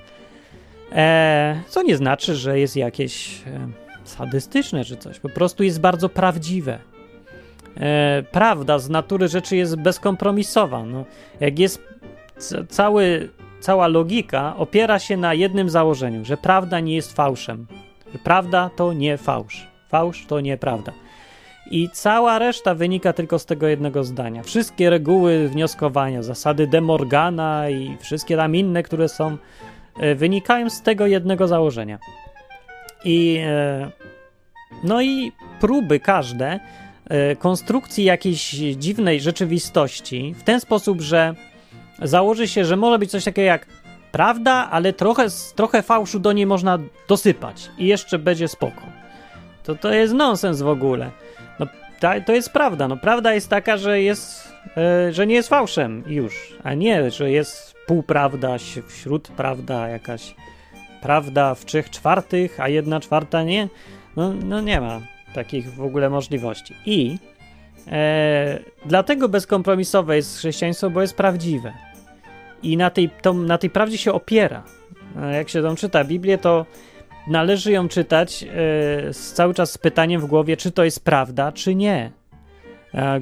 E, 0.93 1.62
co 1.68 1.82
nie 1.82 1.97
znaczy, 1.97 2.34
że 2.34 2.59
jest 2.59 2.76
jakieś 2.76 3.43
e, 3.47 3.84
sadystyczne 4.05 4.84
czy 4.84 4.96
coś, 4.96 5.20
po 5.20 5.28
prostu 5.28 5.62
jest 5.62 5.80
bardzo 5.80 6.09
prawdziwe. 6.09 6.78
E, 7.76 8.22
prawda 8.32 8.78
z 8.78 8.88
natury 8.90 9.28
rzeczy 9.28 9.57
jest 9.57 9.76
bezkompromisowa. 9.76 10.84
No, 10.84 11.05
jak 11.40 11.59
jest 11.59 11.82
cały, 12.68 13.28
cała 13.61 13.88
logika 13.88 14.57
opiera 14.57 14.98
się 14.98 15.16
na 15.16 15.34
jednym 15.34 15.70
założeniu, 15.70 16.24
że 16.24 16.36
prawda 16.36 16.80
nie 16.80 16.94
jest 16.94 17.12
fałszem. 17.12 17.66
Prawda 18.24 18.70
to 18.76 18.92
nie 18.92 19.16
fałsz. 19.16 19.66
Fałsz 19.88 20.26
to 20.26 20.40
nieprawda. 20.40 20.92
I 21.70 21.88
cała 21.92 22.38
reszta 22.38 22.74
wynika 22.74 23.12
tylko 23.12 23.38
z 23.38 23.46
tego 23.46 23.68
jednego 23.68 24.05
zdania. 24.05 24.42
Wszystkie 24.42 24.90
reguły 24.90 25.48
wnioskowania, 25.48 26.22
zasady 26.22 26.66
De 26.66 26.80
Morgana 26.80 27.70
i 27.70 27.96
wszystkie 28.00 28.36
tam 28.36 28.57
inne, 28.57 28.82
które 28.82 29.09
są, 29.09 29.36
e, 29.96 30.14
wynikają 30.14 30.70
z 30.70 30.82
tego 30.82 31.07
jednego 31.07 31.48
założenia. 31.48 31.98
I 33.05 33.38
e, 33.46 33.90
no 34.84 35.02
i 35.02 35.32
próby 35.61 36.00
każde 36.00 36.61
e, 37.09 37.36
konstrukcji 37.36 38.05
jakiejś 38.05 38.50
dziwnej 38.76 39.20
rzeczywistości 39.20 40.34
w 40.38 40.42
ten 40.42 40.61
sposób, 40.61 41.00
że 41.00 41.34
założy 42.02 42.48
się, 42.48 42.64
że 42.64 42.76
może 42.76 42.98
być 42.98 43.11
coś 43.11 43.24
takiego 43.24 43.46
jak 43.46 43.66
prawda, 44.12 44.68
ale 44.70 44.92
trochę, 44.92 45.26
trochę 45.55 45.82
fałszu 45.82 46.18
do 46.18 46.32
niej 46.32 46.46
można 46.46 46.78
dosypać 47.09 47.70
i 47.78 47.86
jeszcze 47.86 48.18
będzie 48.18 48.48
spoko. 48.48 48.82
To, 49.64 49.74
to 49.74 49.92
jest 49.92 50.14
nonsens 50.14 50.62
w 50.62 50.68
ogóle. 50.68 51.11
No, 51.59 51.66
ta, 52.00 52.20
to 52.20 52.32
jest 52.32 52.52
prawda. 52.52 52.88
No, 52.88 52.96
prawda 52.96 53.34
jest 53.34 53.48
taka, 53.48 53.76
że 53.76 54.02
jest, 54.02 54.52
e, 54.76 55.12
że 55.12 55.26
nie 55.26 55.34
jest 55.34 55.48
fałszem 55.48 56.02
już, 56.07 56.57
a 56.64 56.74
nie, 56.74 57.11
że 57.11 57.30
jest 57.30 57.74
półprawda, 57.86 58.57
wśród 58.88 59.28
prawda, 59.28 59.88
jakaś 59.88 60.34
prawda 61.05 61.55
w 61.55 61.64
trzech 61.64 61.90
czwartych, 61.90 62.61
a 62.61 62.68
jedna 62.68 63.00
czwarta 63.00 63.42
nie. 63.42 63.68
No, 64.16 64.32
no 64.44 64.61
nie 64.61 64.80
ma 64.80 65.00
takich 65.34 65.74
w 65.74 65.82
ogóle 65.82 66.11
możliwości. 66.11 66.74
I 66.86 67.18
e, 67.86 68.59
dlatego 68.86 69.28
bezkompromisowe 69.28 70.16
jest 70.16 70.38
chrześcijaństwo, 70.38 70.90
bo 70.90 71.00
jest 71.00 71.16
prawdziwe. 71.16 71.72
I 72.62 72.76
na 72.76 72.90
tej, 72.90 73.11
to, 73.22 73.32
na 73.32 73.59
tej 73.59 73.70
prawdzie 73.70 73.98
się 73.98 74.12
opiera. 74.12 74.62
Jak 75.32 75.48
się 75.48 75.62
tam 75.62 75.76
czyta 75.76 76.05
Biblię, 76.05 76.38
to 76.38 76.66
należy 77.28 77.72
ją 77.72 77.88
czytać 77.88 78.42
e, 78.42 79.14
cały 79.14 79.55
czas 79.55 79.72
z 79.72 79.78
pytaniem 79.78 80.20
w 80.20 80.26
głowie, 80.26 80.57
czy 80.57 80.70
to 80.70 80.84
jest 80.84 81.05
prawda, 81.05 81.52
czy 81.52 81.74
nie. 81.74 82.11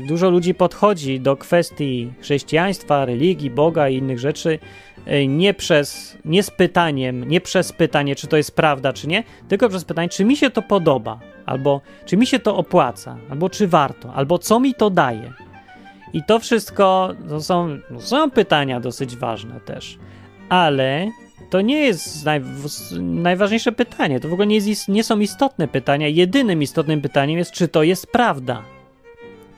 Dużo 0.08 0.30
ludzi 0.30 0.54
podchodzi 0.54 1.20
do 1.20 1.36
kwestii 1.36 2.12
chrześcijaństwa, 2.20 3.04
religii, 3.04 3.50
Boga 3.50 3.88
i 3.88 3.96
innych 3.96 4.18
rzeczy 4.18 4.58
nie 5.28 5.54
przez, 5.54 6.18
nie 6.24 6.42
z 6.42 6.50
pytaniem, 6.50 7.28
nie 7.28 7.40
przez 7.40 7.72
pytanie, 7.72 8.16
czy 8.16 8.26
to 8.26 8.36
jest 8.36 8.56
prawda, 8.56 8.92
czy 8.92 9.08
nie, 9.08 9.24
tylko 9.48 9.68
przez 9.68 9.84
pytanie, 9.84 10.08
czy 10.08 10.24
mi 10.24 10.36
się 10.36 10.50
to 10.50 10.62
podoba, 10.62 11.20
albo 11.46 11.80
czy 12.06 12.16
mi 12.16 12.26
się 12.26 12.38
to 12.38 12.56
opłaca, 12.56 13.16
albo 13.30 13.50
czy 13.50 13.68
warto, 13.68 14.14
albo 14.14 14.38
co 14.38 14.60
mi 14.60 14.74
to 14.74 14.90
daje. 14.90 15.32
I 16.12 16.22
to 16.22 16.38
wszystko 16.38 17.14
to 17.28 17.40
są, 17.40 17.78
są 17.98 18.30
pytania 18.30 18.80
dosyć 18.80 19.16
ważne 19.16 19.60
też, 19.60 19.98
ale 20.48 21.10
to 21.50 21.60
nie 21.60 21.78
jest 21.78 22.24
naj, 22.24 22.40
najważniejsze 23.00 23.72
pytanie. 23.72 24.20
To 24.20 24.28
w 24.28 24.32
ogóle 24.32 24.46
nie, 24.46 24.56
jest, 24.56 24.88
nie 24.88 25.04
są 25.04 25.20
istotne 25.20 25.68
pytania. 25.68 26.08
Jedynym 26.08 26.62
istotnym 26.62 27.00
pytaniem 27.00 27.38
jest, 27.38 27.52
czy 27.52 27.68
to 27.68 27.82
jest 27.82 28.06
prawda 28.06 28.62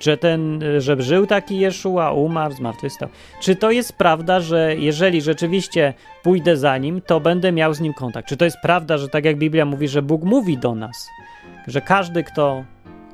że 0.00 0.16
ten, 0.16 0.62
że 0.78 1.02
żył 1.02 1.26
taki 1.26 1.58
Jeszua, 1.58 2.12
umarł, 2.12 2.54
zmartwychwstał. 2.54 3.08
Czy 3.40 3.56
to 3.56 3.70
jest 3.70 3.92
prawda, 3.92 4.40
że 4.40 4.76
jeżeli 4.76 5.22
rzeczywiście 5.22 5.94
pójdę 6.22 6.56
za 6.56 6.78
nim, 6.78 7.00
to 7.00 7.20
będę 7.20 7.52
miał 7.52 7.74
z 7.74 7.80
nim 7.80 7.94
kontakt? 7.94 8.28
Czy 8.28 8.36
to 8.36 8.44
jest 8.44 8.56
prawda, 8.62 8.98
że 8.98 9.08
tak 9.08 9.24
jak 9.24 9.38
Biblia 9.38 9.64
mówi, 9.64 9.88
że 9.88 10.02
Bóg 10.02 10.22
mówi 10.22 10.58
do 10.58 10.74
nas, 10.74 11.08
że 11.66 11.80
każdy, 11.80 12.24
kto 12.24 12.64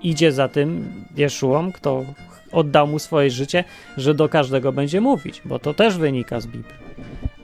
idzie 0.03 0.33
za 0.33 0.49
tym 0.49 0.93
Jeszuą, 1.17 1.73
kto 1.73 2.05
oddał 2.53 2.87
mu 2.87 2.99
swoje 2.99 3.31
życie, 3.31 3.65
że 3.97 4.15
do 4.15 4.29
każdego 4.29 4.73
będzie 4.73 5.01
mówić, 5.01 5.43
bo 5.45 5.59
to 5.59 5.75
też 5.75 5.99
wynika 5.99 6.41
z 6.41 6.47
Biblii. 6.47 6.81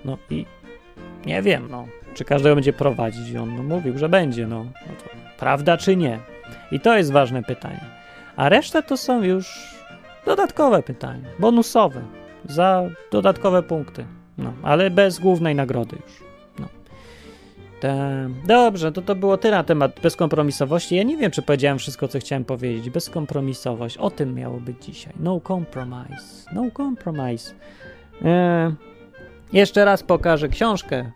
No 0.05 0.18
i 0.30 0.47
nie 1.26 1.43
wiem, 1.43 1.68
no, 1.70 1.87
czy 2.14 2.24
każdego 2.24 2.55
będzie 2.55 2.72
prowadzić. 2.72 3.37
On 3.37 3.57
no, 3.57 3.62
mówił, 3.62 3.99
że 3.99 4.09
będzie, 4.09 4.47
no, 4.47 4.64
no 4.64 4.93
prawda 5.39 5.76
czy 5.76 5.97
nie? 5.97 6.18
I 6.72 6.80
to 6.80 6.97
jest 6.97 7.12
ważne 7.12 7.43
pytanie. 7.43 7.95
A 8.37 8.49
reszta 8.49 8.82
to 8.82 8.97
są 8.97 9.22
już 9.22 9.74
dodatkowe 10.26 10.82
pytania, 10.82 11.28
bonusowe, 11.39 12.03
za 12.45 12.82
dodatkowe 13.11 13.62
punkty. 13.62 14.07
No, 14.39 14.53
ale 14.62 14.91
bez 14.91 15.18
głównej 15.18 15.55
nagrody 15.55 15.97
już. 16.07 16.22
No. 16.59 16.66
Dobrze, 18.47 18.93
to 18.93 19.03
to 19.03 19.14
było 19.14 19.37
tyle 19.37 19.57
na 19.57 19.64
temat 19.64 20.01
bezkompromisowości. 20.01 20.97
Ja 20.97 21.03
nie 21.03 21.16
wiem, 21.16 21.30
czy 21.30 21.43
powiedziałem 21.43 21.78
wszystko, 21.78 22.09
co 22.09 22.18
chciałem 22.18 22.45
powiedzieć. 22.45 22.91
Bezkompromisowość, 22.91 23.97
o 23.97 24.11
tym 24.11 24.34
miało 24.34 24.61
być 24.61 24.84
dzisiaj. 24.84 25.12
No 25.20 25.41
compromise. 25.41 26.51
No 26.53 26.70
compromise. 26.76 27.55
Eee, 28.24 28.74
jeszcze 29.53 29.84
raz 29.84 30.03
pokażę 30.03 30.49
książkę, 30.49 31.11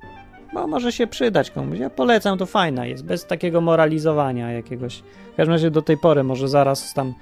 bo 0.53 0.67
może 0.67 0.93
się 0.93 1.07
przydać 1.07 1.51
komuś. 1.51 1.79
Ja 1.79 1.91
polecam, 1.91 2.39
to 2.39 2.47
fajna 2.47 2.87
jest, 2.87 3.05
bez 3.05 3.27
takiego 3.27 3.61
moralizowania 3.61 4.53
jakiegoś. 4.53 5.03
W 5.33 5.37
każdym 5.37 5.53
razie 5.53 5.71
do 5.71 5.83
tej 5.83 5.99
pory, 5.99 6.25
może 6.25 6.49
zaraz 6.49 6.95
tam 6.95 7.15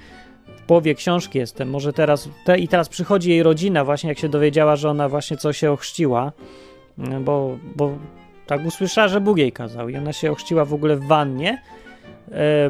w 0.57 0.63
połowie 0.63 0.95
książki 0.95 1.39
jestem, 1.39 1.71
może 1.71 1.93
teraz, 1.93 2.29
te, 2.45 2.59
i 2.59 2.69
teraz 2.69 2.89
przychodzi 2.89 3.31
jej 3.31 3.43
rodzina 3.43 3.85
właśnie, 3.85 4.09
jak 4.09 4.19
się 4.19 4.29
dowiedziała, 4.29 4.77
że 4.77 4.91
ona 4.91 5.09
właśnie 5.09 5.37
co 5.37 5.53
się 5.53 5.73
ochrzciła, 5.73 6.33
bo, 7.21 7.59
bo 7.77 7.99
tak 8.47 8.67
usłyszała, 8.67 9.09
że 9.09 9.21
Bóg 9.21 9.39
jej 9.39 9.53
kazał 9.53 9.89
i 9.89 9.97
ona 9.97 10.13
się 10.13 10.31
ochrzciła 10.31 10.65
w 10.65 10.75
ogóle 10.75 10.97
w 10.97 11.07
wannie, 11.07 11.63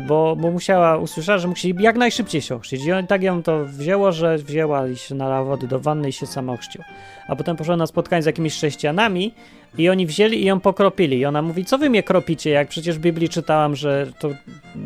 bo, 0.06 0.36
bo 0.36 0.50
musiała, 0.50 0.96
usłyszała, 0.96 1.38
że 1.38 1.48
musi 1.48 1.74
jak 1.78 1.96
najszybciej 1.96 2.42
się 2.42 2.54
ochrzcić. 2.54 2.86
I 2.86 3.06
tak 3.09 3.22
ją 3.22 3.42
to 3.42 3.64
wzięło, 3.64 4.12
że 4.12 4.38
wzięła 4.38 4.88
i 4.88 4.96
się 4.96 5.14
nalała 5.14 5.44
wody 5.44 5.66
do 5.66 5.80
wanny 5.80 6.09
i 6.09 6.12
się 6.12 6.26
sama 6.26 6.52
ochrzciła. 6.52 6.84
A 7.28 7.36
potem 7.36 7.56
poszła 7.56 7.76
na 7.76 7.86
spotkanie 7.86 8.22
z 8.22 8.26
jakimiś 8.26 8.54
chrześcijanami 8.54 9.34
i 9.78 9.88
oni 9.88 10.06
wzięli 10.06 10.42
i 10.42 10.44
ją 10.44 10.61
pokropili. 10.61 11.18
I 11.18 11.24
ona 11.24 11.42
mówi, 11.42 11.64
co 11.64 11.78
wy 11.78 11.90
mnie 11.90 12.02
kropicie, 12.02 12.50
jak 12.50 12.68
przecież 12.68 12.98
w 12.98 13.00
Biblii 13.00 13.28
czytałam, 13.28 13.76
że 13.76 14.06
to 14.18 14.30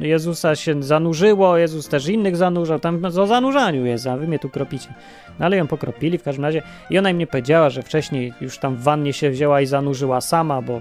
Jezusa 0.01 0.57
się 0.57 0.83
zanurzyło, 0.83 1.57
Jezus 1.57 1.89
też 1.89 2.09
innych 2.09 2.37
zanurzał, 2.37 2.79
tam 2.81 3.05
o 3.05 3.27
zanurzaniu 3.27 3.87
jest, 3.87 4.07
a 4.07 4.17
wy 4.17 4.29
mnie 4.29 4.39
tu 4.39 4.49
kropicie. 4.49 4.89
No 5.39 5.47
ale 5.47 5.57
ją 5.57 5.67
pokropili 5.67 6.19
w 6.19 6.23
każdym 6.23 6.45
razie 6.45 6.63
i 6.91 6.99
ona 6.99 7.11
im 7.11 7.19
nie 7.19 7.27
powiedziała, 7.27 7.71
że 7.71 7.83
wcześniej 7.83 8.33
już 8.41 8.59
tam 8.59 8.77
w 8.77 8.83
wannie 8.83 9.13
się 9.13 9.31
wzięła 9.31 9.61
i 9.61 9.67
zanurzyła 9.67 10.21
sama, 10.21 10.63
bo, 10.63 10.81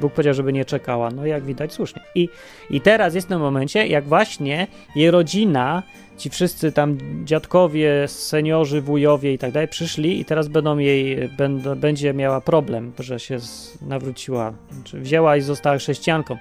Bóg 0.00 0.12
powiedział, 0.12 0.34
żeby 0.34 0.52
nie 0.52 0.64
czekała. 0.64 1.10
No 1.10 1.26
jak 1.26 1.44
widać 1.44 1.72
słusznie. 1.72 2.02
I, 2.14 2.28
I 2.70 2.80
teraz 2.80 3.14
jest 3.14 3.28
tym 3.28 3.40
momencie, 3.40 3.86
jak 3.86 4.04
właśnie 4.04 4.66
jej 4.96 5.10
rodzina 5.10 5.82
ci 6.16 6.30
wszyscy 6.30 6.72
tam 6.72 6.98
dziadkowie, 7.24 8.08
seniorzy, 8.08 8.80
wujowie 8.80 9.32
i 9.32 9.38
tak 9.38 9.52
dalej 9.52 9.68
przyszli 9.68 10.20
i 10.20 10.24
teraz 10.24 10.48
będą 10.48 10.78
jej, 10.78 11.28
będą, 11.28 11.74
będzie 11.74 12.14
miała 12.14 12.40
problem, 12.40 12.92
że 12.98 13.20
się 13.20 13.38
nawróciła, 13.82 14.52
znaczy 14.72 15.00
wzięła 15.00 15.36
i 15.36 15.40
została 15.40 15.78
chrześcijanką. 15.78 16.36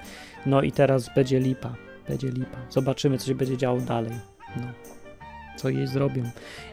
No 0.46 0.62
i 0.62 0.72
teraz 0.72 1.10
będzie 1.16 1.40
lipa, 1.40 1.76
będzie 2.10 2.28
lipa. 2.28 2.58
Zobaczymy, 2.70 3.18
co 3.18 3.28
się 3.28 3.36
będzie 3.36 3.58
działo 3.58 3.80
dalej. 3.80 4.12
No. 4.58 4.99
Co 5.60 5.70
jej 5.70 5.88
zrobią. 5.88 6.24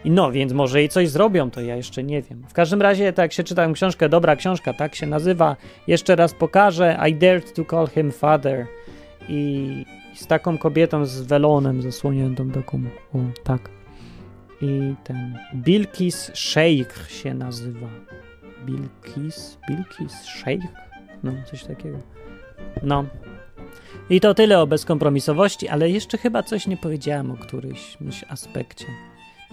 I 0.05 0.11
no, 0.11 0.33
więc 0.33 0.53
może 0.53 0.79
jej 0.79 0.89
coś 0.89 1.09
zrobią, 1.09 1.51
to 1.51 1.61
ja 1.61 1.77
jeszcze 1.77 2.03
nie 2.03 2.23
wiem. 2.23 2.43
W 2.49 2.53
każdym 2.53 2.83
razie, 2.83 3.13
tak 3.13 3.33
się 3.33 3.45
czytałem 3.45 3.73
książkę, 3.73 4.09
dobra 4.09 4.37
książka, 4.37 4.73
tak 4.73 4.95
się 4.95 5.07
nazywa. 5.07 5.57
Jeszcze 5.87 6.17
raz 6.17 6.35
pokażę. 6.35 6.99
I 7.11 7.15
dared 7.15 7.55
to 7.55 7.65
call 7.65 7.87
him 7.87 8.13
father. 8.13 8.67
I, 9.29 9.85
z 10.15 10.27
taką 10.27 10.59
kobietą 10.59 11.07
z 11.07 11.23
welonem 11.23 11.83
zasłoniętą 11.83 12.51
taką, 12.51 12.83
o, 13.15 13.19
tak. 13.45 13.71
I 14.63 14.95
ten 15.05 15.39
Bilkis 15.55 16.31
Sheikh 16.35 17.11
się 17.11 17.35
nazywa. 17.35 17.89
Bilkis, 18.67 19.59
Bilkis 19.69 20.25
Sheikh? 20.25 20.65
No, 21.23 21.33
coś 21.51 21.65
takiego. 21.65 21.99
No. 22.83 23.05
I 24.11 24.21
to 24.21 24.35
tyle 24.35 24.61
o 24.61 24.67
bezkompromisowości, 24.67 25.69
ale 25.69 25.91
jeszcze 25.91 26.19
chyba 26.19 26.43
coś 26.43 26.67
nie 26.67 26.77
powiedziałem 26.77 27.31
o 27.31 27.37
którymś 27.37 27.97
aspekcie. 28.29 28.87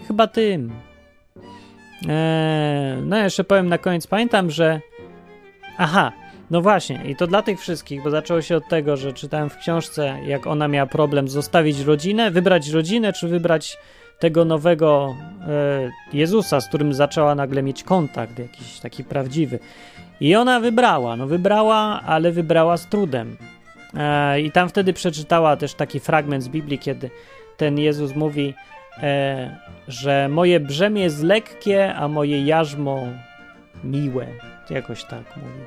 Chyba 0.07 0.27
tym. 0.27 0.71
Eee, 2.09 3.01
no, 3.01 3.17
jeszcze 3.17 3.43
powiem 3.43 3.69
na 3.69 3.77
koniec. 3.77 4.07
Pamiętam, 4.07 4.51
że. 4.51 4.81
Aha, 5.77 6.11
no 6.51 6.61
właśnie, 6.61 7.03
i 7.09 7.15
to 7.15 7.27
dla 7.27 7.41
tych 7.41 7.59
wszystkich, 7.59 8.03
bo 8.03 8.09
zaczęło 8.09 8.41
się 8.41 8.55
od 8.55 8.67
tego, 8.67 8.97
że 8.97 9.13
czytałem 9.13 9.49
w 9.49 9.57
książce, 9.57 10.17
jak 10.25 10.47
ona 10.47 10.67
miała 10.67 10.87
problem 10.87 11.27
zostawić 11.27 11.79
rodzinę, 11.79 12.31
wybrać 12.31 12.69
rodzinę, 12.69 13.13
czy 13.13 13.27
wybrać 13.27 13.77
tego 14.19 14.45
nowego 14.45 15.15
e, 15.47 15.91
Jezusa, 16.13 16.61
z 16.61 16.67
którym 16.67 16.93
zaczęła 16.93 17.35
nagle 17.35 17.63
mieć 17.63 17.83
kontakt, 17.83 18.39
jakiś 18.39 18.79
taki 18.79 19.03
prawdziwy. 19.03 19.59
I 20.19 20.35
ona 20.35 20.59
wybrała, 20.59 21.15
no 21.15 21.27
wybrała, 21.27 22.01
ale 22.05 22.31
wybrała 22.31 22.77
z 22.77 22.87
trudem. 22.87 23.37
E, 23.95 24.41
I 24.41 24.51
tam 24.51 24.69
wtedy 24.69 24.93
przeczytała 24.93 25.57
też 25.57 25.73
taki 25.73 25.99
fragment 25.99 26.43
z 26.43 26.49
Biblii, 26.49 26.79
kiedy 26.79 27.09
ten 27.57 27.79
Jezus 27.79 28.15
mówi, 28.15 28.53
e, 28.97 29.57
że 29.87 30.29
moje 30.29 30.59
brzemię 30.59 31.01
jest 31.01 31.23
lekkie, 31.23 31.95
a 31.95 32.07
moje 32.07 32.45
jarzmo 32.45 33.07
miłe. 33.83 34.27
Jakoś 34.69 35.03
tak 35.03 35.37
mówi. 35.37 35.59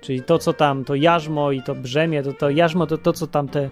Czyli 0.00 0.22
to, 0.22 0.38
co 0.38 0.52
tam, 0.52 0.84
to 0.84 0.94
jarzmo 0.94 1.52
i 1.52 1.62
to 1.62 1.74
brzemię, 1.74 2.22
to, 2.22 2.32
to 2.32 2.50
jarzmo 2.50 2.86
to 2.86 2.98
to, 2.98 3.12
co 3.12 3.26
tam 3.26 3.48
te 3.48 3.70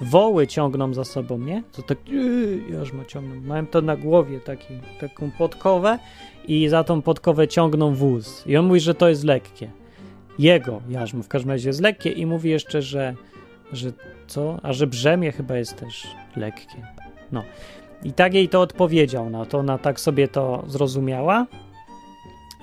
woły 0.00 0.46
ciągną 0.46 0.94
za 0.94 1.04
sobą, 1.04 1.38
nie? 1.38 1.62
To 1.72 1.82
tak 1.82 2.08
yy, 2.08 2.58
jarzmo 2.70 3.04
ciągną. 3.04 3.40
Mają 3.40 3.66
to 3.66 3.82
na 3.82 3.96
głowie 3.96 4.40
taki, 4.40 4.74
taką 5.00 5.30
podkowę 5.30 5.98
i 6.48 6.68
za 6.68 6.84
tą 6.84 7.02
podkowę 7.02 7.48
ciągną 7.48 7.94
wóz. 7.94 8.46
I 8.46 8.56
on 8.56 8.66
mówi, 8.66 8.80
że 8.80 8.94
to 8.94 9.08
jest 9.08 9.24
lekkie. 9.24 9.70
Jego 10.38 10.82
jarzmo 10.88 11.22
w 11.22 11.28
każdym 11.28 11.50
razie 11.50 11.68
jest 11.68 11.80
lekkie 11.80 12.10
i 12.10 12.26
mówi 12.26 12.50
jeszcze, 12.50 12.82
że, 12.82 13.14
że 13.72 13.92
co? 14.26 14.58
A 14.62 14.72
że 14.72 14.86
brzemię 14.86 15.32
chyba 15.32 15.56
jest 15.56 15.76
też 15.76 16.06
lekkie. 16.36 16.86
No. 17.32 17.42
I 18.04 18.12
tak 18.12 18.34
jej 18.34 18.48
to 18.48 18.60
odpowiedział 18.60 19.30
na 19.30 19.46
to, 19.46 19.58
ona 19.58 19.78
tak 19.78 20.00
sobie 20.00 20.28
to 20.28 20.64
zrozumiała. 20.66 21.46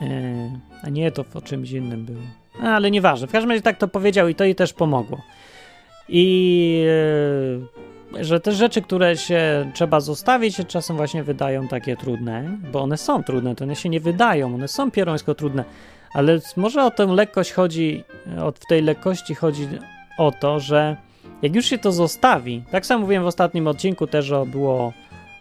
Eee, 0.02 0.52
a 0.84 0.90
nie, 0.90 1.12
to 1.12 1.26
o 1.34 1.42
czymś 1.42 1.72
innym 1.72 2.06
było. 2.06 2.22
Ale 2.62 2.92
nieważne. 2.92 3.28
W 3.28 3.32
każdym 3.32 3.50
razie 3.50 3.62
tak 3.62 3.78
to 3.78 3.88
powiedział 3.88 4.28
i 4.28 4.36
to 4.36 4.44
jej 4.44 4.56
też 4.56 4.74
pomogło. 4.74 5.22
I 6.10 6.86
e, 8.20 8.24
że 8.24 8.40
te 8.40 8.52
rzeczy, 8.52 8.82
które 8.82 9.18
się 9.18 9.72
trzeba 9.74 10.00
zostawić, 10.00 10.56
się 10.56 10.64
czasem 10.64 10.98
właśnie 10.98 11.24
wydają 11.24 11.68
takie 11.68 11.98
trudne, 11.98 12.58
bo 12.72 12.82
one 12.82 12.98
są 12.98 13.24
trudne, 13.24 13.56
to 13.56 13.64
one 13.64 13.76
się 13.76 13.90
nie 13.90 14.00
wydają, 14.00 14.56
one 14.56 14.68
są 14.68 14.92
pierońsko 14.92 15.36
trudne, 15.36 15.64
ale 16.14 16.40
może 16.58 16.84
o 16.84 16.92
tę 16.92 17.06
lekkość 17.06 17.52
chodzi, 17.52 18.04
od 18.42 18.60
w 18.60 18.66
tej 18.66 18.82
lekkości 18.82 19.36
chodzi 19.36 19.68
o 20.18 20.32
to, 20.32 20.60
że 20.60 20.98
jak 21.42 21.56
już 21.56 21.66
się 21.66 21.78
to 21.78 21.92
zostawi, 21.92 22.64
tak 22.72 22.86
samo 22.86 23.02
mówiłem 23.02 23.24
w 23.24 23.28
ostatnim 23.28 23.68
odcinku 23.68 24.08
też 24.08 24.32
o, 24.32 24.46
było 24.46 24.94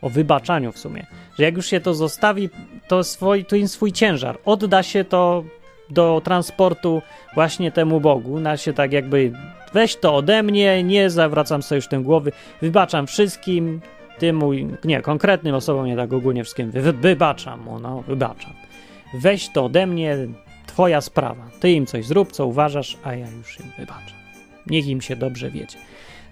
o 0.03 0.11
wybaczaniu 0.11 0.73
w 0.73 0.79
sumie, 0.79 1.07
że 1.39 1.45
jak 1.45 1.57
już 1.57 1.67
się 1.67 1.81
to 1.81 1.95
zostawi, 1.95 2.49
to 2.89 3.05
swój, 3.05 3.45
to 3.45 3.57
swój 3.67 3.93
ciężar, 3.93 4.39
odda 4.45 4.83
się 4.83 5.05
to 5.05 5.45
do 5.91 6.21
transportu 6.25 7.03
właśnie 7.35 7.73
temu 7.73 8.01
Bogu, 8.01 8.41
na 8.41 8.57
się 8.57 8.73
tak 8.73 8.93
jakby 8.93 9.33
weź 9.73 9.97
to 9.97 10.15
ode 10.15 10.43
mnie, 10.43 10.83
nie 10.83 11.11
zawracam 11.11 11.63
sobie 11.63 11.77
już 11.77 11.89
tym 11.89 12.03
głowy, 12.03 12.33
wybaczam 12.63 13.07
wszystkim, 13.07 13.81
tym 14.19 14.41
nie, 14.85 15.03
konkretnym 15.03 15.55
osobom, 15.55 15.87
nie 15.87 15.97
tak 15.97 16.13
ogólnie 16.13 16.45
wszystkim, 16.45 16.71
wy, 16.71 16.93
wybaczam 16.93 17.61
mu, 17.61 17.79
no, 17.79 18.03
wybaczam. 18.03 18.53
Weź 19.15 19.49
to 19.49 19.65
ode 19.65 19.87
mnie, 19.87 20.17
twoja 20.67 21.01
sprawa. 21.01 21.51
Ty 21.61 21.71
im 21.71 21.87
coś 21.87 22.07
zrób, 22.07 22.33
co 22.33 22.47
uważasz, 22.47 22.97
a 23.05 23.15
ja 23.15 23.27
już 23.31 23.61
im 23.61 23.67
wybaczam. 23.79 24.22
Niech 24.67 24.87
im 24.87 25.01
się 25.01 25.17
dobrze 25.17 25.51
wiedzie. 25.51 25.79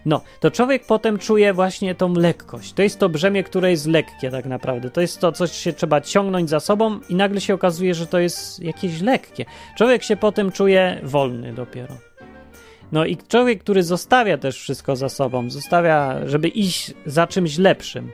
No, 0.07 0.21
to 0.41 0.51
człowiek 0.51 0.87
potem 0.87 1.19
czuje 1.19 1.55
właśnie 1.55 1.95
tą 1.95 2.15
lekkość. 2.15 2.73
To 2.73 2.83
jest 2.83 2.99
to 2.99 3.09
brzemię, 3.09 3.45
które 3.45 3.71
jest 3.71 3.87
lekkie 3.87 4.31
tak 4.31 4.47
naprawdę. 4.47 4.91
To 4.91 5.01
jest 5.01 5.21
to, 5.21 5.33
coś 5.33 5.53
się 5.53 5.73
trzeba 5.73 6.01
ciągnąć 6.01 6.51
za 6.51 6.61
sobą 6.61 7.01
i 7.09 7.15
nagle 7.15 7.41
się 7.41 7.55
okazuje, 7.55 7.95
że 7.95 8.07
to 8.07 8.19
jest 8.19 8.63
jakieś 8.63 9.01
lekkie. 9.01 9.45
Człowiek 9.77 10.03
się 10.03 10.17
potem 10.17 10.53
czuje 10.53 11.01
wolny 11.03 11.53
dopiero. 11.53 11.95
No 12.93 13.05
i 13.05 13.17
człowiek, 13.17 13.61
który 13.61 13.83
zostawia 13.83 14.39
też 14.39 14.59
wszystko 14.59 14.97
za 14.97 15.09
sobą, 15.09 15.51
zostawia, 15.51 16.21
żeby 16.27 16.49
iść 16.49 16.95
za 17.07 17.27
czymś 17.27 17.59
lepszym. 17.59 18.11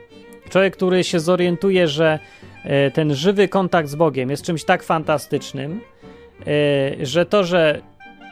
Człowiek, 0.49 0.75
który 0.75 1.03
się 1.03 1.19
zorientuje, 1.19 1.87
że 1.87 2.19
e, 2.63 2.91
ten 2.91 3.15
żywy 3.15 3.47
kontakt 3.47 3.89
z 3.89 3.95
Bogiem 3.95 4.29
jest 4.29 4.43
czymś 4.43 4.63
tak 4.63 4.83
fantastycznym, 4.83 5.81
e, 6.47 7.05
że 7.05 7.25
to, 7.25 7.43
że 7.43 7.81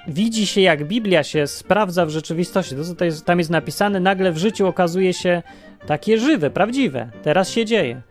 widzi 0.08 0.48
się, 0.48 0.62
jak 0.62 0.88
Biblia 0.88 1.24
się 1.24 1.48
sprawdza 1.48 2.06
w 2.06 2.10
rzeczywistości, 2.10 2.76
to 2.76 2.96
co 2.96 3.06
jest, 3.06 3.26
tam 3.26 3.40
jest 3.40 3.50
napisane, 3.50 4.00
nagle 4.00 4.32
w 4.32 4.38
życiu 4.38 4.68
okazuje 4.68 5.14
się 5.14 5.44
takie 5.88 6.18
żywe, 6.18 6.50
prawdziwe. 6.50 7.10
Teraz 7.24 7.50
się 7.50 7.66
dzieje. 7.66 8.02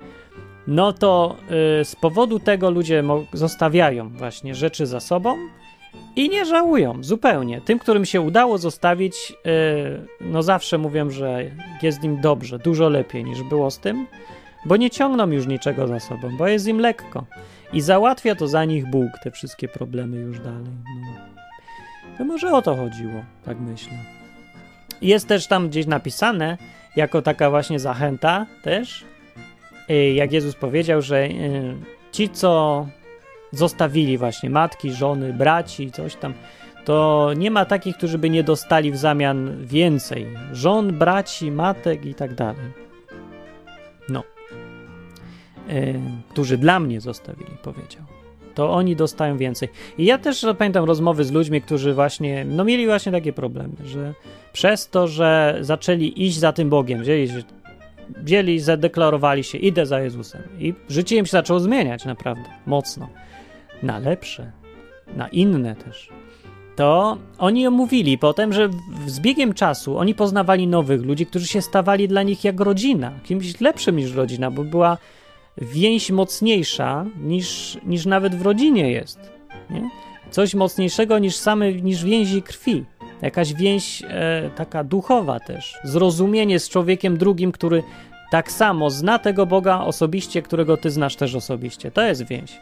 No 0.66 0.92
to 0.92 1.36
y, 1.80 1.84
z 1.84 1.96
powodu 1.96 2.38
tego 2.38 2.70
ludzie 2.70 3.04
zostawiają 3.32 4.08
właśnie 4.08 4.54
rzeczy 4.54 4.86
za 4.86 5.00
sobą 5.00 5.36
i 6.16 6.28
nie 6.28 6.44
żałują 6.44 7.04
zupełnie. 7.04 7.60
Tym, 7.60 7.78
którym 7.78 8.04
się 8.04 8.20
udało 8.20 8.58
zostawić, 8.58 9.32
y, 9.46 10.06
no 10.20 10.42
zawsze 10.42 10.78
mówią, 10.78 11.10
że 11.10 11.50
jest 11.82 12.04
im 12.04 12.20
dobrze, 12.20 12.58
dużo 12.58 12.88
lepiej 12.88 13.24
niż 13.24 13.42
było 13.42 13.70
z 13.70 13.78
tym, 13.78 14.06
bo 14.64 14.76
nie 14.76 14.90
ciągną 14.90 15.30
już 15.30 15.46
niczego 15.46 15.86
za 15.86 16.00
sobą, 16.00 16.36
bo 16.36 16.48
jest 16.48 16.66
im 16.66 16.78
lekko. 16.78 17.24
I 17.72 17.80
załatwia 17.80 18.34
to 18.34 18.48
za 18.48 18.64
nich 18.64 18.90
Bóg, 18.90 19.10
te 19.22 19.30
wszystkie 19.30 19.68
problemy 19.68 20.16
już 20.16 20.40
dalej. 20.40 20.64
No. 21.02 21.33
To 22.18 22.24
może 22.24 22.52
o 22.52 22.62
to 22.62 22.76
chodziło, 22.76 23.24
tak 23.44 23.60
myślę. 23.60 23.92
Jest 25.02 25.28
też 25.28 25.46
tam 25.46 25.68
gdzieś 25.68 25.86
napisane, 25.86 26.58
jako 26.96 27.22
taka 27.22 27.50
właśnie 27.50 27.78
zachęta 27.78 28.46
też, 28.62 29.04
y, 29.90 30.12
jak 30.12 30.32
Jezus 30.32 30.54
powiedział, 30.54 31.02
że 31.02 31.24
y, 31.24 31.76
ci, 32.12 32.28
co 32.28 32.86
zostawili 33.52 34.18
właśnie 34.18 34.50
matki, 34.50 34.92
żony, 34.92 35.32
braci, 35.32 35.90
coś 35.90 36.16
tam, 36.16 36.34
to 36.84 37.30
nie 37.36 37.50
ma 37.50 37.64
takich, 37.64 37.96
którzy 37.96 38.18
by 38.18 38.30
nie 38.30 38.44
dostali 38.44 38.92
w 38.92 38.96
zamian 38.96 39.66
więcej 39.66 40.26
żon, 40.52 40.98
braci, 40.98 41.50
matek 41.50 42.06
i 42.06 42.14
tak 42.14 42.34
dalej. 42.34 42.72
No. 44.08 44.22
Yy, 45.68 46.00
którzy 46.30 46.58
dla 46.58 46.80
mnie 46.80 47.00
zostawili, 47.00 47.50
powiedział 47.62 48.13
to 48.54 48.72
oni 48.72 48.96
dostają 48.96 49.38
więcej. 49.38 49.68
I 49.98 50.04
ja 50.04 50.18
też 50.18 50.46
pamiętam 50.58 50.84
rozmowy 50.84 51.24
z 51.24 51.32
ludźmi, 51.32 51.62
którzy 51.62 51.94
właśnie, 51.94 52.44
no 52.44 52.64
mieli 52.64 52.86
właśnie 52.86 53.12
takie 53.12 53.32
problemy, 53.32 53.74
że 53.84 54.14
przez 54.52 54.88
to, 54.88 55.08
że 55.08 55.58
zaczęli 55.60 56.12
iść 56.16 56.38
za 56.38 56.52
tym 56.52 56.70
Bogiem, 56.70 57.02
wzięli, 57.02 57.28
wzięli 58.16 58.58
zadeklarowali 58.58 59.44
się, 59.44 59.58
idę 59.58 59.86
za 59.86 60.00
Jezusem. 60.00 60.42
I 60.58 60.74
życie 60.88 61.16
im 61.16 61.26
się 61.26 61.30
zaczęło 61.30 61.60
zmieniać 61.60 62.04
naprawdę, 62.04 62.44
mocno. 62.66 63.08
Na 63.82 63.98
lepsze, 63.98 64.52
na 65.16 65.28
inne 65.28 65.76
też. 65.76 66.08
To 66.76 67.18
oni 67.38 67.66
omówili 67.66 68.18
potem, 68.18 68.52
że 68.52 68.68
z 69.06 69.20
biegiem 69.20 69.54
czasu 69.54 69.98
oni 69.98 70.14
poznawali 70.14 70.66
nowych 70.66 71.02
ludzi, 71.02 71.26
którzy 71.26 71.46
się 71.46 71.62
stawali 71.62 72.08
dla 72.08 72.22
nich 72.22 72.44
jak 72.44 72.60
rodzina, 72.60 73.12
kimś 73.24 73.60
lepszym 73.60 73.96
niż 73.96 74.12
rodzina, 74.12 74.50
bo 74.50 74.64
była 74.64 74.98
więź 75.58 76.10
mocniejsza 76.10 77.06
niż, 77.20 77.78
niż 77.86 78.06
nawet 78.06 78.34
w 78.34 78.42
rodzinie 78.42 78.90
jest. 78.90 79.18
Nie? 79.70 79.90
Coś 80.30 80.54
mocniejszego 80.54 81.18
niż 81.18 81.36
same, 81.36 81.72
niż 81.72 82.04
więzi 82.04 82.42
krwi. 82.42 82.84
Jakaś 83.22 83.54
więź 83.54 84.02
e, 84.08 84.50
taka 84.56 84.84
duchowa 84.84 85.40
też. 85.40 85.78
Zrozumienie 85.84 86.58
z 86.58 86.68
człowiekiem 86.68 87.18
drugim, 87.18 87.52
który 87.52 87.82
tak 88.30 88.52
samo 88.52 88.90
zna 88.90 89.18
tego 89.18 89.46
Boga 89.46 89.80
osobiście, 89.80 90.42
którego 90.42 90.76
ty 90.76 90.90
znasz 90.90 91.16
też 91.16 91.34
osobiście. 91.34 91.90
To 91.90 92.02
jest 92.02 92.26
więź. 92.26 92.60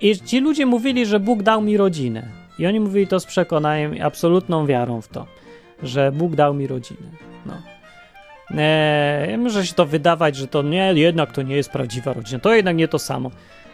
I 0.00 0.16
ci 0.16 0.40
ludzie 0.40 0.66
mówili, 0.66 1.06
że 1.06 1.20
Bóg 1.20 1.42
dał 1.42 1.62
mi 1.62 1.76
rodzinę. 1.76 2.28
I 2.58 2.66
oni 2.66 2.80
mówili 2.80 3.06
to 3.06 3.20
z 3.20 3.26
przekonaniem 3.26 3.96
i 3.96 4.00
absolutną 4.00 4.66
wiarą 4.66 5.00
w 5.00 5.08
to, 5.08 5.26
że 5.82 6.12
Bóg 6.12 6.36
dał 6.36 6.54
mi 6.54 6.66
rodzinę. 6.66 7.08
No. 7.46 7.75
Eee, 8.50 9.38
może 9.38 9.66
się 9.66 9.74
to 9.74 9.86
wydawać, 9.86 10.36
że 10.36 10.46
to 10.46 10.62
nie, 10.62 10.92
jednak 10.94 11.32
to 11.32 11.42
nie 11.42 11.56
jest 11.56 11.70
prawdziwa 11.70 12.12
rodzina, 12.12 12.40
to 12.40 12.54
jednak 12.54 12.76
nie 12.76 12.88
to 12.88 12.98
samo. 12.98 13.30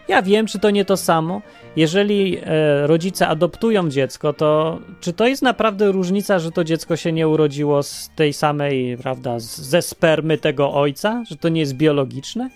Ja 0.09 0.23
wiem, 0.23 0.47
czy 0.47 0.59
to 0.59 0.70
nie 0.70 0.85
to 0.85 0.97
samo. 0.97 1.43
Jeżeli 1.77 2.39
e, 2.39 2.87
rodzice 2.87 3.29
adoptują 3.29 3.89
dziecko, 3.89 4.33
to 4.33 4.79
czy 5.01 5.12
to 5.12 5.27
jest 5.27 5.43
naprawdę 5.43 5.93
różnica, 5.93 6.39
że 6.39 6.53
to 6.53 6.64
dziecko 6.64 6.97
się 6.97 7.12
nie 7.12 7.29
urodziło 7.29 7.83
z 7.83 8.11
tej 8.16 8.33
samej, 8.33 8.97
prawda, 8.97 9.39
z, 9.39 9.61
ze 9.61 9.83
spermy 9.83 10.39
tego 10.39 10.75
ojca, 10.75 11.25
że 11.29 11.37
to 11.37 11.49
nie 11.49 11.61
jest 11.61 11.75
biologiczne? 11.75 12.51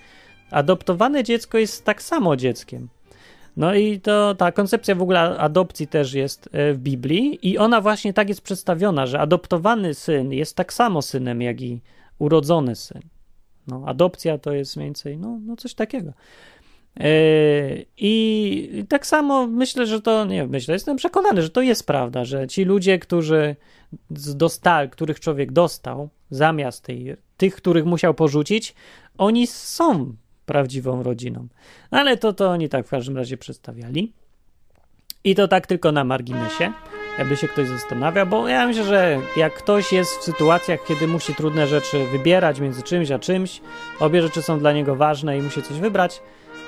Adoptowane 0.50 1.24
dziecko 1.24 1.58
jest 1.58 1.84
tak 1.84 2.02
samo 2.02 2.36
dzieckiem. 2.36 2.88
No 3.56 3.74
i 3.74 4.00
to 4.00 4.34
ta 4.34 4.52
koncepcja 4.52 4.94
w 4.94 5.02
ogóle 5.02 5.20
adopcji 5.20 5.86
też 5.86 6.14
jest 6.14 6.48
e, 6.52 6.72
w 6.72 6.78
Biblii 6.78 7.38
i 7.50 7.58
ona 7.58 7.80
właśnie 7.80 8.12
tak 8.12 8.28
jest 8.28 8.40
przedstawiona, 8.40 9.06
że 9.06 9.20
adoptowany 9.20 9.94
syn 9.94 10.32
jest 10.32 10.56
tak 10.56 10.72
samo 10.72 11.02
synem, 11.02 11.42
jak 11.42 11.60
i 11.60 11.80
urodzony 12.18 12.76
syn. 12.76 13.00
No, 13.66 13.82
adopcja 13.86 14.38
to 14.38 14.52
jest 14.52 14.76
mniej 14.76 14.86
więcej 14.86 15.18
no, 15.18 15.38
no 15.46 15.56
coś 15.56 15.74
takiego. 15.74 16.12
Yy, 16.96 17.86
I 17.96 18.84
tak 18.88 19.06
samo 19.06 19.46
myślę, 19.46 19.86
że 19.86 20.02
to, 20.02 20.24
nie 20.24 20.46
myślę, 20.46 20.74
jestem 20.74 20.96
przekonany, 20.96 21.42
że 21.42 21.50
to 21.50 21.62
jest 21.62 21.86
prawda, 21.86 22.24
że 22.24 22.46
ci 22.46 22.64
ludzie, 22.64 22.98
którzy 22.98 23.56
dostali, 24.10 24.90
których 24.90 25.20
człowiek 25.20 25.52
dostał, 25.52 26.08
zamiast 26.30 26.84
tej, 26.84 27.16
tych, 27.36 27.56
których 27.56 27.84
musiał 27.84 28.14
porzucić, 28.14 28.74
oni 29.18 29.46
są 29.46 30.14
prawdziwą 30.46 31.02
rodziną. 31.02 31.48
Ale 31.90 32.16
to, 32.16 32.32
to 32.32 32.48
oni 32.48 32.68
tak 32.68 32.86
w 32.86 32.90
każdym 32.90 33.16
razie 33.16 33.36
przedstawiali. 33.36 34.12
I 35.24 35.34
to 35.34 35.48
tak 35.48 35.66
tylko 35.66 35.92
na 35.92 36.04
marginesie 36.04 36.72
jakby 37.18 37.36
się 37.36 37.48
ktoś 37.48 37.68
zastanawia, 37.68 38.26
bo 38.26 38.48
ja 38.48 38.66
myślę, 38.66 38.84
że 38.84 39.18
jak 39.36 39.54
ktoś 39.54 39.92
jest 39.92 40.18
w 40.18 40.22
sytuacjach, 40.22 40.84
kiedy 40.84 41.06
musi 41.06 41.34
trudne 41.34 41.66
rzeczy 41.66 42.06
wybierać 42.12 42.60
między 42.60 42.82
czymś 42.82 43.10
a 43.10 43.18
czymś, 43.18 43.60
obie 44.00 44.22
rzeczy 44.22 44.42
są 44.42 44.58
dla 44.58 44.72
niego 44.72 44.96
ważne 44.96 45.38
i 45.38 45.42
musi 45.42 45.62
coś 45.62 45.78
wybrać, 45.78 46.22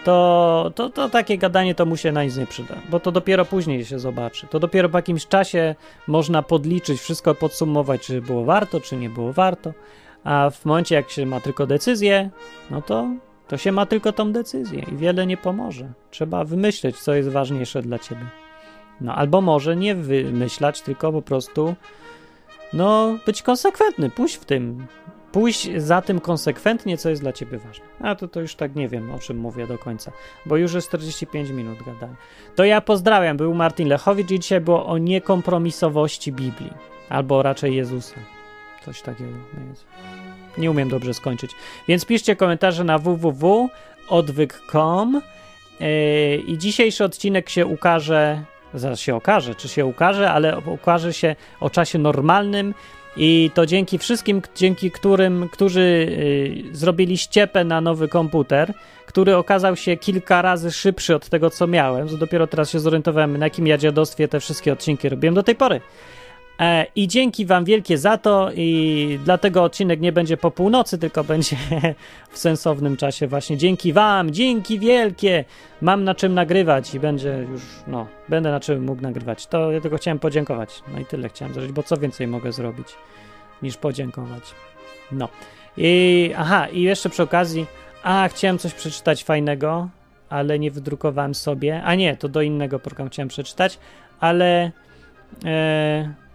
to, 0.04 0.70
to, 0.74 0.90
to 0.90 1.08
takie 1.08 1.38
gadanie 1.38 1.74
to 1.74 1.86
mu 1.86 1.96
się 1.96 2.12
na 2.12 2.24
nic 2.24 2.36
nie 2.36 2.46
przyda, 2.46 2.74
bo 2.90 3.00
to 3.00 3.12
dopiero 3.12 3.44
później 3.44 3.84
się 3.84 3.98
zobaczy. 3.98 4.46
To 4.46 4.60
dopiero 4.60 4.88
po 4.88 4.98
jakimś 4.98 5.26
czasie 5.26 5.74
można 6.06 6.42
podliczyć, 6.42 7.00
wszystko 7.00 7.34
podsumować, 7.34 8.00
czy 8.00 8.20
było 8.20 8.44
warto, 8.44 8.80
czy 8.80 8.96
nie 8.96 9.10
było 9.10 9.32
warto, 9.32 9.72
a 10.24 10.50
w 10.50 10.64
momencie 10.64 10.94
jak 10.94 11.10
się 11.10 11.26
ma 11.26 11.40
tylko 11.40 11.66
decyzję, 11.66 12.30
no 12.70 12.82
to, 12.82 13.08
to 13.48 13.56
się 13.56 13.72
ma 13.72 13.86
tylko 13.86 14.12
tą 14.12 14.32
decyzję 14.32 14.82
i 14.92 14.96
wiele 14.96 15.26
nie 15.26 15.36
pomoże. 15.36 15.92
Trzeba 16.10 16.44
wymyśleć, 16.44 17.00
co 17.00 17.14
jest 17.14 17.28
ważniejsze 17.28 17.82
dla 17.82 17.98
ciebie. 17.98 18.47
No 19.00 19.14
albo 19.14 19.40
może 19.40 19.76
nie 19.76 19.94
wymyślać, 19.94 20.82
tylko 20.82 21.12
po 21.12 21.22
prostu 21.22 21.74
no 22.72 23.18
być 23.26 23.42
konsekwentny, 23.42 24.10
pójść 24.10 24.36
w 24.36 24.44
tym, 24.44 24.86
pójść 25.32 25.70
za 25.76 26.02
tym 26.02 26.20
konsekwentnie, 26.20 26.98
co 26.98 27.10
jest 27.10 27.22
dla 27.22 27.32
ciebie 27.32 27.58
ważne. 27.58 27.84
A 28.00 28.14
to, 28.14 28.28
to 28.28 28.40
już 28.40 28.54
tak 28.54 28.74
nie 28.74 28.88
wiem, 28.88 29.10
o 29.10 29.18
czym 29.18 29.38
mówię 29.38 29.66
do 29.66 29.78
końca, 29.78 30.12
bo 30.46 30.56
już 30.56 30.74
jest 30.74 30.88
45 30.88 31.50
minut 31.50 31.78
gadałem. 31.78 32.16
To 32.54 32.64
ja 32.64 32.80
pozdrawiam, 32.80 33.36
był 33.36 33.54
Martin 33.54 33.88
Lechowicz 33.88 34.30
i 34.30 34.40
dzisiaj 34.40 34.60
było 34.60 34.86
o 34.86 34.98
niekompromisowości 34.98 36.32
Biblii, 36.32 36.72
albo 37.08 37.42
raczej 37.42 37.76
Jezusa. 37.76 38.16
Coś 38.84 39.02
takiego. 39.02 39.30
Nie 40.58 40.70
umiem 40.70 40.88
dobrze 40.88 41.14
skończyć. 41.14 41.50
Więc 41.88 42.04
piszcie 42.04 42.36
komentarze 42.36 42.84
na 42.84 42.98
www.odwyk.com 42.98 45.22
yy, 45.80 46.36
i 46.36 46.58
dzisiejszy 46.58 47.04
odcinek 47.04 47.48
się 47.48 47.66
ukaże 47.66 48.44
Zaraz 48.74 49.00
się 49.00 49.14
okaże, 49.14 49.54
czy 49.54 49.68
się 49.68 49.86
ukaże, 49.86 50.30
ale 50.30 50.58
ukaże 50.58 51.12
się 51.12 51.36
o 51.60 51.70
czasie 51.70 51.98
normalnym 51.98 52.74
i 53.16 53.50
to 53.54 53.66
dzięki 53.66 53.98
wszystkim, 53.98 54.42
dzięki 54.56 54.90
którym, 54.90 55.48
którzy 55.48 55.80
y, 55.80 56.76
zrobili 56.76 57.18
ściepę 57.18 57.64
na 57.64 57.80
nowy 57.80 58.08
komputer, 58.08 58.74
który 59.06 59.36
okazał 59.36 59.76
się 59.76 59.96
kilka 59.96 60.42
razy 60.42 60.72
szybszy 60.72 61.14
od 61.14 61.28
tego, 61.28 61.50
co 61.50 61.66
miałem. 61.66 62.18
Dopiero 62.18 62.46
teraz 62.46 62.70
się 62.70 62.80
zorientowałem, 62.80 63.36
na 63.36 63.46
jakim 63.46 63.66
ja 63.66 63.78
dziadostwie 63.78 64.28
te 64.28 64.40
wszystkie 64.40 64.72
odcinki 64.72 65.08
robiłem 65.08 65.34
do 65.34 65.42
tej 65.42 65.54
pory. 65.54 65.80
E, 66.60 66.86
I 66.96 67.08
dzięki 67.08 67.46
Wam 67.46 67.64
wielkie 67.64 67.98
za 67.98 68.18
to, 68.18 68.50
i 68.54 69.18
dlatego 69.24 69.62
odcinek 69.62 70.00
nie 70.00 70.12
będzie 70.12 70.36
po 70.36 70.50
północy, 70.50 70.98
tylko 70.98 71.24
będzie 71.24 71.56
w 72.32 72.38
sensownym 72.38 72.96
czasie, 72.96 73.26
właśnie 73.26 73.56
dzięki 73.56 73.92
Wam, 73.92 74.30
dzięki 74.30 74.78
wielkie. 74.78 75.44
Mam 75.80 76.04
na 76.04 76.14
czym 76.14 76.34
nagrywać 76.34 76.94
i 76.94 77.00
będzie 77.00 77.46
już, 77.50 77.62
no, 77.86 78.06
będę 78.28 78.50
na 78.50 78.60
czym 78.60 78.84
mógł 78.84 79.02
nagrywać. 79.02 79.46
To 79.46 79.72
ja 79.72 79.80
tylko 79.80 79.96
chciałem 79.96 80.18
podziękować. 80.18 80.82
No 80.94 81.00
i 81.00 81.04
tyle 81.04 81.28
chciałem 81.28 81.54
zrobić, 81.54 81.72
bo 81.72 81.82
co 81.82 81.96
więcej 81.96 82.26
mogę 82.26 82.52
zrobić 82.52 82.88
niż 83.62 83.76
podziękować. 83.76 84.42
No. 85.12 85.28
I 85.76 86.32
aha, 86.36 86.68
i 86.68 86.82
jeszcze 86.82 87.08
przy 87.08 87.22
okazji, 87.22 87.66
a 88.02 88.28
chciałem 88.28 88.58
coś 88.58 88.74
przeczytać 88.74 89.24
fajnego, 89.24 89.88
ale 90.28 90.58
nie 90.58 90.70
wydrukowałem 90.70 91.34
sobie. 91.34 91.82
A 91.82 91.94
nie, 91.94 92.16
to 92.16 92.28
do 92.28 92.42
innego 92.42 92.78
programu 92.78 93.10
chciałem 93.10 93.28
przeczytać, 93.28 93.78
ale. 94.20 94.70
E, 95.44 96.27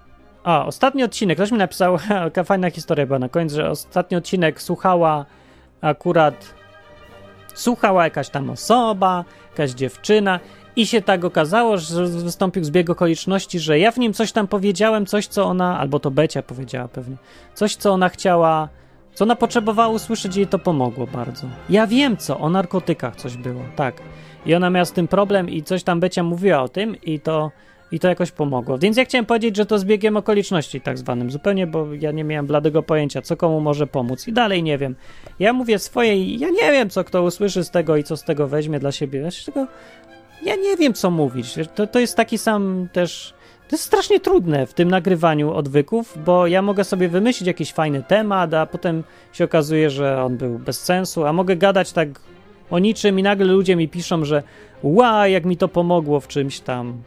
o, 0.44 0.66
ostatni 0.66 1.04
odcinek. 1.04 1.38
Ktoś 1.38 1.52
mi 1.52 1.58
napisał, 1.58 1.98
jaka 2.24 2.44
fajna 2.44 2.70
historia 2.70 3.06
była 3.06 3.20
na 3.20 3.30
koniec, 3.30 3.54
że 3.54 3.70
ostatni 3.70 4.18
odcinek 4.18 4.62
słuchała 4.62 5.26
akurat. 5.82 6.54
Słuchała 7.54 8.04
jakaś 8.04 8.30
tam 8.30 8.50
osoba, 8.50 9.26
jakaś 9.52 9.72
dziewczyna, 9.72 10.40
i 10.76 10.88
się 10.88 11.02
tak 11.02 11.26
okazało, 11.26 11.78
że 11.78 12.06
wystąpił 12.06 12.64
zbieg 12.64 12.90
okoliczności, 12.90 13.60
że 13.60 13.80
ja 13.80 13.92
w 13.92 13.98
nim 13.98 14.14
coś 14.14 14.32
tam 14.32 14.48
powiedziałem, 14.48 15.06
coś 15.06 15.28
co 15.28 15.46
ona, 15.46 15.80
albo 15.80 16.00
to 16.00 16.12
Becia 16.12 16.44
powiedziała 16.44 16.88
pewnie, 16.88 17.16
coś 17.54 17.76
co 17.76 17.92
ona 17.92 18.10
chciała, 18.10 18.70
co 19.14 19.26
ona 19.26 19.36
potrzebowała 19.36 19.94
usłyszeć 19.94 20.36
i 20.36 20.40
jej 20.40 20.48
to 20.48 20.60
pomogło 20.60 21.08
bardzo. 21.08 21.48
Ja 21.70 21.88
wiem 21.88 22.18
co, 22.18 22.40
o 22.40 22.50
narkotykach 22.50 23.16
coś 23.16 23.38
było, 23.38 23.62
tak. 23.76 23.96
I 24.46 24.56
ona 24.56 24.70
miała 24.70 24.86
z 24.86 24.92
tym 24.92 25.08
problem 25.08 25.50
i 25.50 25.64
coś 25.64 25.84
tam 25.84 26.00
Becia 26.00 26.24
mówiła 26.24 26.62
o 26.62 26.70
tym 26.70 27.02
i 27.02 27.20
to 27.20 27.52
i 27.94 28.00
to 28.00 28.08
jakoś 28.08 28.32
pomogło. 28.32 28.78
Więc 28.78 28.98
ja 28.98 29.06
chciałem 29.06 29.26
powiedzieć, 29.26 29.58
że 29.58 29.66
to 29.66 29.80
zbiegiem 29.80 30.18
okoliczności 30.18 30.82
tak 30.82 30.98
zwanym 30.98 31.32
zupełnie, 31.32 31.68
bo 31.68 31.94
ja 31.94 32.12
nie 32.12 32.24
miałem 32.24 32.48
bladego 32.48 32.84
pojęcia, 32.84 33.22
co 33.22 33.38
komu 33.38 33.60
może 33.62 33.88
pomóc 33.88 34.28
i 34.28 34.34
dalej 34.34 34.64
nie 34.64 34.78
wiem. 34.78 34.96
Ja 35.40 35.54
mówię 35.54 35.80
swoje 35.80 36.16
i 36.16 36.40
ja 36.40 36.50
nie 36.50 36.72
wiem, 36.72 36.90
co 36.90 37.04
kto 37.04 37.24
usłyszy 37.24 37.64
z 37.64 37.72
tego 37.72 37.98
i 37.98 38.04
co 38.04 38.18
z 38.18 38.24
tego 38.24 38.48
weźmie 38.48 38.80
dla 38.80 38.92
siebie. 38.92 39.20
Ja, 39.20 39.30
tego, 39.46 39.68
ja 40.44 40.56
nie 40.56 40.78
wiem, 40.78 40.94
co 40.94 41.12
mówić. 41.12 41.56
To, 41.76 41.88
to 41.88 42.00
jest 42.00 42.18
taki 42.18 42.38
sam 42.38 42.88
też... 42.94 43.34
To 43.70 43.76
jest 43.76 43.84
strasznie 43.84 44.20
trudne 44.20 44.68
w 44.68 44.74
tym 44.74 44.92
nagrywaniu 44.92 45.54
odwyków, 45.54 46.18
bo 46.26 46.48
ja 46.48 46.62
mogę 46.62 46.84
sobie 46.84 47.10
wymyślić 47.10 47.48
jakiś 47.48 47.74
fajny 47.74 48.04
temat, 48.04 48.54
a 48.54 48.66
potem 48.66 49.04
się 49.34 49.44
okazuje, 49.44 49.90
że 49.90 50.24
on 50.24 50.38
był 50.38 50.60
bez 50.60 50.84
sensu, 50.84 51.26
a 51.26 51.34
mogę 51.34 51.56
gadać 51.56 51.92
tak 51.92 52.10
o 52.70 52.80
niczym 52.80 53.20
i 53.20 53.24
nagle 53.24 53.46
ludzie 53.46 53.76
mi 53.76 53.90
piszą, 53.90 54.26
że 54.26 54.44
ła, 54.84 55.28
jak 55.28 55.46
mi 55.46 55.58
to 55.58 55.68
pomogło 55.68 56.20
w 56.20 56.28
czymś 56.28 56.60
tam. 56.60 57.04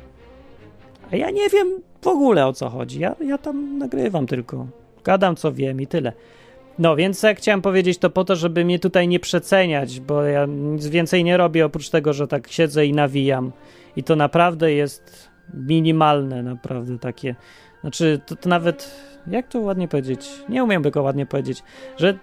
A 1.13 1.17
ja 1.17 1.31
nie 1.31 1.49
wiem 1.49 1.69
w 2.03 2.07
ogóle 2.07 2.47
o 2.47 2.53
co 2.53 2.69
chodzi. 2.69 3.01
Ja, 3.01 3.17
ja 3.21 3.39
tam 3.39 3.79
nagrywam 3.79 4.27
tylko. 4.27 4.67
Gadam 5.05 5.37
co 5.37 5.53
wiem 5.53 5.81
i 5.81 5.87
tyle. 5.87 6.13
No, 6.79 6.97
więc 6.97 7.23
jak 7.23 7.39
chciałem 7.39 7.63
powiedzieć 7.63 7.99
to 7.99 8.11
po 8.11 8.25
to, 8.25 8.37
żeby 8.37 8.65
mnie 8.65 8.79
tutaj 8.79 9.09
nie 9.09 9.21
przeceniać, 9.21 10.01
bo 10.01 10.23
ja 10.23 10.47
nic 10.47 10.87
więcej 10.87 11.25
nie 11.25 11.37
robię 11.37 11.67
oprócz 11.67 11.91
tego, 11.91 12.13
że 12.13 12.29
tak 12.29 12.49
siedzę 12.49 12.87
i 12.87 12.93
nawijam. 12.93 13.53
I 13.97 14.03
to 14.03 14.17
naprawdę 14.17 14.73
jest 14.73 15.29
minimalne, 15.55 16.43
naprawdę 16.43 16.99
takie. 16.99 17.35
Znaczy, 17.81 18.21
to, 18.27 18.37
to 18.37 18.49
nawet, 18.49 18.91
jak 19.27 19.49
to 19.49 19.61
ładnie 19.61 19.89
powiedzieć? 19.89 20.29
Nie 20.49 20.65
umiem 20.65 20.83
tego 20.83 21.03
ładnie 21.03 21.27
powiedzieć, 21.27 21.63
że 21.97 22.19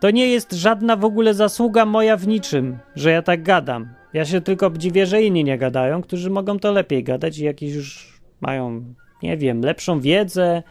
to 0.00 0.10
nie 0.10 0.26
jest 0.26 0.52
żadna 0.52 0.96
w 0.96 1.04
ogóle 1.04 1.34
zasługa 1.34 1.84
moja 1.84 2.16
w 2.16 2.28
niczym, 2.28 2.78
że 2.96 3.10
ja 3.10 3.22
tak 3.22 3.42
gadam. 3.42 3.88
Ja 4.12 4.24
się 4.24 4.40
tylko 4.40 4.70
dziwię, 4.70 5.06
że 5.06 5.22
inni 5.22 5.44
nie 5.44 5.58
gadają, 5.58 6.02
którzy 6.02 6.30
mogą 6.30 6.58
to 6.58 6.72
lepiej 6.72 7.04
gadać 7.04 7.38
i 7.38 7.44
jakiś 7.44 7.74
już 7.74 8.20
mają, 8.40 8.84
nie 9.22 9.36
wiem, 9.36 9.60
lepszą 9.60 10.00
wiedzę, 10.00 10.62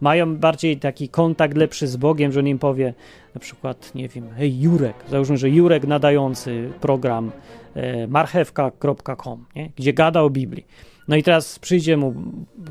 mają 0.00 0.36
bardziej 0.36 0.76
taki 0.76 1.08
kontakt 1.08 1.56
lepszy 1.56 1.86
z 1.86 1.96
Bogiem, 1.96 2.32
że 2.32 2.40
on 2.40 2.46
im 2.46 2.58
powie 2.58 2.94
na 3.34 3.40
przykład, 3.40 3.94
nie 3.94 4.08
wiem, 4.08 4.30
hej 4.36 4.60
Jurek, 4.60 4.96
załóżmy, 5.10 5.36
że 5.36 5.50
Jurek 5.50 5.86
nadający 5.86 6.70
program 6.80 7.32
e, 7.74 8.06
marchewka.com, 8.06 9.46
nie? 9.56 9.70
gdzie 9.76 9.92
gada 9.92 10.22
o 10.22 10.30
Biblii. 10.30 10.66
No 11.08 11.16
i 11.16 11.22
teraz 11.22 11.58
przyjdzie 11.58 11.96
mu 11.96 12.14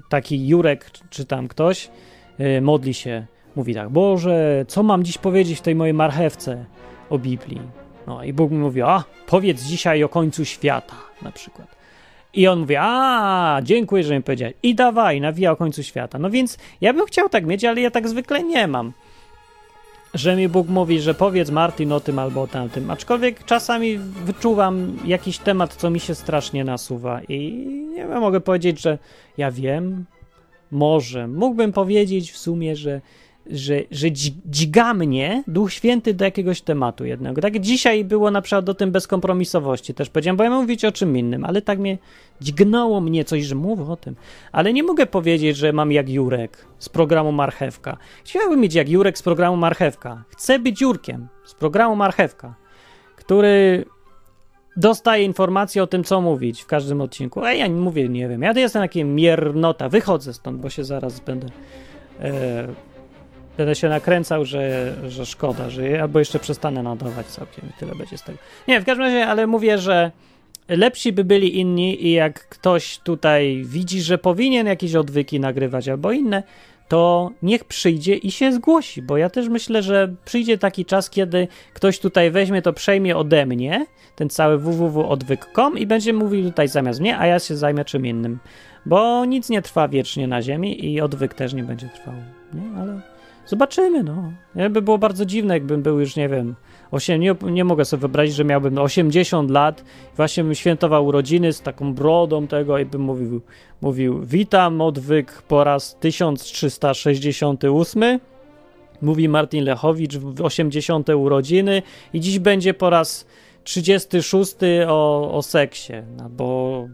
taki 0.09 0.47
Jurek, 0.47 0.91
czy 1.09 1.25
tam 1.25 1.47
ktoś, 1.47 1.89
e, 2.37 2.61
modli 2.61 2.93
się, 2.93 3.25
mówi 3.55 3.75
tak, 3.75 3.89
Boże, 3.89 4.65
co 4.67 4.83
mam 4.83 5.03
dziś 5.03 5.17
powiedzieć 5.17 5.59
w 5.59 5.61
tej 5.61 5.75
mojej 5.75 5.93
marchewce 5.93 6.65
o 7.09 7.17
Biblii? 7.17 7.61
No 8.07 8.23
i 8.23 8.33
Bóg 8.33 8.51
mi 8.51 8.57
mówi, 8.57 8.81
a 8.81 9.03
powiedz 9.27 9.63
dzisiaj 9.63 10.03
o 10.03 10.09
końcu 10.09 10.45
świata 10.45 10.95
na 11.21 11.31
przykład. 11.31 11.67
I 12.33 12.47
on 12.47 12.59
mówi, 12.59 12.75
a, 12.79 13.59
dziękuję, 13.63 14.03
że 14.03 14.15
mi 14.15 14.23
powiedziałeś. 14.23 14.53
I 14.63 14.75
dawaj, 14.75 15.21
nawija 15.21 15.51
o 15.51 15.55
końcu 15.55 15.83
świata. 15.83 16.19
No 16.19 16.29
więc 16.29 16.57
ja 16.81 16.93
bym 16.93 17.05
chciał 17.05 17.29
tak 17.29 17.45
mieć, 17.45 17.65
ale 17.65 17.81
ja 17.81 17.91
tak 17.91 18.07
zwykle 18.07 18.43
nie 18.43 18.67
mam. 18.67 18.91
Że 20.13 20.35
mi 20.35 20.49
Bóg 20.49 20.67
mówi, 20.67 20.99
że 20.99 21.13
powiedz 21.13 21.49
Martin 21.49 21.91
o 21.91 21.99
tym 21.99 22.19
albo 22.19 22.41
o 22.41 22.47
tamtym. 22.47 22.91
Aczkolwiek 22.91 23.45
czasami 23.45 23.97
wyczuwam 23.97 24.97
jakiś 25.05 25.37
temat, 25.37 25.75
co 25.75 25.89
mi 25.89 25.99
się 25.99 26.15
strasznie 26.15 26.63
nasuwa. 26.63 27.21
I 27.29 27.51
nie 27.95 28.07
wiem, 28.07 28.19
mogę 28.19 28.41
powiedzieć, 28.41 28.81
że 28.81 28.97
ja 29.37 29.51
wiem, 29.51 30.05
może. 30.71 31.27
Mógłbym 31.27 31.73
powiedzieć 31.73 32.31
w 32.31 32.37
sumie, 32.37 32.75
że 32.75 33.01
że, 33.49 33.81
że 33.91 34.07
dźga 34.45 34.93
mnie 34.93 35.43
Duch 35.47 35.73
Święty 35.73 36.13
do 36.13 36.25
jakiegoś 36.25 36.61
tematu 36.61 37.05
jednego. 37.05 37.41
Tak 37.41 37.59
dzisiaj 37.59 38.05
było 38.05 38.31
na 38.31 38.41
przykład 38.41 38.65
do 38.65 38.73
tym 38.73 38.91
bezkompromisowości 38.91 39.93
też 39.93 40.09
powiedziałem, 40.09 40.37
bo 40.37 40.43
ja 40.43 40.49
mówić 40.49 40.85
o 40.85 40.91
czym 40.91 41.17
innym, 41.17 41.45
ale 41.45 41.61
tak 41.61 41.79
mnie 41.79 41.97
dźgnęło 42.41 43.01
mnie 43.01 43.25
coś, 43.25 43.43
że 43.43 43.55
mówię 43.55 43.83
o 43.83 43.95
tym. 43.95 44.15
Ale 44.51 44.73
nie 44.73 44.83
mogę 44.83 45.05
powiedzieć, 45.05 45.57
że 45.57 45.73
mam 45.73 45.91
jak 45.91 46.09
Jurek 46.09 46.65
z 46.79 46.89
programu 46.89 47.31
Marchewka. 47.31 47.97
Chciałbym 48.23 48.59
mieć 48.59 48.73
jak 48.73 48.89
Jurek 48.89 49.17
z 49.17 49.21
programu 49.21 49.57
Marchewka. 49.57 50.23
Chcę 50.29 50.59
być 50.59 50.81
Jurkiem 50.81 51.27
z 51.45 51.53
programu 51.53 51.95
Marchewka, 51.95 52.55
który 53.15 53.85
dostaje 54.77 55.23
informacje 55.23 55.83
o 55.83 55.87
tym, 55.87 56.03
co 56.03 56.21
mówić 56.21 56.61
w 56.61 56.65
każdym 56.65 57.01
odcinku. 57.01 57.43
A 57.43 57.53
ja 57.53 57.67
nie 57.67 57.81
mówię, 57.81 58.09
nie 58.09 58.29
wiem. 58.29 58.41
Ja 58.41 58.53
to 58.53 58.59
jestem 58.59 58.81
taki 58.81 59.03
miernota. 59.03 59.89
Wychodzę 59.89 60.33
stąd, 60.33 60.61
bo 60.61 60.69
się 60.69 60.83
zaraz 60.83 61.19
będę... 61.19 61.47
E, 62.19 62.92
Będę 63.57 63.75
się 63.75 63.89
nakręcał, 63.89 64.45
że, 64.45 64.93
że 65.07 65.25
szkoda, 65.25 65.69
że 65.69 66.01
albo 66.01 66.19
jeszcze 66.19 66.39
przestanę 66.39 66.83
nadawać 66.83 67.25
całkiem 67.25 67.69
i 67.69 67.79
tyle 67.79 67.95
będzie 67.95 68.17
z 68.17 68.23
tego. 68.23 68.37
Nie, 68.67 68.81
w 68.81 68.85
każdym 68.85 69.05
razie, 69.05 69.27
ale 69.27 69.47
mówię, 69.47 69.77
że 69.77 70.11
lepsi 70.69 71.13
by 71.13 71.23
byli 71.23 71.59
inni 71.59 72.05
i 72.05 72.11
jak 72.11 72.47
ktoś 72.49 72.97
tutaj 72.97 73.63
widzi, 73.65 74.01
że 74.01 74.17
powinien 74.17 74.67
jakieś 74.67 74.95
odwyki 74.95 75.39
nagrywać 75.39 75.89
albo 75.89 76.11
inne, 76.11 76.43
to 76.87 77.31
niech 77.43 77.65
przyjdzie 77.65 78.15
i 78.15 78.31
się 78.31 78.53
zgłosi, 78.53 79.01
bo 79.01 79.17
ja 79.17 79.29
też 79.29 79.49
myślę, 79.49 79.83
że 79.83 80.13
przyjdzie 80.25 80.57
taki 80.57 80.85
czas, 80.85 81.09
kiedy 81.09 81.47
ktoś 81.73 81.99
tutaj 81.99 82.31
weźmie 82.31 82.61
to, 82.61 82.73
przejmie 82.73 83.17
ode 83.17 83.45
mnie, 83.45 83.85
ten 84.15 84.29
cały 84.29 84.57
www.odwyk.com 84.57 85.77
i 85.77 85.87
będzie 85.87 86.13
mówił 86.13 86.43
tutaj 86.43 86.67
zamiast 86.67 86.99
mnie, 86.99 87.19
a 87.19 87.27
ja 87.27 87.39
się 87.39 87.55
zajmę 87.55 87.85
czym 87.85 88.05
innym, 88.05 88.39
bo 88.85 89.25
nic 89.25 89.49
nie 89.49 89.61
trwa 89.61 89.87
wiecznie 89.87 90.27
na 90.27 90.41
ziemi 90.41 90.85
i 90.85 91.01
odwyk 91.01 91.33
też 91.33 91.53
nie 91.53 91.63
będzie 91.63 91.89
trwał, 91.89 92.15
nie? 92.53 92.79
Ale 92.79 93.12
Zobaczymy, 93.45 94.03
no. 94.03 94.33
Nie, 94.55 94.69
by 94.69 94.81
było 94.81 94.97
bardzo 94.97 95.25
dziwne, 95.25 95.53
jakbym 95.53 95.81
był 95.81 95.99
już, 95.99 96.15
nie 96.15 96.29
wiem, 96.29 96.55
8, 96.91 97.21
nie, 97.21 97.35
nie 97.41 97.63
mogę 97.63 97.85
sobie 97.85 98.01
wyobrazić, 98.01 98.35
że 98.35 98.45
miałbym 98.45 98.77
80 98.77 99.51
lat, 99.51 99.83
właśnie 100.15 100.43
bym 100.43 100.55
świętował 100.55 101.05
urodziny 101.05 101.53
z 101.53 101.61
taką 101.61 101.93
brodą 101.93 102.47
tego 102.47 102.77
i 102.77 102.85
bym 102.85 103.01
mówił, 103.01 103.41
mówił 103.81 104.21
witam 104.25 104.81
odwyk 104.81 105.41
po 105.41 105.63
raz 105.63 105.97
1368, 105.99 108.19
mówi 109.01 109.29
Martin 109.29 109.63
Lechowicz 109.63 110.17
w 110.17 110.41
80 110.41 111.09
urodziny 111.09 111.81
i 112.13 112.19
dziś 112.19 112.39
będzie 112.39 112.73
po 112.73 112.89
raz 112.89 113.25
36 113.63 114.55
o, 114.87 115.31
o 115.33 115.41
seksie, 115.41 115.93
albo 116.23 116.87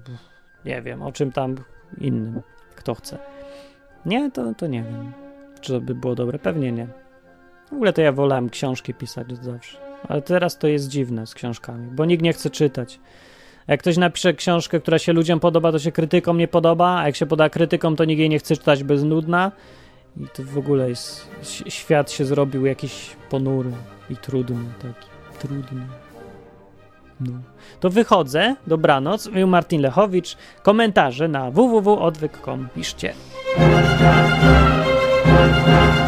nie 0.66 0.82
wiem, 0.82 1.02
o 1.02 1.12
czym 1.12 1.32
tam 1.32 1.56
innym, 2.02 2.42
kto 2.76 2.96
chce. 2.96 3.18
Nie, 4.06 4.32
to, 4.32 4.54
to 4.58 4.68
nie 4.68 4.84
wiem. 4.84 5.29
Czy 5.62 5.74
to 5.74 5.82
by 5.82 5.96
było 5.96 6.16
dobre? 6.16 6.40
Pewnie 6.40 6.72
nie. 6.72 6.88
W 7.70 7.74
ogóle 7.74 7.94
to 7.94 8.02
ja 8.02 8.12
wolałem 8.12 8.50
książki 8.50 8.94
pisać 8.94 9.34
od 9.34 9.44
zawsze. 9.44 9.78
Ale 10.08 10.22
teraz 10.22 10.58
to 10.58 10.68
jest 10.68 10.88
dziwne 10.88 11.28
z 11.28 11.34
książkami, 11.34 11.88
bo 11.92 12.06
nikt 12.06 12.24
nie 12.24 12.34
chce 12.34 12.50
czytać. 12.50 13.00
Jak 13.68 13.80
ktoś 13.80 13.98
napisze 13.98 14.34
książkę, 14.34 14.80
która 14.80 15.00
się 15.00 15.14
ludziom 15.14 15.40
podoba, 15.40 15.72
to 15.72 15.80
się 15.80 15.92
krytykom 15.92 16.38
nie 16.38 16.48
podoba, 16.48 17.00
a 17.00 17.06
jak 17.06 17.16
się 17.16 17.26
poda 17.26 17.50
krytykom, 17.50 17.96
to 17.96 18.06
nikt 18.06 18.20
jej 18.20 18.30
nie 18.30 18.40
chce 18.40 18.56
czytać, 18.56 18.84
bo 18.84 18.94
jest 18.94 19.06
nudna. 19.06 19.52
I 20.18 20.28
to 20.34 20.44
w 20.44 20.58
ogóle 20.58 20.90
jest, 20.90 21.30
świat 21.68 22.12
się 22.12 22.26
zrobił 22.26 22.66
jakiś 22.66 23.16
ponury 23.30 23.72
i 24.10 24.16
trudny, 24.16 24.66
taki 24.82 25.08
trudny. 25.40 25.82
No. 27.20 27.32
To 27.80 27.90
wychodzę, 27.90 28.56
dobranoc, 28.68 29.28
mówił 29.28 29.48
Martin 29.48 29.82
Lechowicz, 29.82 30.38
komentarze 30.64 31.28
na 31.28 31.52
www.odwyk.com 31.52 32.68
piszcie. 32.76 33.14
Thank 35.40 35.94
you. 35.94 35.99